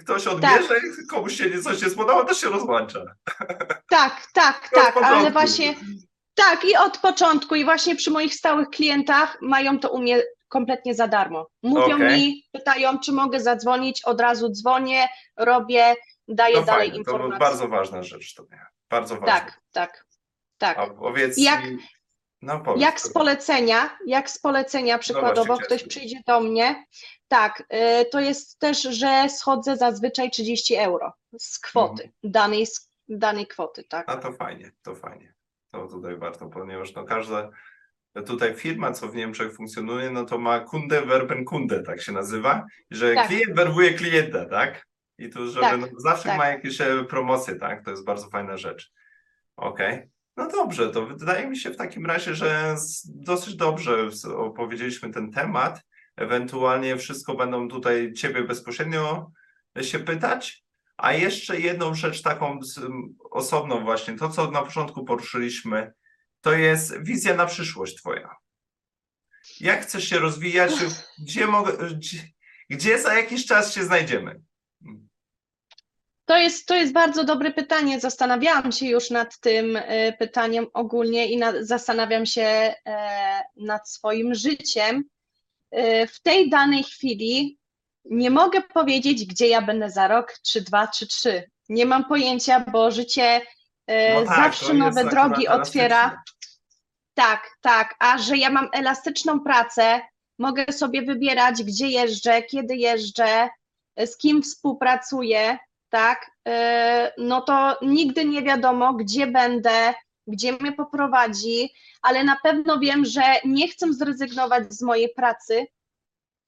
ktoś 0.00 0.26
odbierze, 0.26 0.74
komuś 1.10 1.36
się 1.36 1.62
coś 1.62 1.82
nie 1.82 1.90
spodoba, 1.90 2.24
to 2.24 2.34
się 2.34 2.48
rozłącza. 2.48 3.04
Tak, 3.90 4.26
tak, 4.34 4.68
To 4.74 4.80
tak, 4.80 4.96
ale 5.02 5.30
właśnie 5.30 5.74
tak 6.38 6.64
i 6.64 6.76
od 6.76 6.98
początku 6.98 7.54
i 7.54 7.64
właśnie 7.64 7.96
przy 7.96 8.10
moich 8.10 8.34
stałych 8.34 8.68
klientach 8.68 9.38
mają 9.42 9.78
to 9.78 9.90
u 9.90 9.98
mnie 9.98 10.22
kompletnie 10.48 10.94
za 10.94 11.08
darmo. 11.08 11.46
Mówią 11.62 11.94
Okej. 11.96 12.18
mi, 12.20 12.42
pytają, 12.52 12.98
czy 12.98 13.12
mogę 13.12 13.40
zadzwonić, 13.40 14.02
od 14.04 14.20
razu 14.20 14.48
dzwonię, 14.50 15.08
robię, 15.36 15.94
daję 16.28 16.54
To 16.54 16.62
dalej 16.62 16.88
fajne, 16.90 17.04
to 17.04 17.10
informacje. 17.10 17.38
bardzo 17.38 17.68
ważna 17.68 18.02
rzecz 18.02 18.34
to 18.34 18.42
nie. 18.50 18.66
Bardzo 18.90 19.14
ważna. 19.14 19.26
Tak, 19.40 19.60
tak, 19.72 20.04
tak. 20.58 20.78
A 20.78 20.86
powiedz 20.86 21.38
Jak- 21.38 21.64
mi, 21.64 21.78
no 22.42 22.60
powiedz. 22.60 22.82
Jak 22.82 23.00
z 23.00 23.12
polecenia, 23.12 23.98
jak 24.06 24.30
z 24.30 24.38
polecenia 24.38 24.98
przykładowo 24.98 25.44
właśnie 25.44 25.66
ktoś 25.66 25.84
przyjdzie 25.84 26.20
do 26.26 26.40
mnie, 26.40 26.84
tak, 27.28 27.62
y, 28.00 28.04
to 28.04 28.20
jest 28.20 28.58
też, 28.58 28.82
że 28.82 29.28
schodzę 29.28 29.76
zazwyczaj 29.76 30.30
30 30.30 30.76
euro 30.76 31.12
z 31.38 31.58
kwoty, 31.58 32.02
Mhm. 32.02 32.12
danej, 32.24 32.66
danej 33.08 33.46
kwoty, 33.46 33.84
tak. 33.84 34.08
A 34.10 34.16
to 34.16 34.32
fajnie, 34.32 34.70
to 34.82 34.94
fajnie. 34.94 35.34
To 35.70 35.86
tutaj 35.86 36.16
warto, 36.16 36.46
ponieważ 36.46 36.94
no 36.94 37.04
każda 37.04 37.50
tutaj 38.26 38.54
firma, 38.54 38.92
co 38.92 39.08
w 39.08 39.14
Niemczech 39.14 39.54
funkcjonuje, 39.54 40.10
no 40.10 40.24
to 40.24 40.38
ma 40.38 40.60
kundę 40.60 41.02
werben 41.06 41.44
kundę, 41.44 41.82
tak 41.82 42.00
się 42.00 42.12
nazywa, 42.12 42.66
że 42.90 43.14
Tak. 43.14 43.28
klient 43.28 43.54
werbuje 43.54 43.94
klienta, 43.94 44.44
tak? 44.44 44.86
I 45.18 45.30
tu, 45.30 45.50
żeby 45.50 45.60
Tak, 45.60 45.80
no, 45.80 45.86
zawsze 45.96 46.28
tak. 46.28 46.38
ma 46.38 46.48
jakieś 46.48 46.80
e, 46.80 47.04
promocje, 47.04 47.56
tak? 47.56 47.84
To 47.84 47.90
jest 47.90 48.04
bardzo 48.04 48.28
fajna 48.28 48.56
rzecz. 48.56 48.92
Okej. 49.56 50.10
No 50.36 50.48
dobrze, 50.48 50.90
to 50.90 51.06
wydaje 51.06 51.46
mi 51.46 51.56
się 51.56 51.70
w 51.70 51.76
takim 51.76 52.06
razie, 52.06 52.34
że 52.34 52.76
dosyć 53.04 53.56
dobrze 53.56 54.08
opowiedzieliśmy 54.36 55.10
ten 55.10 55.32
temat. 55.32 55.82
Ewentualnie 56.16 56.96
wszystko 56.96 57.34
będą 57.34 57.68
tutaj 57.68 58.12
ciebie 58.12 58.42
bezpośrednio 58.44 59.30
się 59.82 59.98
pytać. 59.98 60.64
A 60.98 61.12
jeszcze 61.12 61.60
jedną 61.60 61.94
rzecz 61.94 62.22
taką 62.22 62.60
osobną 63.30 63.84
właśnie, 63.84 64.16
to 64.16 64.28
co 64.28 64.50
na 64.50 64.62
początku 64.62 65.04
poruszyliśmy, 65.04 65.92
to 66.40 66.52
jest 66.52 67.02
wizja 67.02 67.34
na 67.34 67.46
przyszłość 67.46 67.96
twoja. 67.96 68.36
Jak 69.60 69.82
chcesz 69.82 70.08
się 70.08 70.18
rozwijać? 70.18 70.72
Gdzie, 71.18 71.46
mogę, 71.46 71.72
gdzie, 71.94 72.18
gdzie 72.70 72.98
za 72.98 73.14
jakiś 73.14 73.46
czas 73.46 73.74
się 73.74 73.84
znajdziemy? 73.84 74.40
To 76.24 76.38
jest, 76.38 76.66
to 76.66 76.74
jest 76.74 76.92
bardzo 76.92 77.24
dobre 77.24 77.50
pytanie. 77.52 78.00
Zastanawiałam 78.00 78.72
się 78.72 78.86
już 78.86 79.10
nad 79.10 79.40
tym 79.40 79.76
e, 79.76 80.12
pytaniem 80.12 80.66
ogólnie 80.74 81.26
i 81.26 81.36
na, 81.36 81.64
zastanawiam 81.64 82.26
się 82.26 82.42
e, 82.42 82.74
nad 83.56 83.90
swoim 83.90 84.34
życiem. 84.34 85.04
E, 85.70 86.06
w 86.06 86.20
tej 86.20 86.50
danej 86.50 86.84
chwili 86.84 87.57
nie 88.10 88.30
mogę 88.30 88.62
powiedzieć, 88.62 89.24
gdzie 89.26 89.48
ja 89.48 89.62
będę 89.62 89.90
za 89.90 90.08
rok, 90.08 90.34
czy 90.46 90.60
dwa, 90.60 90.88
czy 90.88 91.06
trzy. 91.06 91.50
Nie 91.68 91.86
mam 91.86 92.04
pojęcia, 92.04 92.60
bo 92.72 92.90
życie 92.90 93.40
e, 93.86 94.14
No 94.14 94.26
tak, 94.26 94.36
zawsze 94.36 94.74
nowe 94.74 95.04
drogi 95.04 95.48
otwiera. 95.48 95.98
elastyczne. 95.98 96.22
Tak, 97.14 97.50
tak. 97.60 97.94
A 97.98 98.18
że 98.18 98.36
ja 98.36 98.50
mam 98.50 98.68
elastyczną 98.72 99.40
pracę, 99.40 100.00
mogę 100.38 100.72
sobie 100.72 101.02
wybierać, 101.02 101.62
gdzie 101.62 101.88
jeżdżę, 101.88 102.42
kiedy 102.42 102.76
jeżdżę, 102.76 103.48
z 104.06 104.16
kim 104.16 104.42
współpracuję, 104.42 105.58
tak? 105.88 106.30
Yy, 106.46 106.52
No 107.18 107.40
to 107.40 107.78
nigdy 107.82 108.24
nie 108.24 108.42
wiadomo, 108.42 108.94
gdzie 108.94 109.26
będę, 109.26 109.94
gdzie 110.26 110.52
mnie 110.52 110.72
poprowadzi, 110.72 111.72
ale 112.02 112.24
na 112.24 112.36
pewno 112.42 112.78
wiem, 112.78 113.04
że 113.04 113.22
nie 113.44 113.68
chcę 113.68 113.92
zrezygnować 113.92 114.72
z 114.72 114.82
mojej 114.82 115.08
pracy, 115.16 115.66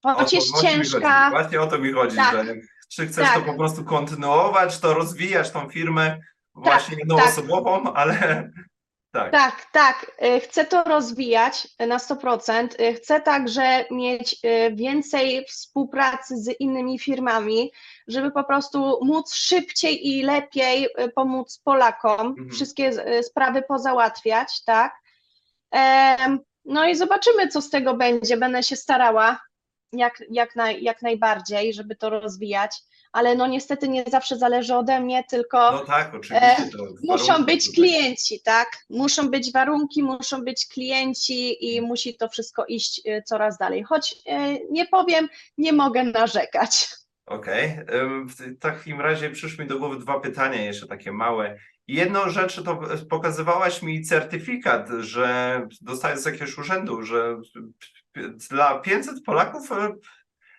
Mi 0.05 0.63
ciężka. 0.63 1.31
Właśnie 1.31 1.61
o 1.61 1.67
to 1.67 1.79
mi 1.79 1.93
chodzi, 1.93 2.17
Tak. 2.17 2.47
że 2.47 2.55
czy 2.93 3.07
chcesz 3.07 3.29
Tak. 3.29 3.35
to 3.35 3.43
po 3.43 3.55
prostu 3.55 3.85
kontynuować, 3.85 4.79
to 4.79 4.95
rozwijać 4.95 5.51
tą 5.51 5.69
firmę 5.71 6.19
właśnie 6.55 6.97
jednoosobową, 6.99 7.93
ale 7.93 8.15
tak. 9.13 9.33
Tak, 9.33 9.67
tak. 9.73 10.11
y, 10.25 10.41
Chcę 10.41 10.65
to 10.65 10.85
rozwijać 10.85 11.69
na 11.79 11.99
100%. 11.99 12.81
y, 12.81 12.95
Chcę 12.95 13.21
także 13.21 13.85
mieć 13.91 14.37
y, 14.45 14.73
więcej 14.75 15.45
współpracy 15.49 16.37
z 16.37 16.61
innymi 16.61 16.99
firmami, 16.99 17.73
żeby 18.09 18.31
po 18.31 18.45
prostu 18.45 18.99
móc 19.05 19.35
szybciej 19.35 20.09
i 20.09 20.23
lepiej 20.23 20.89
pomóc 21.15 21.61
Polakom, 21.65 22.21
Mhm. 22.27 22.51
wszystkie 22.51 22.93
sprawy 23.23 23.63
pozałatwiać, 23.63 24.65
tak. 24.65 24.95
No 26.65 26.85
i 26.89 26.97
zobaczymy, 26.97 27.49
co 27.49 27.63
z 27.63 27.71
tego 27.71 27.95
będzie. 27.97 28.37
Będę 28.37 28.63
się 28.63 28.77
starała. 28.77 29.41
Jak, 29.93 30.23
jak, 30.31 30.57
naj, 30.57 30.83
jak 30.83 31.03
najbardziej, 31.03 31.75
żeby 31.75 31.97
to 31.97 32.11
rozwijać, 32.11 32.77
ale 33.13 33.35
no 33.35 33.47
niestety 33.47 33.89
nie 33.89 34.05
zawsze 34.11 34.37
zależy 34.39 34.75
ode 34.75 35.01
mnie, 35.01 35.25
tylko 35.31 35.73
No 35.73 35.85
tak, 35.85 36.15
oczywiście. 36.15 36.57
to 36.73 36.85
muszą 37.03 37.45
być 37.45 37.67
tutaj. 37.67 37.75
klienci, 37.75 38.41
tak? 38.45 38.69
Muszą 38.91 39.29
być 39.31 39.53
warunki, 39.53 40.03
muszą 40.03 40.45
być 40.45 40.67
klienci 40.67 41.67
i 41.75 41.81
musi 41.81 42.17
to 42.17 42.29
wszystko 42.29 42.65
iść 42.67 43.01
e, 43.05 43.23
coraz 43.23 43.59
dalej. 43.59 43.83
Choć 43.83 44.17
e, 44.27 44.55
nie 44.71 44.87
powiem, 44.87 45.29
nie 45.59 45.73
mogę 45.73 46.05
narzekać. 46.05 46.89
Okej. 47.27 47.79
Ym, 47.95 48.29
W 48.29 48.59
takim 48.59 49.01
razie 49.01 49.31
przyszły 49.31 49.65
mi 49.65 49.71
do 49.71 49.79
głowy 49.79 49.99
dwa 49.99 50.21
pytania 50.21 50.63
jeszcze 50.65 50.87
takie 50.87 51.13
małe. 51.13 51.59
Jedną 51.89 52.29
rzecz 52.31 52.63
to 52.65 52.81
pokazywałaś 53.11 53.83
mi 53.83 54.03
certyfikat, 54.03 54.89
że 55.01 55.61
dostajesz 55.81 56.21
z 56.21 56.27
jakiegoś 56.27 56.59
urzędu, 56.59 57.03
że 57.03 57.37
dla 58.51 58.79
500 58.79 59.25
Polaków 59.25 59.73
e, 59.73 59.95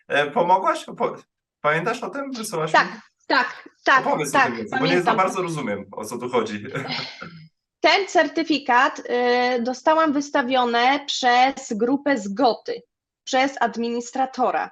e, 0.08 0.32
pomogłaś? 0.32 0.86
Po- 0.97 1.16
Pamiętasz 1.62 2.04
o 2.04 2.10
tym? 2.10 2.32
Wysyłaś 2.32 2.74
mi? 2.74 2.80
Tak, 2.80 2.88
tak, 3.28 3.70
tak, 3.84 4.08
Opowiedz 4.08 4.30
o 4.30 4.34
tak, 4.34 4.56
tym 4.56 4.68
bo 4.80 4.86
nie 4.86 5.02
za 5.02 5.14
bardzo 5.14 5.41
rozumiem, 5.41 5.86
o 5.91 6.06
co 6.06 6.18
tu 6.18 6.30
chodzi. 6.30 6.64
Ten 7.82 8.08
certyfikat 8.08 8.99
y, 8.99 9.04
dostałam 9.62 10.14
wystawione 10.14 11.06
przez 11.06 11.74
grupę 11.74 12.18
Zgoty, 12.18 12.82
przez 13.24 13.62
administratora 13.62 14.72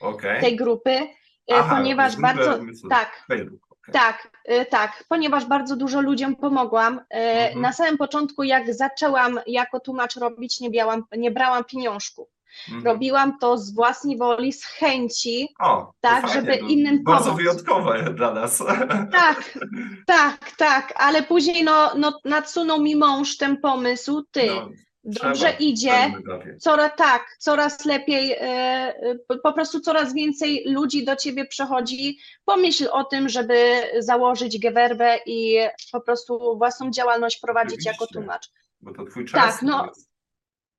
Okej. 0.00 0.40
tej 0.40 0.56
grupy, 0.56 1.08
Aha, 1.52 1.76
ponieważ 1.76 2.16
bardzo, 2.16 2.58
tak, 2.90 3.24
Facebook. 3.28 3.69
Tak, 3.92 4.30
y, 4.50 4.66
tak, 4.70 5.04
ponieważ 5.08 5.44
bardzo 5.44 5.76
dużo 5.76 6.00
ludziom 6.00 6.36
pomogłam. 6.36 6.98
Y, 6.98 7.02
Mhm. 7.16 7.60
Na 7.60 7.72
samym 7.72 7.98
początku, 7.98 8.42
jak 8.42 8.74
zaczęłam 8.74 9.40
jako 9.46 9.80
tłumacz 9.80 10.16
robić, 10.16 10.60
nie, 10.60 10.70
białam, 10.70 11.04
nie 11.16 11.30
brałam 11.30 11.64
pieniążków. 11.64 12.28
Mhm. 12.68 12.84
Robiłam 12.86 13.38
to 13.38 13.58
z 13.58 13.74
własnej 13.74 14.18
woli, 14.18 14.52
z 14.52 14.64
chęci. 14.64 15.48
O, 15.60 15.92
tak, 16.00 16.22
fajnie, 16.22 16.34
żeby 16.34 16.54
innym 16.72 17.02
Bardzo 17.04 17.24
pomóc. 17.24 17.38
wyjątkowe 17.38 18.02
dla 18.14 18.32
nas. 18.34 18.62
Tak, 19.12 19.58
tak, 20.06 20.50
tak, 20.56 20.92
ale 20.96 21.22
później 21.22 21.64
no, 21.64 21.90
no, 21.96 22.18
nadsunął 22.24 22.80
mi 22.82 22.96
mąż 22.96 23.36
ten 23.36 23.56
pomysł, 23.60 24.22
ty, 24.30 24.46
No, 24.46 24.68
dobrze 25.04 25.32
trzeba 25.32 25.50
idzie, 25.58 26.12
coraz 26.58 26.90
tak, 26.96 27.36
coraz 27.38 27.84
lepiej, 27.84 28.32
e, 28.32 28.38
e, 28.40 29.14
po- 29.42 29.52
prostu 29.52 29.80
coraz 29.80 30.14
więcej 30.14 30.64
ludzi 30.66 31.04
do 31.04 31.16
ciebie 31.16 31.46
przechodzi. 31.46 32.18
Pomyśl 32.44 32.88
o 32.92 33.04
tym, 33.04 33.28
żeby 33.28 33.82
założyć 33.98 34.58
gewerbę 34.58 35.18
i 35.26 35.58
po 35.92 36.00
prostu 36.00 36.58
własną 36.58 36.90
działalność 36.90 37.40
prowadzić 37.40 37.86
jako 37.86 38.04
Oczywiście. 38.04 38.14
tłumacz. 38.20 38.50
Bo 38.80 38.92
to 38.94 39.04
twój 39.04 39.24
czas. 39.24 39.54
Tak, 39.54 39.62
no, 39.62 39.86
jest. 39.86 40.10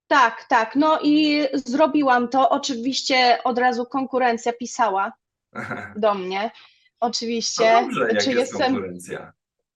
Tak, 0.06 0.44
tak, 0.48 0.76
no 0.76 0.98
i 1.02 1.42
zrobiłam 1.54 2.28
to. 2.28 2.50
Oczywiście 2.50 3.38
od 3.44 3.58
razu 3.58 3.86
konkurencja 3.86 4.52
pisała 4.52 5.12
do 5.96 6.14
mnie. 6.14 6.50
To 7.00 7.06
Oczywiście, 7.06 7.80
dobrze, 7.82 8.08
jak 8.08 8.24
czy 8.24 8.30
jest 8.30 8.52
jestem. 8.52 8.72
konkurencja. 8.72 9.32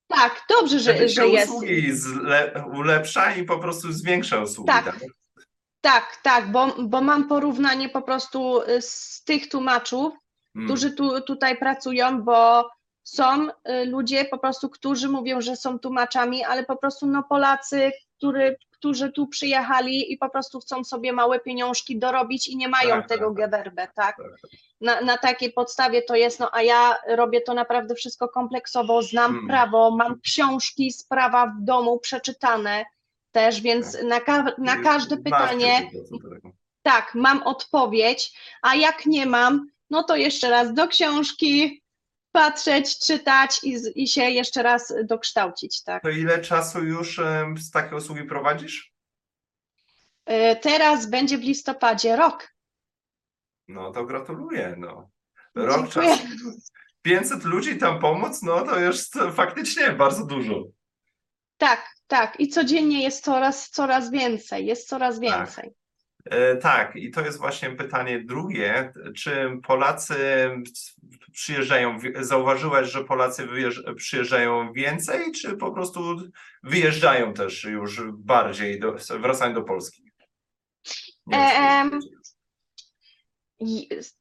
Tak, 0.09 0.43
dobrze, 0.51 0.81
że, 0.81 0.99
się 0.99 1.09
że 1.09 1.29
jest. 1.29 1.49
usługi 1.49 1.93
zle, 1.93 2.65
ulepsza 2.75 3.35
i 3.35 3.45
po 3.45 3.59
prostu 3.59 3.93
zwiększa 3.93 4.41
usługi. 4.41 4.69
Tak. 4.69 4.85
Tak. 4.85 5.01
Tak, 5.81 6.17
tak, 6.23 6.53
bo, 6.53 6.75
bo 6.79 7.01
mam 7.01 7.29
porównanie 7.29 7.89
po 7.89 8.03
prostu 8.03 8.63
y, 8.63 8.83
z 8.83 9.23
tych 9.25 9.49
tłumaczów, 9.49 10.15
Mm. 10.57 10.67
którzy 10.69 10.91
tu, 10.93 11.21
tutaj 11.21 11.59
pracują, 11.59 12.23
bo 12.23 12.71
są 13.05 13.49
y, 13.49 13.51
ludzie 13.87 14.25
po 14.25 14.39
prostu, 14.39 14.69
którzy 14.69 15.09
mówią, 15.09 15.41
że 15.41 15.57
są 15.57 15.79
tłumaczami, 15.79 16.45
ale 16.45 16.65
po 16.65 16.77
prostu 16.77 17.07
no 17.07 17.23
Polacy, 17.23 17.93
który, 18.19 18.57
którzy 18.71 19.13
tu 19.13 19.27
przyjechali 19.27 20.13
i 20.13 20.19
po 20.19 20.29
prostu 20.31 20.61
chcą 20.61 20.85
sobie 20.85 21.13
małe 21.13 21.41
pieniążki 21.41 21.99
dorobić 21.99 22.49
i 22.49 22.57
nie 22.57 22.69
mają 22.69 22.91
Tak, 22.97 23.09
tego 23.09 23.27
tak, 23.31 23.37
tak. 23.37 23.51
gewerbę, 23.51 23.89
tak? 23.95 24.17
Tak. 24.17 24.17
Na, 24.81 25.01
na 25.01 25.19
takiej 25.19 25.53
podstawie 25.53 26.03
to 26.03 26.15
jest, 26.17 26.41
no 26.41 26.51
a 26.53 26.63
ja 26.63 26.95
robię 27.09 27.41
to 27.41 27.55
naprawdę 27.55 27.95
wszystko 27.95 28.29
kompleksowo, 28.29 29.03
znam 29.03 29.31
Mm. 29.35 29.47
prawo, 29.47 29.91
mam 29.91 30.21
książki 30.21 30.93
z 30.93 31.05
prawa 31.05 31.47
w 31.47 31.65
domu 31.65 31.99
przeczytane 31.99 32.85
też, 33.33 33.61
więc 33.61 34.03
na, 34.03 34.21
ka- 34.21 34.53
na 34.59 34.77
każde 34.77 35.17
pytanie 35.17 35.91
tak, 36.83 37.15
mam 37.15 37.43
odpowiedź, 37.43 38.33
a 38.63 38.75
jak 38.75 39.07
nie 39.07 39.27
mam, 39.27 39.67
no 39.91 40.03
to 40.03 40.17
jeszcze 40.17 40.51
raz 40.51 40.75
do 40.75 40.89
książki 40.89 41.83
patrzeć, 42.37 42.99
czytać 42.99 43.61
i, 43.65 43.77
i 43.95 44.09
się 44.09 44.23
jeszcze 44.23 44.63
raz 44.63 44.95
dokształcić, 45.05 45.83
tak. 45.83 46.03
To 46.03 46.09
ile 46.11 46.39
czasu 46.39 46.85
już 46.85 47.21
z 47.59 47.71
takie 47.71 47.97
usługi 47.97 48.25
prowadzisz? 48.25 48.93
Y, 50.31 50.57
Teraz 50.63 51.07
będzie 51.07 51.39
w 51.39 51.41
listopadzie 51.43 52.17
rok. 52.17 52.49
No 53.69 53.93
to 53.93 54.05
gratuluję. 54.05 54.75
No. 54.79 55.11
Rok 55.55 55.77
Dziękuję. 55.83 56.17
czasu. 56.17 56.27
500 57.03 57.45
ludzi 57.45 57.79
tam 57.79 58.01
pomóc, 58.01 58.43
no 58.43 58.65
to 58.65 58.81
jest 58.81 59.15
faktycznie 59.35 59.91
bardzo 59.91 60.27
dużo. 60.27 60.65
Tak, 61.57 61.87
tak. 62.07 62.41
I 62.41 62.49
codziennie 62.49 63.03
jest 63.03 63.25
coraz, 63.25 63.71
coraz 63.71 64.11
więcej, 64.11 64.67
jest 64.67 64.89
coraz 64.89 65.21
więcej. 65.21 65.65
E, 65.65 65.86
Tak, 66.61 66.97
i 66.97 67.11
to 67.11 67.21
jest 67.21 67.39
właśnie 67.39 67.71
pytanie 67.71 68.21
drugie. 68.21 68.93
Czy 69.17 69.51
Polacy 69.67 70.17
przyjeżdżają, 71.33 71.99
zauważyłaś, 72.21 72.91
że 72.91 73.05
Polacy 73.05 73.49
przyjeżdżają 73.97 74.73
więcej, 74.73 75.33
czy 75.33 75.57
po 75.57 75.73
prostu 75.73 76.17
wyjeżdżają 76.63 77.33
też 77.35 77.65
już 77.65 78.03
bardziej, 78.13 78.81
do, 78.81 78.97
wracają 79.21 79.55
do 79.55 79.63
Polski? 79.63 80.03
Wiem, 81.27 82.01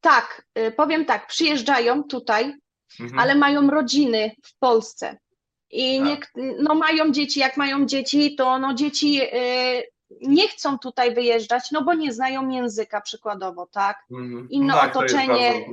tak, 0.02 0.48
y, 0.58 0.72
powiem 0.72 1.06
tak, 1.06 1.28
przyjeżdżają 1.28 2.04
tutaj, 2.04 2.54
Mhm. 3.00 3.20
ale 3.20 3.36
mają 3.36 3.70
rodziny 3.70 4.32
w 4.44 4.58
Polsce. 4.60 5.18
I 5.72 6.00
Tak. 6.00 6.32
nie, 6.36 6.54
no 6.60 6.76
mają 6.76 7.12
dzieci, 7.12 7.40
jak 7.40 7.58
mają 7.58 7.86
dzieci, 7.86 8.36
to 8.36 8.60
no 8.60 8.74
dzieci 8.74 9.22
y, 9.22 9.84
nie 10.22 10.48
chcą 10.48 10.80
tutaj 10.80 11.16
wyjeżdżać, 11.16 11.72
no 11.72 11.84
bo 11.84 11.94
nie 11.94 12.14
znają 12.14 12.50
języka 12.50 13.02
przykładowo, 13.02 13.68
tak? 13.68 13.98
Mhm. 14.12 14.50
inne 14.50 14.74
no 14.74 14.80
tak, 14.80 14.94
To 14.94 15.00
otoczenie. 15.00 15.66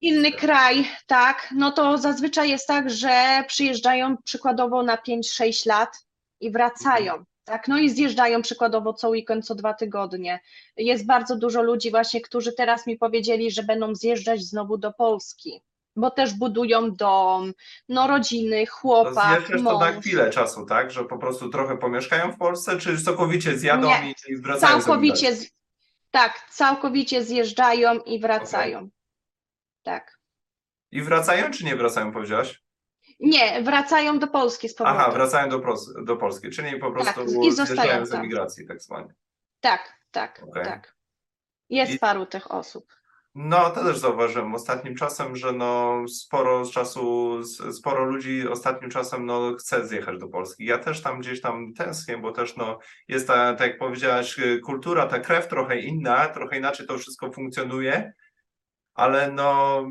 Inny 0.00 0.32
kraj, 0.32 0.88
tak, 1.06 1.48
no 1.56 1.72
to 1.72 1.98
zazwyczaj 1.98 2.50
jest 2.50 2.66
tak, 2.66 2.90
że 2.90 3.44
przyjeżdżają 3.46 4.16
przykładowo 4.24 4.82
na 4.82 4.96
5-6 4.96 5.66
lat 5.66 6.06
i 6.40 6.50
wracają. 6.50 7.24
Tak, 7.44 7.68
no 7.68 7.78
i 7.78 7.90
zjeżdżają 7.90 8.42
przykładowo 8.42 8.92
co 8.92 9.08
weekend, 9.08 9.46
co 9.46 9.54
dwa 9.54 9.74
tygodnie. 9.74 10.40
Jest 10.76 11.06
bardzo 11.06 11.36
dużo 11.36 11.62
ludzi 11.62 11.90
właśnie, 11.90 12.20
którzy 12.20 12.52
teraz 12.52 12.86
mi 12.86 12.98
powiedzieli, 12.98 13.50
że 13.50 13.62
będą 13.62 13.94
zjeżdżać 13.94 14.40
znowu 14.40 14.78
do 14.78 14.92
Polski, 14.92 15.62
bo 15.98 16.10
też 16.10 16.34
budują 16.34 16.90
dom, 16.90 17.52
no 17.88 18.06
rodziny, 18.06 18.66
chłopak, 18.66 19.40
zjeżdżasz 19.40 19.64
to 19.64 19.78
na 19.78 19.92
mąż. 19.92 20.00
chwilę 20.00 20.30
czasu, 20.30 20.66
tak? 20.66 20.90
Że 20.90 21.04
po 21.04 21.18
prostu 21.18 21.48
trochę 21.48 21.78
pomieszkają 21.78 22.32
w 22.32 22.38
Polsce, 22.38 22.78
czy 22.78 23.02
całkowicie 23.02 23.58
zjadą 23.58 23.88
Nie, 23.88 24.14
i, 24.28 24.36
wracają 24.36 24.80
Całkowicie, 24.80 25.34
z, 25.36 25.50
tak, 26.10 26.46
całkowicie 26.50 27.24
zjeżdżają 27.24 27.98
i 27.98 28.20
wracają. 28.20 28.88
Tak. 29.82 30.18
I 30.90 31.02
wracają, 31.02 31.50
czy 31.50 31.64
nie 31.64 31.76
wracają, 31.76 32.12
powiedziałaś? 32.12 32.62
Nie, 33.20 33.62
wracają 33.62 34.18
do 34.18 34.26
Polski 34.26 34.68
z 34.68 34.74
powrotem. 34.74 35.00
Aha, 35.00 35.10
wracają 35.10 35.48
do, 35.48 35.62
do 36.04 36.16
Polski, 36.16 36.50
czyli 36.50 36.78
po 36.78 36.90
prostu 36.92 37.14
Tak, 37.14 37.44
i 37.44 37.52
zostają 37.52 38.06
z 38.06 38.14
emigracji, 38.14 38.66
tak 38.66 38.82
zwanie. 38.82 39.14
Tak, 39.60 39.92
tak, 40.10 40.42
Okej. 40.48 40.64
tak. 40.64 40.94
Jest 41.68 41.92
I- 41.92 41.98
paru 41.98 42.26
tych 42.26 42.50
osób. 42.50 42.97
No, 43.40 43.70
to 43.70 43.84
też 43.84 43.98
zauważyłem 43.98 44.54
ostatnim 44.54 44.94
czasem, 44.94 45.36
że 45.36 45.52
no 45.52 46.02
sporo 46.08 46.66
czasu, 46.66 47.40
sporo 47.72 48.04
ludzi 48.04 48.48
ostatnim 48.48 48.90
czasem 48.90 49.26
no 49.26 49.54
chce 49.54 49.86
zjechać 49.86 50.18
do 50.18 50.28
Polski. 50.28 50.64
Ja 50.64 50.78
też 50.78 51.02
tam 51.02 51.20
gdzieś 51.20 51.40
tam 51.40 51.74
tęsknię, 51.74 52.18
bo 52.18 52.32
też 52.32 52.56
no 52.56 52.78
jest 53.08 53.26
ta, 53.26 53.54
tak 53.54 53.68
jak 53.70 53.78
powiedziałaś, 53.78 54.38
y, 54.38 54.60
kultura, 54.60 55.06
ta 55.06 55.18
krew 55.18 55.48
trochę 55.48 55.80
inna, 55.80 56.28
trochę 56.28 56.58
inaczej 56.58 56.86
to 56.86 56.98
wszystko 56.98 57.32
funkcjonuje, 57.32 58.12
ale 58.94 59.32
no 59.32 59.82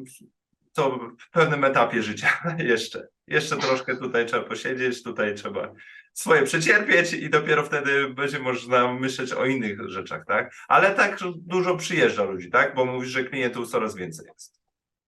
to 0.73 0.99
w 1.19 1.29
pewnym 1.29 1.63
etapie 1.63 2.03
życia 2.03 2.29
jeszcze. 2.59 3.07
Jeszcze 3.27 3.57
troszkę 3.57 3.97
tutaj 3.97 4.25
trzeba 4.25 4.43
posiedzieć, 4.43 5.03
tutaj 5.03 5.35
trzeba 5.35 5.73
swoje 6.17 6.43
przecierpieć 6.43 7.13
i 7.13 7.29
dopiero 7.29 7.63
wtedy 7.63 8.09
będzie 8.09 8.39
można 8.39 8.93
myśleć 8.93 9.33
o 9.33 9.45
innych 9.45 9.89
rzeczach, 9.89 10.25
tak? 10.27 10.53
Ale 10.67 10.95
tak 10.95 11.19
dużo 11.35 11.77
przyjeżdża 11.77 12.23
ludzi, 12.23 12.49
tak? 12.51 12.75
Bo 12.75 12.85
mówisz, 12.85 13.09
że 13.09 13.23
klientów 13.23 13.69
coraz 13.69 13.95
więcej 13.95 14.25
jest. 14.25 14.59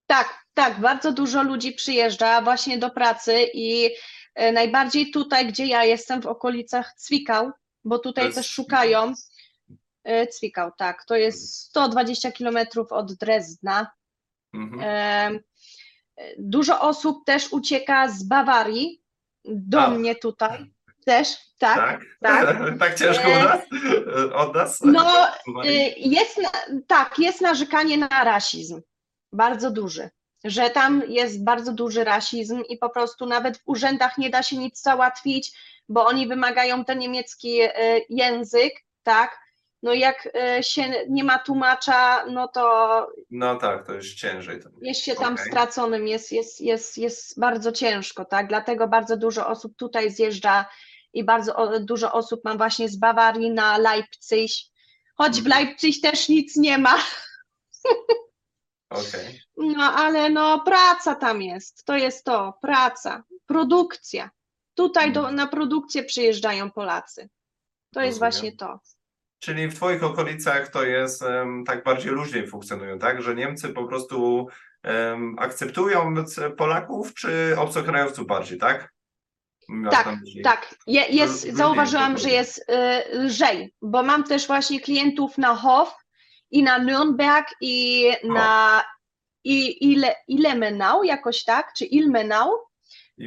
Tak, 0.06 0.44
tak, 0.54 0.80
bardzo 0.80 1.12
dużo 1.12 1.42
ludzi 1.42 1.72
przyjeżdża 1.72 2.42
właśnie 2.42 2.78
do 2.78 2.90
pracy 2.90 3.46
i 3.54 3.90
e, 4.34 4.52
najbardziej 4.52 5.10
tutaj, 5.10 5.46
gdzie 5.46 5.66
ja 5.66 5.84
jestem, 5.84 6.22
w 6.22 6.26
okolicach 6.26 6.94
Cwikał, 6.96 7.50
bo 7.84 7.98
tutaj 7.98 8.24
jest 8.24 8.36
też 8.36 8.50
szukają. 8.50 9.14
E, 10.04 10.26
Cwikał, 10.26 10.70
tak, 10.78 11.04
to 11.04 11.16
jest 11.16 11.54
120 11.54 12.32
kilometrów 12.32 12.92
od 12.92 13.12
Drezdna. 13.12 13.90
Mhm. 14.54 14.80
E, 14.82 15.40
Dużo 16.38 16.80
osób 16.80 17.24
też 17.24 17.52
ucieka 17.52 18.08
z 18.08 18.22
Bawarii 18.22 19.02
do 19.44 19.82
A. 19.82 19.90
mnie 19.90 20.14
tutaj. 20.14 20.70
Też, 21.04 21.36
tak, 21.58 21.76
Tak? 21.76 22.00
tak. 22.22 22.56
tak 22.80 22.94
ciężko 22.98 23.28
E, 23.28 23.44
nas? 23.44 23.60
Od 24.42 24.54
nas? 24.54 24.80
No, 24.80 25.26
Marii? 25.46 25.80
Y, 25.80 25.94
Jest, 25.96 26.40
tak, 26.86 27.18
jest 27.18 27.40
narzekanie 27.40 27.98
na 27.98 28.24
rasizm, 28.24 28.80
bardzo 29.32 29.70
duży, 29.70 30.10
że 30.44 30.70
tam 30.70 31.02
jest 31.08 31.44
bardzo 31.44 31.72
duży 31.72 32.04
rasizm 32.04 32.62
i 32.68 32.78
po 32.78 32.90
prostu 32.90 33.26
nawet 33.26 33.58
w 33.58 33.62
urzędach 33.64 34.18
nie 34.18 34.30
da 34.30 34.42
się 34.42 34.56
nic 34.56 34.82
załatwić, 34.82 35.52
bo 35.88 36.06
oni 36.06 36.28
wymagają 36.28 36.84
ten 36.84 36.98
niemiecki 36.98 37.62
y, 37.62 37.70
język, 38.08 38.72
tak? 39.02 39.38
No 39.82 39.94
jak 39.94 40.28
y, 40.58 40.62
się 40.62 40.82
nie 41.08 41.24
ma 41.24 41.38
tłumacza, 41.38 42.24
no 42.26 42.48
to 42.48 43.06
No 43.30 43.56
tak, 43.56 43.86
to 43.86 43.92
jest 43.94 44.14
ciężej. 44.14 44.60
To. 44.62 44.68
jest 44.82 45.00
się 45.00 45.14
tam 45.14 45.34
Okej. 45.34 45.46
straconym, 45.46 46.08
jest, 46.08 46.32
jest, 46.32 46.60
jest, 46.60 46.98
jest 46.98 47.40
bardzo 47.40 47.72
ciężko, 47.72 48.24
tak? 48.24 48.46
Dlatego 48.48 48.88
bardzo 48.88 49.16
dużo 49.16 49.46
osób 49.48 49.76
tutaj 49.76 50.10
zjeżdża 50.10 50.66
i 51.12 51.24
bardzo 51.24 51.80
dużo 51.80 52.12
osób 52.12 52.40
mam 52.44 52.58
właśnie 52.58 52.88
z 52.88 52.96
Bawarii 52.96 53.50
na 53.50 53.78
Leipzig, 53.78 54.50
choć 55.14 55.42
w 55.42 55.46
Mhm. 55.46 55.66
Leipzig 55.66 56.02
też 56.02 56.28
nic 56.28 56.56
nie 56.56 56.78
ma, 56.78 56.94
Okej. 58.90 59.40
no 59.56 59.82
ale 59.84 60.30
no 60.30 60.60
praca 60.64 61.14
tam 61.14 61.42
jest, 61.42 61.84
to 61.84 61.96
jest 61.96 62.24
to, 62.24 62.58
praca, 62.62 63.24
produkcja. 63.46 64.30
Tutaj 64.74 65.12
do, 65.12 65.20
Mhm. 65.20 65.36
na 65.36 65.46
produkcję 65.46 66.02
przyjeżdżają 66.04 66.70
Polacy. 66.70 67.28
To 67.94 68.00
jest 68.00 68.20
Rozumiem. 68.20 68.32
właśnie 68.32 68.56
to. 68.56 68.80
Czyli 69.42 69.68
w 69.68 69.74
Twoich 69.74 70.04
okolicach 70.04 70.68
to 70.68 70.82
jest 70.84 71.22
em, 71.22 71.64
tak 71.66 71.84
bardziej 71.84 72.12
luźniej 72.12 72.46
funkcjonują, 72.48 72.98
tak? 72.98 73.22
Że 73.22 73.34
Niemcy 73.34 73.68
po 73.68 73.84
prostu 73.86 74.46
em, 74.82 75.36
akceptują 75.38 76.14
Polaków, 76.56 77.14
czy 77.14 77.54
obcokrajowców 77.58 78.26
bardziej, 78.26 78.58
tak? 78.58 78.92
Tak? 79.90 80.04
Tak, 80.44 80.74
je, 80.86 81.02
jest, 81.08 81.42
zauważyłam, 81.56 82.18
że 82.18 82.30
jest 82.30 82.58
y, 82.58 83.18
lżej, 83.18 83.74
bo 83.82 84.02
mam 84.02 84.24
też 84.24 84.46
właśnie 84.46 84.80
klientów 84.80 85.38
na 85.38 85.54
Hof 85.54 85.94
i 86.50 86.62
na 86.62 86.80
Nürnberg 86.80 87.44
i 87.60 88.06
na 88.24 88.82
i, 89.44 89.90
ile, 89.92 90.14
Ilmenau 90.28 91.04
jakoś 91.04 91.44
tak, 91.44 91.72
czy 91.76 91.84
Ilmenau. 91.84 92.50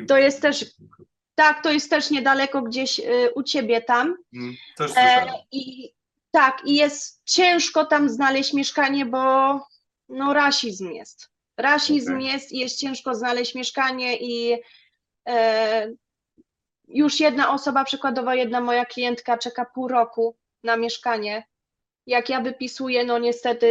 To 0.07 0.17
jest 0.17 0.41
też- 0.41 0.65
Tak, 1.35 1.63
to 1.63 1.71
jest 1.71 1.89
też 1.89 2.11
niedaleko 2.11 2.61
gdzieś 2.61 2.99
y, 2.99 3.31
u 3.35 3.43
ciebie 3.43 3.81
tam. 3.81 4.17
Mm, 4.35 4.53
Też 4.77 4.91
E. 4.97 5.25
I 5.51 5.93
tak, 6.31 6.61
i 6.65 6.75
jest 6.75 7.21
ciężko 7.25 7.85
tam 7.85 8.09
znaleźć 8.09 8.53
mieszkanie, 8.53 9.05
bo 9.05 9.19
no 10.09 10.33
rasizm 10.33 10.91
jest. 10.91 11.29
Rasizm 11.57 12.13
Okej. 12.15 12.25
jest 12.27 12.51
i 12.51 12.59
jest 12.59 12.79
ciężko 12.79 13.15
znaleźć 13.15 13.55
mieszkanie 13.55 14.17
i 14.17 14.61
e, 15.27 15.93
już 16.93 17.19
jedna 17.19 17.53
osoba, 17.53 17.83
przykładowo 17.83 18.33
jedna 18.33 18.61
moja 18.61 18.85
klientka 18.85 19.37
czeka 19.37 19.65
pół 19.65 19.87
roku 19.87 20.37
na 20.63 20.77
mieszkanie. 20.77 21.43
Jak 22.07 22.29
ja 22.29 22.41
wypisuję, 22.41 23.05
no 23.05 23.19
niestety 23.19 23.67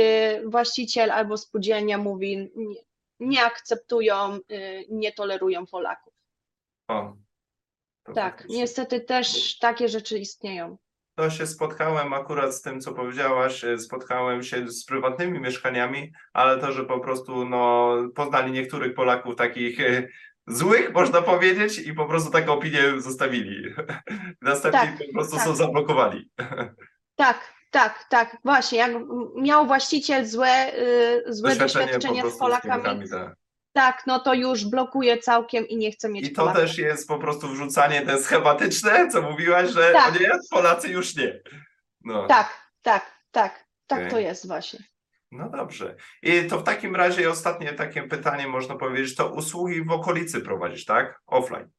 właściciel 0.47 1.11
albo 1.11 1.37
spółdzielnia 1.37 1.99
mówi, 1.99 2.51
nie, 2.57 2.77
nie 3.21 3.45
akceptują, 3.45 4.37
y, 4.53 4.85
nie 4.91 5.13
tolerują 5.13 5.67
Polaków. 5.67 6.15
O, 6.89 7.17
Tak, 8.05 8.15
faktycznie. 8.15 8.57
niestety 8.57 9.01
też 9.01 9.59
takie 9.59 9.89
rzeczy 9.89 10.19
istnieją. 10.19 10.77
To 11.15 11.31
się 11.31 11.47
spotkałem 11.47 12.13
akurat 12.13 12.55
z 12.55 12.63
tym, 12.63 12.81
co 12.81 12.93
powiedziałaś, 12.93 13.65
e, 13.65 13.79
spotkałem 13.79 14.43
się 14.43 14.69
z 14.69 14.85
prywatnymi 14.85 15.41
mieszkaniami, 15.41 16.13
ale 16.33 16.61
to, 16.61 16.73
że 16.73 16.85
po 16.85 17.01
prostu 17.01 17.45
no, 17.45 17.95
poznali 18.15 18.53
niektórych 18.53 18.95
Polaków 18.95 19.37
takich 19.37 19.81
e, 19.81 20.09
złych, 20.57 20.93
można 20.93 21.23
powiedzieć, 21.23 21.79
i 21.79 21.93
po 21.95 22.07
prostu 22.07 22.31
taką 22.31 22.53
opinię 22.53 22.83
zostawili. 22.99 23.75
Następnie 24.43 24.81
Tak, 24.81 25.07
po 25.07 25.13
prostu 25.13 25.37
tak. 25.37 25.45
są 25.45 25.55
zablokowali. 25.55 26.31
Tak, 27.17 27.53
tak, 27.71 28.05
tak, 28.09 28.37
właśnie. 28.45 28.79
Jak 28.79 28.93
miał 29.37 29.67
właściciel 29.67 30.27
złe, 30.27 30.73
y, 30.79 31.25
złe 31.35 31.57
doświadczenie, 31.57 32.23
po 32.23 32.31
z 32.31 32.39
Polakami, 32.39 32.83
Niemcami, 32.85 33.11
tak. 33.11 33.37
tak, 33.73 34.03
no 34.07 34.21
to 34.21 34.35
już 34.35 34.65
blokuje 34.65 35.19
całkiem 35.19 35.69
i 35.69 35.77
nie 35.77 35.93
chce 35.93 36.09
mieć 36.09 36.27
I 36.27 36.33
to 36.33 36.43
Polaków. 36.43 36.63
też 36.63 36.79
jest 36.79 37.09
po 37.09 37.19
prostu 37.19 37.49
wrzucanie 37.49 38.03
te 38.03 38.19
schematyczne, 38.23 39.09
co 39.11 39.23
mówiłaś, 39.23 39.71
że 39.71 39.93
Tak. 39.93 40.21
nie, 40.21 40.31
Polacy 40.51 40.89
już 40.89 41.17
nie. 41.17 41.41
No. 42.05 42.27
Tak, 42.27 42.73
tak, 42.83 43.13
tak, 43.31 43.65
tak 43.87 43.99
Okej. 43.99 44.11
to 44.11 44.19
jest 44.19 44.47
właśnie. 44.47 44.81
No 45.33 45.49
dobrze. 45.51 45.97
I 46.23 46.47
to 46.47 46.59
w 46.59 46.63
takim 46.65 46.97
razie 46.97 47.31
ostatnie 47.31 47.73
takie 47.73 48.03
pytanie, 48.03 48.49
można 48.49 48.75
powiedzieć, 48.77 49.17
to 49.17 49.29
usługi 49.33 49.85
w 49.85 49.91
okolicy 49.91 50.41
prowadzisz, 50.41 50.85
tak? 50.85 51.21
Offline. 51.27 51.71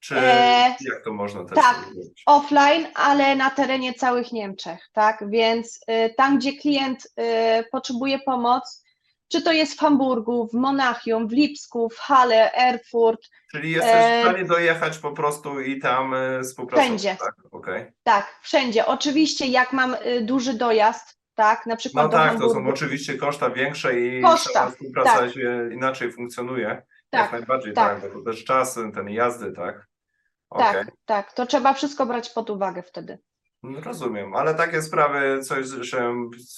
Czy 0.00 0.16
E, 0.18 0.76
jak 0.80 1.04
to 1.04 1.12
można 1.12 1.44
też 1.44 1.54
tak. 1.54 1.76
zrobić? 1.76 2.22
Offline, 2.26 2.86
ale 2.94 3.36
na 3.36 3.50
terenie 3.50 3.94
całych 3.94 4.32
Niemczech, 4.32 4.88
tak? 4.92 5.24
Więc 5.30 5.80
y, 5.90 6.14
tam, 6.16 6.38
gdzie 6.38 6.52
klient 6.52 7.04
y, 7.04 7.64
potrzebuje 7.72 8.18
pomoc, 8.18 8.84
czy 9.28 9.42
to 9.42 9.52
jest 9.52 9.74
w 9.74 9.78
Hamburgu, 9.78 10.48
w 10.48 10.54
Monachium, 10.54 11.28
w 11.28 11.32
Lipsku, 11.32 11.88
w 11.90 11.98
Halle, 11.98 12.52
Erfurt, 12.52 13.28
Czyli 13.50 13.70
jesteś 13.70 13.92
e, 13.94 14.18
w 14.18 14.28
stanie 14.28 14.44
dojechać 14.44 14.98
po 14.98 15.12
prostu 15.12 15.60
i 15.60 15.80
tam 15.80 16.14
e, 16.14 16.42
współpracować, 16.42 16.86
Wszędzie. 16.86 17.16
tak? 17.20 17.34
Okej. 17.50 17.92
tak, 18.02 18.38
wszędzie. 18.42 18.86
Oczywiście, 18.86 19.46
jak 19.46 19.72
mam 19.72 19.94
y, 19.94 20.20
duży 20.22 20.54
dojazd, 20.54 21.21
tak, 21.34 21.66
na 21.66 21.76
przykład 21.76 22.04
No 22.04 22.12
tak, 22.12 22.38
to 22.38 22.50
są 22.50 22.66
oczywiście 22.68 23.14
koszta 23.14 23.50
większe 23.50 24.00
i 24.00 24.22
Koszta, 24.22 24.70
współpraca 24.70 25.30
się 25.30 25.68
inaczej 25.72 26.12
funkcjonuje. 26.12 26.66
Jak 26.66 26.84
tak, 27.10 27.32
najbardziej, 27.32 27.72
tak, 27.72 28.02
tak. 28.02 28.12
to 28.12 28.20
też 28.22 28.44
czas, 28.44 28.78
ten 28.94 29.08
jazdy, 29.08 29.52
tak? 29.52 29.86
tak, 30.58 30.76
Okej. 30.76 30.94
tak, 31.04 31.32
to 31.32 31.46
trzeba 31.46 31.74
wszystko 31.74 32.06
brać 32.06 32.30
pod 32.30 32.50
uwagę 32.50 32.82
wtedy. 32.82 33.18
No, 33.62 33.80
Rozumiem, 33.80 34.34
ale 34.34 34.54
takie 34.54 34.82
sprawy, 34.82 35.40
coś, 35.42 35.66
że 35.66 36.14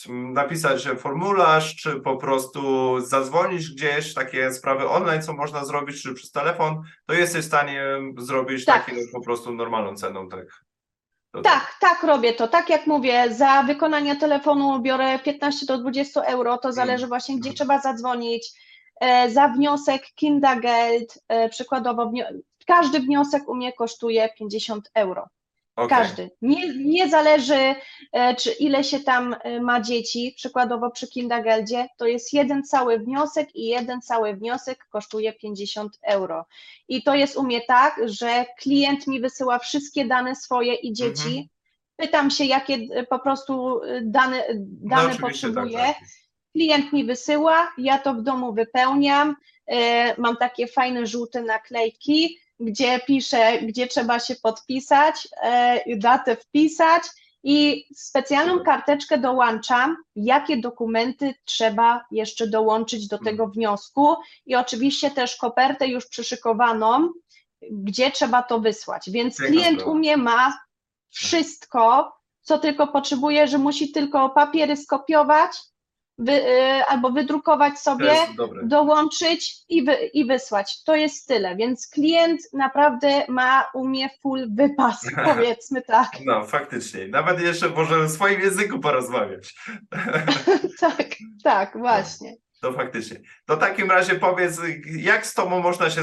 napisać 0.08 0.82
że 0.82 0.96
formularz, 0.96 1.76
czy 1.76 2.00
po 2.00 2.16
prostu 2.16 3.00
zadzwonić 3.00 3.70
gdzieś, 3.70 4.14
takie 4.14 4.52
sprawy 4.52 4.88
online, 4.88 5.22
co 5.22 5.32
można 5.32 5.64
zrobić, 5.64 6.02
czy 6.02 6.14
przez 6.14 6.30
telefon, 6.30 6.82
to 7.06 7.14
jesteś 7.14 7.44
w 7.44 7.48
stanie 7.48 7.84
zrobić 8.18 8.64
Tak. 8.64 8.86
takie 8.86 9.00
po 9.12 9.20
prostu 9.20 9.54
normalną 9.54 9.96
ceną, 9.96 10.28
tak? 10.28 10.46
Tak, 11.42 11.76
tak 11.80 12.02
robię 12.02 12.32
to. 12.32 12.48
Tak 12.48 12.68
jak 12.70 12.86
mówię, 12.86 13.34
za 13.34 13.62
wykonanie 13.62 14.16
telefonu 14.16 14.80
biorę 14.80 15.18
15 15.18 15.66
do 15.66 15.78
20 15.78 16.22
euro, 16.22 16.58
to 16.58 16.72
zależy 16.72 17.06
właśnie, 17.06 17.36
gdzie 17.36 17.48
Mm. 17.48 17.56
trzeba 17.56 17.78
zadzwonić. 17.80 18.52
E, 19.00 19.30
Za 19.30 19.48
wniosek 19.48 20.02
Kindergeld, 20.14 21.18
e, 21.28 21.48
przykładowo, 21.48 22.12
każdy 22.66 23.00
wniosek 23.00 23.48
u 23.48 23.54
mnie 23.54 23.72
kosztuje 23.72 24.28
50 24.38 24.90
euro. 24.94 25.26
Okej. 25.76 25.98
Każdy. 25.98 26.30
Nie, 26.42 26.74
nie 26.76 27.08
zależy, 27.08 27.74
e, 28.12 28.34
czy 28.34 28.50
ile 28.52 28.84
się 28.84 29.00
tam 29.00 29.36
e, 29.42 29.60
ma 29.60 29.80
dzieci, 29.80 30.34
przykładowo 30.36 30.90
przy 30.90 31.08
Kindergeldzie, 31.08 31.88
to 31.96 32.06
jest 32.06 32.32
jeden 32.32 32.62
cały 32.64 32.98
wniosek 32.98 33.56
i 33.56 33.66
jeden 33.66 34.02
cały 34.02 34.34
wniosek 34.34 34.86
kosztuje 34.90 35.32
50 35.32 35.98
euro. 36.02 36.46
I 36.88 37.02
to 37.02 37.14
jest 37.14 37.36
u 37.36 37.42
mnie 37.42 37.60
tak, 37.60 38.00
że 38.04 38.44
klient 38.60 39.06
mi 39.06 39.20
wysyła 39.20 39.58
wszystkie 39.58 40.04
dane 40.04 40.36
swoje 40.36 40.74
i 40.74 40.92
dzieci. 40.92 41.28
Mhm. 41.28 41.46
Pytam 41.96 42.30
się, 42.30 42.44
jakie 42.44 42.74
e, 42.74 43.06
po 43.06 43.18
prostu 43.18 43.80
dane, 44.02 44.44
dane 44.82 45.12
No 45.12 45.18
potrzebuję. 45.28 45.78
tak, 45.78 45.98
tak. 45.98 46.08
Klient 46.52 46.92
mi 46.92 47.04
wysyła, 47.04 47.72
ja 47.78 47.98
to 47.98 48.14
w 48.14 48.22
domu 48.22 48.52
wypełniam. 48.52 49.36
Mam 50.18 50.36
takie 50.36 50.66
fajne 50.66 51.06
żółte 51.06 51.42
naklejki, 51.42 52.38
gdzie 52.60 53.00
piszę, 53.00 53.58
gdzie 53.62 53.86
trzeba 53.86 54.18
się 54.18 54.34
podpisać, 54.42 55.28
e, 55.42 55.96
datę 55.96 56.36
wpisać 56.36 57.02
i 57.42 57.86
specjalną 57.94 58.64
karteczkę 58.64 59.18
dołączam, 59.18 59.96
jakie 60.16 60.56
dokumenty 60.56 61.34
trzeba 61.44 62.04
jeszcze 62.10 62.46
dołączyć 62.46 63.08
do 63.08 63.18
tego 63.18 63.46
wniosku 63.48 64.14
i 64.46 64.54
oczywiście 64.54 65.10
też 65.10 65.36
kopertę 65.36 65.88
już 65.88 66.06
przyszykowaną, 66.06 67.12
gdzie 67.70 68.10
trzeba 68.10 68.42
to 68.42 68.60
wysłać. 68.60 69.10
Więc 69.10 69.36
klient 69.36 69.82
u 69.82 69.94
mnie 69.94 70.16
ma 70.16 70.58
wszystko, 71.10 72.12
co 72.42 72.58
tylko 72.58 72.86
potrzebuje, 72.86 73.48
że 73.48 73.58
musi 73.58 73.92
tylko 73.92 74.30
papiery 74.30 74.76
skopiować 74.76 75.50
wy, 76.18 76.32
y, 76.32 76.84
albo 76.84 77.10
wydrukować 77.10 77.78
sobie, 77.78 78.12
dołączyć 78.62 79.56
i, 79.68 79.84
wy, 79.84 79.94
i 79.94 80.26
wysłać. 80.26 80.82
To 80.82 80.94
jest 80.94 81.28
tyle, 81.28 81.56
więc 81.56 81.88
klient 81.88 82.40
naprawdę 82.52 83.24
ma 83.28 83.70
u 83.74 83.88
mnie 83.88 84.10
full 84.22 84.54
wypas, 84.54 85.06
powiedzmy 85.34 85.82
tak. 85.82 86.10
No, 86.24 86.46
faktycznie. 86.46 87.08
Nawet 87.08 87.40
jeszcze 87.40 87.68
może 87.68 88.04
w 88.04 88.10
swoim 88.10 88.40
języku 88.40 88.78
porozmawiać. 88.78 89.54
tak, 90.80 91.06
tak, 91.44 91.78
właśnie. 91.78 92.36
To 92.60 92.72
faktycznie. 92.72 93.20
To 93.46 93.56
w 93.56 93.60
takim 93.60 93.90
razie 93.90 94.14
powiedz, 94.14 94.60
jak 94.96 95.26
z 95.26 95.34
Tobą 95.34 95.60
można 95.60 95.90
się 95.90 96.02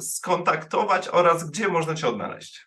skontaktować 0.00 1.08
oraz 1.08 1.50
gdzie 1.50 1.68
można 1.68 1.94
Cię 1.94 2.08
odnaleźć 2.08 2.66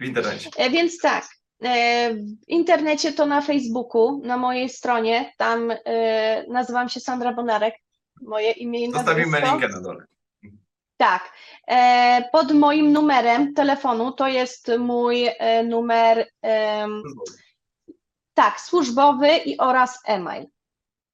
w 0.00 0.04
internecie? 0.04 0.50
E, 0.56 0.70
Więc 0.70 0.98
tak, 0.98 1.28
w 1.62 2.48
internecie 2.48 3.12
to 3.12 3.26
na 3.26 3.40
Facebooku, 3.40 4.20
na 4.24 4.36
mojej 4.36 4.68
stronie, 4.68 5.32
tam 5.36 5.70
e, 5.70 6.44
nazywam 6.48 6.88
się 6.88 7.00
Sandra 7.00 7.32
Bonarek, 7.32 7.74
moje 8.22 8.50
imię 8.50 8.84
i 8.84 8.92
Zostawimy 8.92 9.30
nazwisko. 9.30 9.56
linkę 9.58 9.68
na 9.68 9.80
dole. 9.80 10.04
Tak. 10.96 11.32
E, 11.68 12.28
pod 12.32 12.52
moim 12.52 12.92
numerem 12.92 13.54
telefonu 13.54 14.12
to 14.12 14.28
jest 14.28 14.70
mój 14.78 15.26
e, 15.26 15.62
numer 15.62 16.26
em, 16.42 17.02
tak, 18.34 18.60
służbowy 18.60 19.36
i 19.36 19.58
oraz 19.58 20.00
e-mail. 20.06 20.46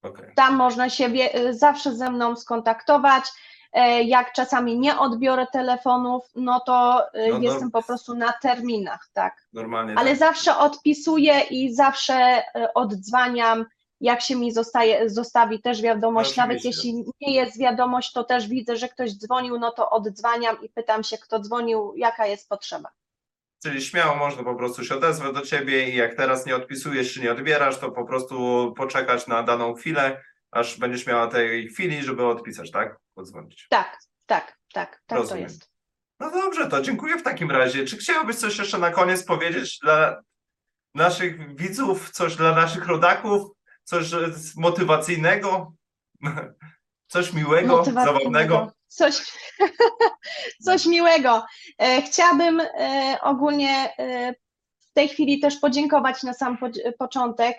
Okej. 0.03 0.33
Tam 0.37 0.57
można 0.57 0.91
się 0.91 1.05
e, 1.07 1.55
zawsze 1.55 1.97
ze 1.97 2.11
mną 2.11 2.37
skontaktować. 2.37 3.25
E, 3.73 4.03
Jak 4.03 4.33
czasami 4.33 4.79
nie 4.79 4.99
odbiorę 4.99 5.47
telefonów, 5.53 6.25
no 6.35 6.61
to 6.61 7.07
e, 7.15 7.29
No, 7.31 7.39
jestem 7.39 7.71
po 7.71 7.83
prostu 7.83 8.15
na 8.15 8.33
terminach, 8.33 9.09
tak. 9.13 9.47
Normalnie 9.53 9.95
Ale 9.99 10.11
tak. 10.11 10.19
zawsze 10.19 10.57
odpisuję 10.57 11.41
i 11.41 11.75
zawsze 11.75 12.15
e, 12.15 12.75
oddzwaniam, 12.75 13.67
jak 14.01 14.21
się 14.21 14.37
mi 14.37 14.53
zostaje, 14.53 15.11
zostawi 15.11 15.63
też 15.63 15.83
wiadomość. 15.83 16.37
No, 16.37 16.43
Nawet 16.43 16.65
jeśli 16.65 17.05
nie 17.21 17.35
jest 17.35 17.59
wiadomość, 17.59 18.13
to 18.13 18.25
też 18.25 18.49
widzę, 18.49 18.77
że 18.77 18.89
ktoś 18.89 19.13
dzwonił, 19.13 19.59
no 19.59 19.71
to 19.71 19.91
oddzwaniam 19.91 20.63
i 20.63 20.69
pytam 20.69 21.05
się, 21.05 21.19
kto 21.19 21.41
dzwonił, 21.41 21.93
jaka 21.97 22.27
jest 22.27 22.49
potrzeba. 22.49 22.89
Czyli 23.63 23.83
śmiało 23.83 24.17
można 24.17 24.45
po 24.45 24.55
prostu 24.55 24.85
się 24.85 24.95
odezwać 24.95 25.35
do 25.35 25.41
ciebie 25.41 25.91
i 25.91 25.97
jak 25.97 26.15
teraz 26.15 26.47
nie 26.47 26.57
odpisujesz 26.57 27.15
czy 27.15 27.21
nie 27.21 27.33
odbierasz, 27.33 27.79
to 27.79 27.91
po 27.91 28.05
prostu 28.05 28.75
poczekać 28.77 29.27
na 29.27 29.43
daną 29.43 29.75
chwilę, 29.75 30.23
aż 30.51 30.79
będziesz 30.79 31.07
miała 31.07 31.27
tej 31.27 31.69
chwili, 31.69 32.03
żeby 32.03 32.27
odpisać, 32.27 32.71
tak? 32.71 32.97
Podzwonić. 33.15 33.67
Tak, 33.71 33.99
tak, 34.27 34.59
tak, 34.73 35.03
tak 35.07 35.19
Rozumiem. 35.19 35.45
to 35.47 35.53
jest. 35.53 35.71
No 36.21 36.31
dobrze, 36.31 36.67
to 36.69 36.83
dziękuję 36.83 37.19
w 37.19 37.23
takim 37.23 37.51
razie. 37.51 37.85
Czy 37.85 37.97
chciałbyś 37.97 38.37
coś 38.37 38.59
jeszcze 38.59 38.79
na 38.79 38.91
koniec 38.91 39.25
powiedzieć 39.25 39.79
dla 39.83 40.23
naszych 40.95 41.57
widzów, 41.57 42.11
coś 42.11 42.37
dla 42.37 42.55
naszych 42.55 42.87
rodaków, 42.87 43.43
coś 43.85 44.11
motywacyjnego, 44.57 45.73
coś 47.07 47.33
miłego, 47.33 47.77
Motywacyjnego. 47.77 48.19
zabawnego? 48.19 48.73
Coś, 48.89 49.23
coś 50.63 50.87
miłego. 50.87 51.45
E, 51.79 52.03
Chciałabym 52.03 52.61
e, 52.61 53.19
ogólnie 53.23 53.93
e, 53.99 54.35
w 54.81 54.93
tej 54.93 55.09
chwili 55.09 55.41
też 55.41 55.57
podziękować 55.57 56.23
na 56.23 56.33
sam 56.35 56.59
po- 56.59 56.71
początek 56.99 57.57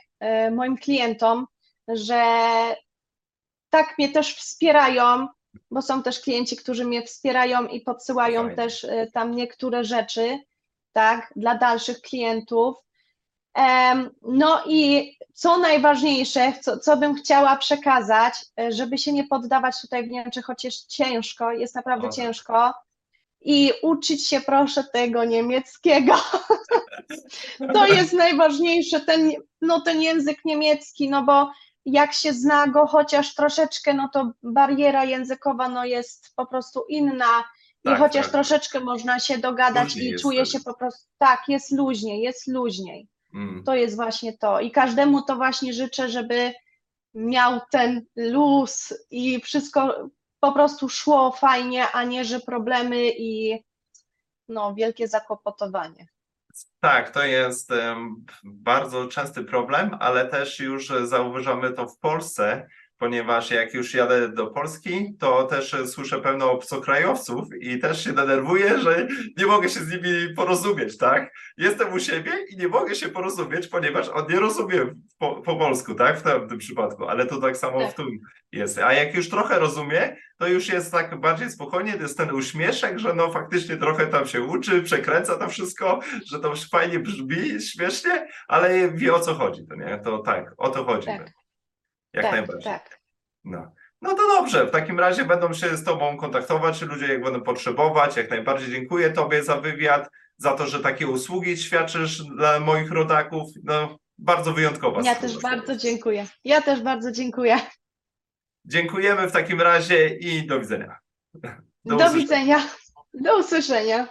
moim 0.52 0.78
klientom, 0.78 1.46
że 1.94 2.24
tak 3.70 3.98
mnie 3.98 4.10
też 4.10 4.36
wspierają, 4.36 5.28
bo 5.72 5.82
są 5.82 6.04
też 6.04 6.20
klienci, 6.20 6.58
którzy 6.58 6.86
mnie 6.86 7.04
wspierają 7.04 7.68
i 7.68 7.82
podsyłają 7.82 8.42
Fajnie. 8.42 8.56
też 8.56 8.84
e, 8.84 9.08
tam 9.14 9.36
niektóre 9.36 9.84
rzeczy, 9.84 10.40
tak, 10.94 11.34
dla 11.36 11.56
dalszych 11.56 12.02
klientów. 12.02 12.76
No 14.22 14.64
i 14.66 15.14
co 15.34 15.58
najważniejsze, 15.58 16.54
co, 16.62 16.80
co 16.80 16.98
bym 16.98 17.16
chciała 17.16 17.56
przekazać, 17.56 18.34
e, 18.60 18.72
żeby 18.72 18.98
się 18.98 19.12
nie 19.14 19.24
poddawać 19.28 19.82
tutaj 19.82 20.08
w 20.08 20.12
Niemczech, 20.12 20.46
chociaż 20.46 20.76
ciężko, 20.76 21.52
jest 21.52 21.76
naprawdę 21.76 22.08
O 22.08 22.12
ciężko. 22.12 22.74
I 23.42 23.74
uczyć 23.84 24.28
się 24.28 24.42
proszę 24.42 24.84
tego 24.84 25.26
niemieckiego. 25.26 26.16
To 27.74 27.88
jest 27.88 28.14
najważniejsze, 28.14 29.00
ten, 29.00 29.32
no, 29.62 29.82
ten 29.82 30.02
język 30.02 30.46
niemiecki, 30.46 31.10
no 31.10 31.24
bo 31.24 31.52
jak 31.92 32.14
się 32.14 32.34
zna 32.34 32.68
go 32.68 32.88
chociaż 32.88 33.36
troszeczkę, 33.36 33.94
no 33.94 34.10
to 34.14 34.32
bariera 34.44 35.06
językowa 35.06 35.70
no 35.70 35.86
jest 35.86 36.34
po 36.36 36.46
prostu 36.46 36.84
inna. 36.90 37.44
I 37.84 37.90
Tak, 37.90 38.00
chociaż 38.00 38.26
tak. 38.26 38.32
troszeczkę 38.32 38.80
można 38.80 39.20
się 39.20 39.38
dogadać 39.38 39.96
Luźniej 39.96 40.14
i 40.14 40.20
czuje 40.20 40.46
się 40.46 40.60
po 40.60 40.74
prostu, 40.74 41.08
tak, 41.18 41.44
jest 41.48 41.72
luźniej, 41.72 42.22
jest 42.22 42.48
luźniej. 42.48 43.08
Mm. 43.34 43.64
To 43.64 43.76
jest 43.76 43.96
właśnie 43.96 44.38
to. 44.38 44.60
I 44.60 44.72
każdemu 44.72 45.22
to 45.22 45.36
właśnie 45.36 45.74
życzę, 45.74 46.10
żeby 46.10 46.54
miał 47.14 47.60
ten 47.72 48.06
luz 48.16 48.94
i 49.12 49.42
wszystko 49.42 50.10
po 50.40 50.52
prostu 50.52 50.90
szło 50.90 51.32
fajnie, 51.32 51.92
a 51.92 52.04
nie, 52.04 52.26
że 52.26 52.40
problemy 52.40 53.10
i 53.18 53.64
no, 54.48 54.74
wielkie 54.74 55.08
zakłopotowanie. 55.08 56.08
Tak, 56.80 57.10
to 57.10 57.24
jest 57.24 57.72
bardzo 58.43 59.07
częsty 59.07 59.43
problem, 59.43 59.97
ale 59.99 60.28
też 60.28 60.60
już 60.60 60.88
zauważamy 61.03 61.74
to 61.74 61.88
w 61.88 61.99
Polsce, 61.99 62.68
ponieważ 63.00 63.52
jak 63.52 63.74
już 63.74 63.93
jadę 63.93 64.30
do 64.30 64.47
Polski, 64.47 65.16
to 65.20 65.43
też 65.43 65.76
słyszę 65.86 66.22
pełno 66.22 66.52
obcokrajowców 66.52 67.47
i 67.62 67.80
też 67.80 68.04
się 68.04 68.14
denerwuję, 68.14 68.80
że 68.80 69.08
nie 69.38 69.45
mogę 69.45 69.70
się 69.70 69.80
z 69.80 69.91
nimi 69.91 70.34
porozumieć, 70.36 70.97
tak? 70.97 71.34
Jestem 71.58 71.93
u 71.93 72.00
siebie 72.00 72.32
i 72.50 72.58
nie 72.58 72.68
mogę 72.68 72.95
się 72.95 73.10
porozumieć, 73.10 73.68
ponieważ 73.68 74.10
on 74.10 74.26
nie 74.30 74.39
rozumie 74.39 74.86
po, 75.18 75.36
po 75.36 75.56
polsku, 75.56 75.95
tak? 75.95 76.20
W 76.20 76.24
tym, 76.24 76.45
w 76.45 76.50
tym 76.50 76.58
przypadku, 76.58 77.06
ale 77.06 77.26
to 77.26 77.41
tak 77.41 77.58
samo 77.58 77.80
Tak. 77.80 77.91
w 77.91 77.95
tym 77.95 78.20
jest. 78.52 78.78
A 78.78 78.93
jak 78.93 79.16
już 79.16 79.30
trochę 79.30 79.60
rozumie, 79.60 80.16
to 80.38 80.47
już 80.47 80.70
jest 80.70 80.91
tak 80.91 81.20
bardziej 81.20 81.52
spokojnie, 81.52 81.93
to 81.93 82.02
jest 82.02 82.18
ten 82.18 82.32
uśmieszek, 82.32 83.00
że 83.00 83.14
no 83.14 83.32
faktycznie 83.32 83.78
trochę 83.78 84.08
tam 84.08 84.28
się 84.28 84.41
uczy, 84.41 84.84
przekręca 84.84 85.36
to 85.36 85.50
wszystko, 85.50 86.00
że 86.32 86.39
to 86.39 86.54
fajnie 86.72 87.00
brzmi, 87.00 87.62
śmiesznie, 87.62 88.28
ale 88.47 88.91
wie 88.91 89.14
o 89.14 89.20
co 89.20 89.34
chodzi, 89.34 89.68
to 89.68 89.76
nie? 89.76 90.00
To 90.04 90.18
tak, 90.18 90.54
o 90.58 90.70
to 90.70 90.84
chodzi. 90.84 91.08
Tak. 91.08 91.39
Jak 92.14 92.24
tak, 92.24 92.32
najbardziej. 92.32 92.64
tak. 92.64 92.99
No. 93.43 93.72
no 94.01 94.10
to 94.10 94.28
dobrze, 94.28 94.66
w 94.66 94.72
takim 94.72 94.99
razie 94.99 95.26
będą 95.26 95.53
się 95.53 95.78
z 95.78 95.84
Tobą 95.84 96.18
kontaktować 96.18 96.82
ludzie, 96.82 97.07
jak 97.07 97.24
będą 97.24 97.41
potrzebować. 97.41 98.18
Jak 98.18 98.30
najbardziej 98.30 98.72
dziękuję 98.72 99.10
Tobie 99.10 99.43
za 99.43 99.57
wywiad, 99.57 100.10
za 100.38 100.53
to, 100.53 100.68
że 100.68 100.80
takie 100.80 101.07
usługi 101.07 101.57
świadczysz 101.57 102.24
dla 102.24 102.60
moich 102.60 102.91
rodaków. 102.91 103.51
No, 103.64 103.97
bardzo 104.18 104.53
wyjątkowa 104.53 105.01
Ja 105.01 105.16
też 105.16 105.39
bardzo 105.39 105.76
dziękuję. 105.76 106.28
Ja 106.43 106.62
też 106.62 106.82
bardzo 106.82 107.12
dziękuję. 107.12 107.60
Dziękujemy 108.66 109.28
w 109.28 109.32
takim 109.32 109.62
razie 109.62 110.07
i 110.07 110.47
do 110.47 110.60
widzenia. 110.60 110.97
Do, 111.86 111.95
usłyszenia. 111.95 112.14
widzenia. 112.14 112.68
Do 113.14 113.39
usłyszenia. 113.39 114.07